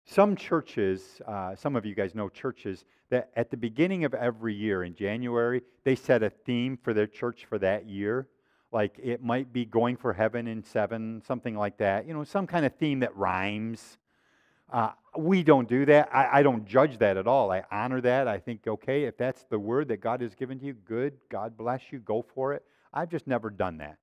some 0.04 0.36
churches, 0.36 1.22
uh, 1.26 1.54
some 1.54 1.76
of 1.76 1.86
you 1.86 1.94
guys 1.94 2.14
know 2.14 2.28
churches, 2.28 2.84
that 3.08 3.30
at 3.36 3.50
the 3.50 3.56
beginning 3.56 4.04
of 4.04 4.12
every 4.12 4.54
year 4.54 4.84
in 4.84 4.94
January, 4.94 5.62
they 5.84 5.94
set 5.94 6.22
a 6.22 6.30
theme 6.30 6.76
for 6.76 6.92
their 6.92 7.06
church 7.06 7.46
for 7.48 7.58
that 7.58 7.86
year. 7.86 8.28
Like 8.72 8.98
it 9.02 9.22
might 9.22 9.52
be 9.52 9.64
going 9.64 9.96
for 9.96 10.12
heaven 10.12 10.46
in 10.46 10.62
seven, 10.62 11.22
something 11.26 11.56
like 11.56 11.78
that. 11.78 12.06
You 12.06 12.14
know, 12.14 12.24
some 12.24 12.46
kind 12.46 12.66
of 12.66 12.74
theme 12.74 13.00
that 13.00 13.16
rhymes. 13.16 13.98
Uh, 14.70 14.90
we 15.16 15.42
don't 15.42 15.68
do 15.68 15.84
that. 15.86 16.08
I, 16.14 16.38
I, 16.38 16.42
don't 16.42 16.64
judge 16.64 16.98
that 16.98 17.16
at 17.16 17.26
all. 17.26 17.50
I 17.50 17.64
honor 17.72 18.00
that. 18.02 18.28
I 18.28 18.38
think, 18.38 18.66
okay, 18.66 19.04
if 19.04 19.16
that's 19.16 19.42
the 19.44 19.58
word 19.58 19.88
that 19.88 19.96
God 19.96 20.20
has 20.20 20.34
given 20.34 20.60
to 20.60 20.66
you, 20.66 20.74
good. 20.74 21.14
God 21.28 21.56
bless 21.56 21.90
you. 21.90 21.98
Go 21.98 22.24
for 22.34 22.52
it. 22.52 22.64
I've 22.94 23.08
just 23.08 23.26
never 23.26 23.50
done 23.50 23.78
that. 23.78 23.98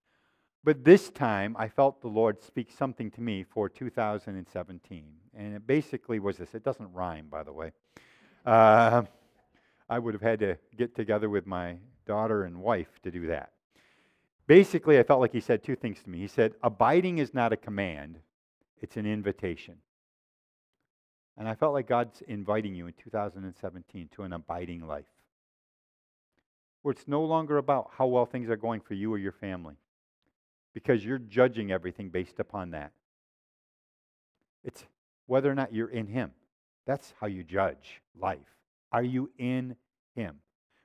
But 0.66 0.84
this 0.84 1.10
time, 1.10 1.56
I 1.58 1.70
felt 1.70 2.02
the 2.02 2.10
Lord 2.10 2.44
speak 2.44 2.72
something 2.78 3.10
to 3.12 3.22
me 3.22 3.44
for 3.44 3.70
2017. 3.70 5.06
And 5.38 5.56
it 5.56 5.66
basically 5.66 6.20
was 6.20 6.38
this. 6.38 6.54
It 6.54 6.64
doesn't 6.64 6.92
rhyme, 6.92 7.28
by 7.30 7.44
the 7.44 7.54
way. 7.54 7.72
Uh, 8.46 9.04
I 9.90 10.00
would 10.00 10.14
have 10.14 10.22
had 10.22 10.40
to 10.40 10.58
get 10.78 10.94
together 10.94 11.30
with 11.30 11.46
my 11.46 11.78
daughter 12.06 12.44
and 12.44 12.58
wife 12.58 13.00
to 13.04 13.12
do 13.12 13.28
that. 13.28 13.52
Basically, 14.48 15.00
I 15.00 15.04
felt 15.04 15.22
like 15.22 15.32
he 15.32 15.40
said 15.40 15.64
two 15.64 15.76
things 15.76 16.02
to 16.04 16.10
me. 16.10 16.20
He 16.20 16.28
said, 16.28 16.54
Abiding 16.64 17.20
is 17.20 17.34
not 17.34 17.54
a 17.54 17.58
command, 17.58 18.20
it's 18.82 18.98
an 18.98 19.06
invitation. 19.06 19.78
And 21.38 21.48
I 21.48 21.54
felt 21.54 21.74
like 21.74 21.88
God's 21.88 22.22
inviting 22.28 22.74
you 22.74 22.88
in 22.88 22.94
2017 22.94 24.10
to 24.16 24.24
an 24.24 24.34
abiding 24.34 24.88
life 24.88 25.06
where 26.82 26.94
it's 26.94 27.08
no 27.08 27.24
longer 27.24 27.58
about 27.58 27.92
how 27.98 28.08
well 28.08 28.26
things 28.26 28.50
are 28.50 28.56
going 28.56 28.82
for 28.82 28.94
you 28.94 29.14
or 29.14 29.18
your 29.18 29.34
family 29.34 29.76
because 30.74 31.04
you're 31.04 31.18
judging 31.18 31.72
everything 31.72 32.10
based 32.10 32.40
upon 32.40 32.72
that. 32.72 32.92
It's 34.64 34.86
whether 35.26 35.52
or 35.52 35.56
not 35.56 35.74
you're 35.74 35.90
in 35.90 36.08
Him. 36.08 36.32
That's 36.86 37.14
how 37.20 37.28
you 37.28 37.44
judge 37.44 38.02
life. 38.20 38.56
Are 38.92 39.04
you 39.04 39.30
in 39.38 39.76
Him? 40.16 40.38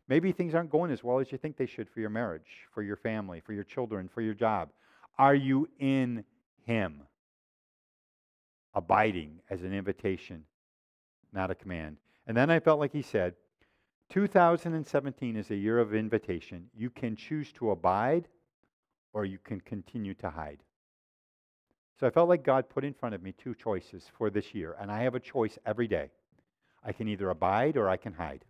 Maybe 0.08 0.32
things 0.32 0.54
aren't 0.54 0.70
going 0.70 0.90
as 0.90 1.04
well 1.04 1.20
as 1.20 1.30
you 1.30 1.38
think 1.38 1.56
they 1.56 1.66
should 1.66 1.88
for 1.88 2.00
your 2.00 2.10
marriage, 2.10 2.66
for 2.74 2.82
your 2.82 2.96
family, 2.96 3.40
for 3.40 3.52
your 3.52 3.64
children, 3.64 4.08
for 4.12 4.20
your 4.20 4.34
job. 4.34 4.70
Are 5.18 5.34
you 5.34 5.68
in 5.78 6.24
Him? 6.64 7.02
Abiding 8.74 9.40
as 9.50 9.62
an 9.62 9.72
invitation, 9.72 10.44
not 11.32 11.50
a 11.50 11.54
command. 11.54 11.96
And 12.26 12.36
then 12.36 12.50
I 12.50 12.60
felt 12.60 12.80
like 12.80 12.92
he 12.92 13.02
said, 13.02 13.34
2017 14.10 15.36
is 15.36 15.50
a 15.50 15.56
year 15.56 15.78
of 15.78 15.94
invitation. 15.94 16.68
You 16.74 16.90
can 16.90 17.16
choose 17.16 17.52
to 17.54 17.70
abide 17.70 18.28
or 19.12 19.24
you 19.24 19.38
can 19.38 19.60
continue 19.60 20.14
to 20.14 20.30
hide. 20.30 20.62
So 21.98 22.06
I 22.06 22.10
felt 22.10 22.28
like 22.28 22.42
God 22.42 22.68
put 22.68 22.84
in 22.84 22.94
front 22.94 23.14
of 23.14 23.22
me 23.22 23.32
two 23.32 23.54
choices 23.54 24.10
for 24.16 24.30
this 24.30 24.54
year, 24.54 24.76
and 24.80 24.90
I 24.90 25.02
have 25.02 25.14
a 25.14 25.20
choice 25.20 25.58
every 25.64 25.86
day. 25.86 26.10
I 26.84 26.92
can 26.92 27.06
either 27.08 27.30
abide 27.30 27.76
or 27.76 27.88
I 27.88 27.96
can 27.96 28.12
hide. 28.12 28.44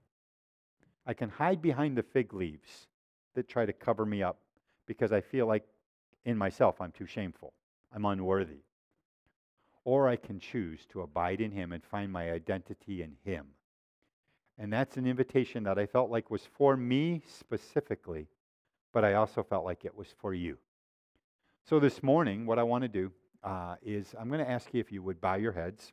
I 1.06 1.14
can 1.14 1.28
hide 1.28 1.60
behind 1.60 1.96
the 1.96 2.02
fig 2.02 2.32
leaves 2.32 2.86
that 3.34 3.48
try 3.48 3.66
to 3.66 3.72
cover 3.72 4.06
me 4.06 4.22
up 4.22 4.38
because 4.86 5.12
I 5.12 5.20
feel 5.20 5.46
like 5.46 5.64
in 6.24 6.38
myself 6.38 6.80
I'm 6.80 6.92
too 6.92 7.06
shameful. 7.06 7.52
I'm 7.94 8.04
unworthy 8.04 8.62
or 9.84 10.08
I 10.08 10.16
can 10.16 10.38
choose 10.38 10.86
to 10.90 11.02
abide 11.02 11.40
in 11.40 11.50
Him 11.50 11.72
and 11.72 11.82
find 11.82 12.12
my 12.12 12.30
identity 12.30 13.02
in 13.02 13.16
Him. 13.24 13.46
And 14.58 14.72
that's 14.72 14.96
an 14.96 15.06
invitation 15.06 15.64
that 15.64 15.78
I 15.78 15.86
felt 15.86 16.10
like 16.10 16.30
was 16.30 16.46
for 16.56 16.76
me 16.76 17.22
specifically, 17.26 18.28
but 18.92 19.04
I 19.04 19.14
also 19.14 19.42
felt 19.42 19.64
like 19.64 19.84
it 19.84 19.96
was 19.96 20.08
for 20.20 20.34
you. 20.34 20.58
So 21.64 21.80
this 21.80 22.02
morning, 22.02 22.46
what 22.46 22.58
I 22.58 22.62
want 22.62 22.82
to 22.82 22.88
do 22.88 23.12
uh, 23.42 23.76
is 23.82 24.14
I'm 24.18 24.28
going 24.28 24.44
to 24.44 24.50
ask 24.50 24.72
you 24.72 24.80
if 24.80 24.92
you 24.92 25.02
would 25.02 25.20
bow 25.20 25.34
your 25.34 25.52
heads. 25.52 25.92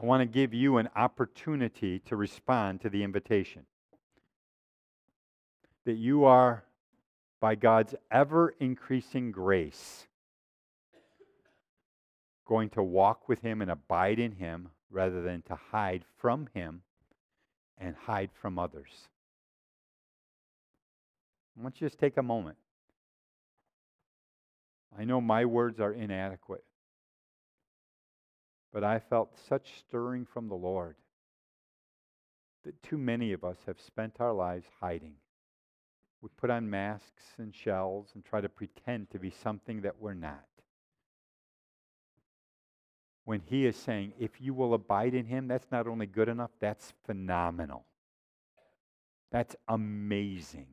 I 0.00 0.06
want 0.06 0.20
to 0.20 0.26
give 0.26 0.54
you 0.54 0.76
an 0.76 0.88
opportunity 0.94 1.98
to 2.00 2.16
respond 2.16 2.80
to 2.82 2.88
the 2.88 3.02
invitation. 3.02 3.66
That 5.84 5.96
you 5.96 6.24
are 6.24 6.64
by 7.40 7.54
God's 7.54 7.94
ever 8.10 8.54
increasing 8.58 9.30
grace, 9.30 10.06
going 12.46 12.70
to 12.70 12.82
walk 12.82 13.28
with 13.28 13.40
Him 13.42 13.62
and 13.62 13.70
abide 13.70 14.18
in 14.18 14.32
Him 14.32 14.68
rather 14.90 15.22
than 15.22 15.42
to 15.42 15.54
hide 15.70 16.04
from 16.16 16.48
Him 16.54 16.82
and 17.76 17.94
hide 17.94 18.30
from 18.40 18.58
others. 18.58 19.08
I 21.58 21.62
want 21.62 21.80
you 21.80 21.86
to 21.86 21.90
just 21.90 22.00
take 22.00 22.16
a 22.16 22.22
moment. 22.22 22.56
I 24.98 25.04
know 25.04 25.20
my 25.20 25.44
words 25.44 25.80
are 25.80 25.92
inadequate, 25.92 26.64
but 28.72 28.82
I 28.82 28.98
felt 28.98 29.36
such 29.48 29.78
stirring 29.78 30.24
from 30.24 30.48
the 30.48 30.54
Lord 30.54 30.96
that 32.64 32.82
too 32.82 32.98
many 32.98 33.32
of 33.32 33.44
us 33.44 33.58
have 33.66 33.80
spent 33.80 34.16
our 34.20 34.32
lives 34.32 34.66
hiding. 34.80 35.14
We 36.20 36.28
put 36.36 36.50
on 36.50 36.68
masks 36.68 37.22
and 37.38 37.54
shells 37.54 38.10
and 38.14 38.24
try 38.24 38.40
to 38.40 38.48
pretend 38.48 39.10
to 39.10 39.18
be 39.18 39.30
something 39.30 39.82
that 39.82 40.00
we're 40.00 40.14
not. 40.14 40.44
When 43.24 43.40
he 43.40 43.66
is 43.66 43.76
saying, 43.76 44.14
if 44.18 44.40
you 44.40 44.54
will 44.54 44.74
abide 44.74 45.14
in 45.14 45.26
him, 45.26 45.48
that's 45.48 45.70
not 45.70 45.86
only 45.86 46.06
good 46.06 46.28
enough, 46.28 46.50
that's 46.60 46.92
phenomenal. 47.04 47.84
That's 49.30 49.54
amazing. 49.68 50.66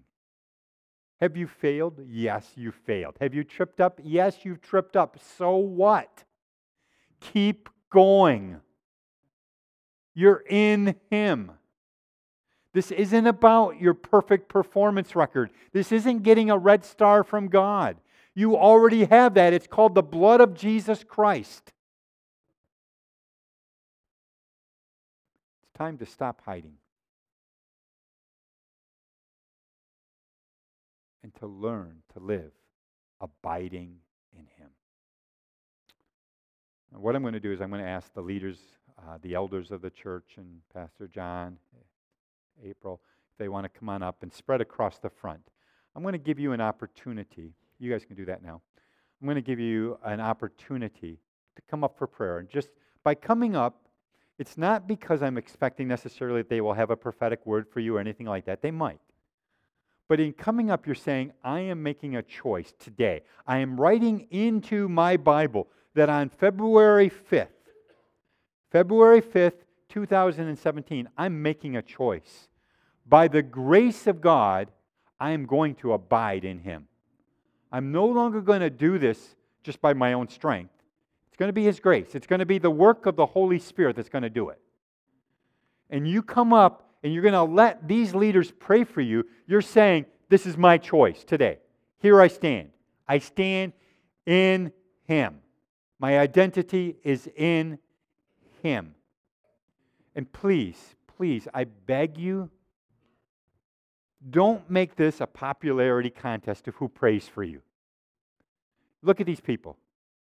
Have 1.19 1.37
you 1.37 1.47
failed? 1.47 1.99
Yes, 2.07 2.51
you 2.55 2.71
failed. 2.71 3.17
Have 3.21 3.33
you 3.33 3.43
tripped 3.43 3.81
up? 3.81 3.99
Yes, 4.03 4.39
you've 4.43 4.61
tripped 4.61 4.95
up. 4.95 5.17
So 5.37 5.55
what? 5.57 6.23
Keep 7.19 7.69
going. 7.89 8.61
You're 10.13 10.43
in 10.49 10.95
Him. 11.09 11.51
This 12.75 12.91
isn't 12.91 13.25
about 13.25 13.79
your 13.79 13.93
perfect 13.93 14.49
performance 14.49 15.15
record. 15.15 15.49
This 15.71 15.93
isn't 15.93 16.23
getting 16.23 16.51
a 16.51 16.57
red 16.57 16.83
star 16.83 17.23
from 17.23 17.47
God. 17.47 17.95
You 18.33 18.57
already 18.57 19.05
have 19.05 19.35
that. 19.35 19.53
It's 19.53 19.65
called 19.65 19.95
the 19.95 20.03
blood 20.03 20.41
of 20.41 20.53
Jesus 20.53 21.01
Christ. 21.01 21.71
It's 25.63 25.71
time 25.77 25.97
to 25.99 26.05
stop 26.05 26.41
hiding 26.45 26.73
and 31.23 31.33
to 31.35 31.47
learn 31.47 31.99
to 32.11 32.19
live 32.19 32.51
abiding 33.21 33.95
in 34.37 34.47
Him. 34.57 34.69
What 36.91 37.15
I'm 37.15 37.21
going 37.21 37.35
to 37.35 37.39
do 37.39 37.53
is 37.53 37.61
I'm 37.61 37.69
going 37.69 37.81
to 37.81 37.87
ask 37.87 38.13
the 38.13 38.19
leaders, 38.19 38.57
uh, 38.99 39.17
the 39.21 39.33
elders 39.33 39.71
of 39.71 39.81
the 39.81 39.91
church, 39.91 40.33
and 40.35 40.59
Pastor 40.73 41.07
John, 41.07 41.57
April, 42.63 43.01
if 43.31 43.37
they 43.37 43.49
want 43.49 43.65
to 43.65 43.79
come 43.79 43.89
on 43.89 44.03
up 44.03 44.23
and 44.23 44.31
spread 44.33 44.61
across 44.61 44.99
the 44.99 45.09
front. 45.09 45.41
I'm 45.95 46.01
going 46.01 46.13
to 46.13 46.17
give 46.17 46.39
you 46.39 46.51
an 46.51 46.61
opportunity. 46.61 47.53
You 47.79 47.91
guys 47.91 48.05
can 48.05 48.15
do 48.15 48.25
that 48.25 48.43
now. 48.43 48.61
I'm 49.21 49.27
going 49.27 49.35
to 49.35 49.41
give 49.41 49.59
you 49.59 49.97
an 50.03 50.19
opportunity 50.19 51.19
to 51.55 51.61
come 51.69 51.83
up 51.83 51.97
for 51.97 52.07
prayer. 52.07 52.39
And 52.39 52.49
just 52.49 52.69
by 53.03 53.15
coming 53.15 53.55
up, 53.55 53.87
it's 54.37 54.57
not 54.57 54.87
because 54.87 55.23
I'm 55.23 55.37
expecting 55.37 55.87
necessarily 55.87 56.41
that 56.41 56.49
they 56.49 56.61
will 56.61 56.73
have 56.73 56.89
a 56.89 56.97
prophetic 56.97 57.45
word 57.45 57.67
for 57.69 57.79
you 57.79 57.97
or 57.97 57.99
anything 57.99 58.27
like 58.27 58.45
that. 58.45 58.61
They 58.61 58.71
might. 58.71 58.99
But 60.07 60.19
in 60.19 60.33
coming 60.33 60.69
up, 60.69 60.85
you're 60.85 60.95
saying, 60.95 61.31
I 61.43 61.61
am 61.61 61.81
making 61.81 62.15
a 62.15 62.21
choice 62.21 62.73
today. 62.77 63.21
I 63.47 63.59
am 63.59 63.79
writing 63.79 64.27
into 64.29 64.87
my 64.87 65.17
Bible 65.17 65.67
that 65.95 66.09
on 66.09 66.29
February 66.29 67.09
5th, 67.09 67.47
February 68.71 69.21
5th, 69.21 69.64
2017, 69.95 71.07
I'm 71.17 71.41
making 71.41 71.77
a 71.77 71.81
choice. 71.81 72.49
By 73.07 73.29
the 73.29 73.41
grace 73.41 74.07
of 74.07 74.19
God, 74.19 74.67
I 75.21 75.31
am 75.31 75.45
going 75.45 75.75
to 75.75 75.93
abide 75.93 76.43
in 76.43 76.59
Him. 76.59 76.89
I'm 77.71 77.93
no 77.93 78.05
longer 78.05 78.41
going 78.41 78.59
to 78.59 78.69
do 78.69 78.99
this 78.99 79.35
just 79.63 79.79
by 79.79 79.93
my 79.93 80.11
own 80.11 80.27
strength. 80.27 80.73
It's 81.29 81.37
going 81.37 81.47
to 81.47 81.53
be 81.53 81.63
His 81.63 81.79
grace, 81.79 82.13
it's 82.13 82.27
going 82.27 82.39
to 82.39 82.45
be 82.45 82.57
the 82.59 82.69
work 82.69 83.05
of 83.05 83.15
the 83.15 83.25
Holy 83.25 83.57
Spirit 83.57 83.95
that's 83.95 84.09
going 84.09 84.23
to 84.23 84.29
do 84.29 84.49
it. 84.49 84.59
And 85.89 86.05
you 86.05 86.21
come 86.21 86.51
up 86.51 86.89
and 87.01 87.13
you're 87.13 87.23
going 87.23 87.33
to 87.33 87.43
let 87.43 87.87
these 87.87 88.13
leaders 88.13 88.51
pray 88.51 88.83
for 88.83 88.99
you. 88.99 89.25
You're 89.47 89.61
saying, 89.61 90.07
This 90.27 90.45
is 90.45 90.57
my 90.57 90.77
choice 90.77 91.23
today. 91.23 91.59
Here 91.99 92.19
I 92.19 92.27
stand. 92.27 92.71
I 93.07 93.19
stand 93.19 93.71
in 94.25 94.73
Him. 95.05 95.39
My 95.99 96.19
identity 96.19 96.97
is 97.01 97.29
in 97.37 97.79
Him. 98.61 98.94
And 100.15 100.31
please, 100.31 100.95
please, 101.17 101.47
I 101.53 101.65
beg 101.65 102.17
you, 102.17 102.49
don't 104.29 104.69
make 104.69 104.95
this 104.95 105.21
a 105.21 105.27
popularity 105.27 106.09
contest 106.09 106.67
of 106.67 106.75
who 106.75 106.87
prays 106.87 107.27
for 107.27 107.43
you. 107.43 107.61
Look 109.01 109.19
at 109.19 109.27
these 109.27 109.41
people. 109.41 109.77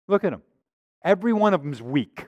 Look 0.09 0.25
at 0.25 0.31
them. 0.31 0.43
Every 1.03 1.33
one 1.33 1.55
of 1.55 1.63
them 1.63 1.73
is 1.73 1.81
weak. 1.81 2.27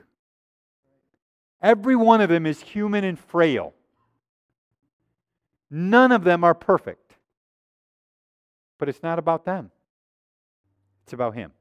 Every 1.61 1.95
one 1.95 2.21
of 2.21 2.29
them 2.29 2.45
is 2.45 2.61
human 2.61 3.03
and 3.03 3.19
frail. 3.19 3.73
None 5.69 6.11
of 6.11 6.23
them 6.23 6.43
are 6.43 6.55
perfect. 6.55 7.15
But 8.77 8.89
it's 8.89 9.03
not 9.03 9.19
about 9.19 9.45
them, 9.45 9.69
it's 11.03 11.13
about 11.13 11.35
Him. 11.35 11.51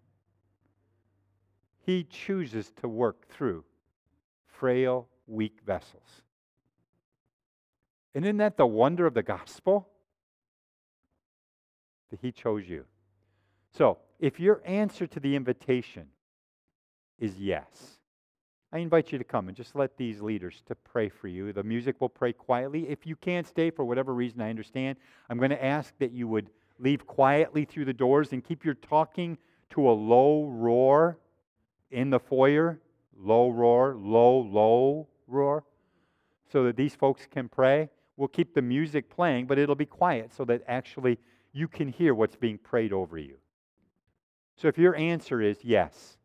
He 1.84 2.04
chooses 2.04 2.72
to 2.80 2.88
work 2.88 3.28
through 3.28 3.64
frail, 4.46 5.08
weak 5.30 5.58
vessels. 5.64 6.22
And 8.14 8.24
isn't 8.24 8.38
that 8.38 8.56
the 8.56 8.66
wonder 8.66 9.06
of 9.06 9.14
the 9.14 9.22
gospel? 9.22 9.88
That 12.10 12.20
He 12.20 12.32
chose 12.32 12.68
you. 12.68 12.84
So, 13.72 13.98
if 14.18 14.40
your 14.40 14.60
answer 14.64 15.06
to 15.06 15.20
the 15.20 15.36
invitation 15.36 16.08
is 17.18 17.38
yes, 17.38 17.98
I 18.72 18.78
invite 18.78 19.10
you 19.10 19.18
to 19.18 19.24
come 19.24 19.48
and 19.48 19.56
just 19.56 19.74
let 19.74 19.96
these 19.96 20.20
leaders 20.20 20.62
to 20.66 20.74
pray 20.74 21.08
for 21.08 21.28
you. 21.28 21.52
The 21.52 21.62
music 21.62 22.00
will 22.00 22.08
pray 22.08 22.32
quietly. 22.32 22.88
If 22.88 23.06
you 23.06 23.16
can't 23.16 23.46
stay 23.46 23.70
for 23.70 23.84
whatever 23.84 24.14
reason, 24.14 24.40
I 24.40 24.50
understand. 24.50 24.98
I'm 25.28 25.38
going 25.38 25.50
to 25.50 25.64
ask 25.64 25.92
that 25.98 26.12
you 26.12 26.28
would 26.28 26.50
leave 26.78 27.06
quietly 27.06 27.64
through 27.64 27.86
the 27.86 27.92
doors 27.92 28.32
and 28.32 28.44
keep 28.44 28.64
your 28.64 28.74
talking 28.74 29.38
to 29.70 29.88
a 29.88 29.92
low 29.92 30.44
roar 30.44 31.18
in 31.90 32.10
the 32.10 32.20
foyer. 32.20 32.80
Low 33.16 33.50
roar, 33.50 33.96
low, 33.96 34.38
low 34.40 35.08
roar, 35.30 35.64
so 36.50 36.64
that 36.64 36.76
these 36.76 36.94
folks 36.94 37.26
can 37.30 37.48
pray. 37.48 37.88
We'll 38.16 38.28
keep 38.28 38.54
the 38.54 38.62
music 38.62 39.08
playing, 39.08 39.46
but 39.46 39.58
it'll 39.58 39.74
be 39.74 39.86
quiet 39.86 40.32
so 40.34 40.44
that 40.46 40.62
actually 40.66 41.18
you 41.52 41.68
can 41.68 41.88
hear 41.88 42.14
what's 42.14 42.36
being 42.36 42.58
prayed 42.58 42.92
over 42.92 43.18
you. 43.18 43.36
So 44.56 44.68
if 44.68 44.76
your 44.76 44.94
answer 44.94 45.40
is 45.40 45.58
yes, 45.62 46.18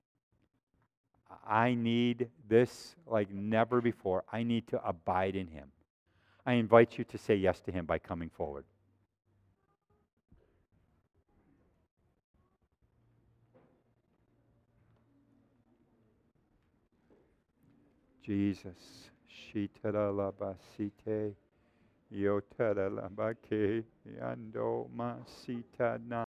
I 1.47 1.75
need 1.75 2.29
this 2.47 2.95
like 3.05 3.31
never 3.31 3.81
before, 3.81 4.23
I 4.31 4.43
need 4.43 4.67
to 4.67 4.85
abide 4.85 5.35
in 5.35 5.47
Him, 5.47 5.71
I 6.45 6.53
invite 6.53 6.97
you 6.97 7.03
to 7.05 7.17
say 7.17 7.35
yes 7.35 7.61
to 7.61 7.71
Him 7.71 7.85
by 7.85 7.99
coming 7.99 8.29
forward. 8.29 8.65
Jesus. 18.25 19.11
Shitara 19.29 20.11
labasite. 20.11 21.35
Yotara 22.11 22.89
labake. 22.89 23.83
Yando 24.19 24.89
masita 24.95 25.99
na 26.07 26.24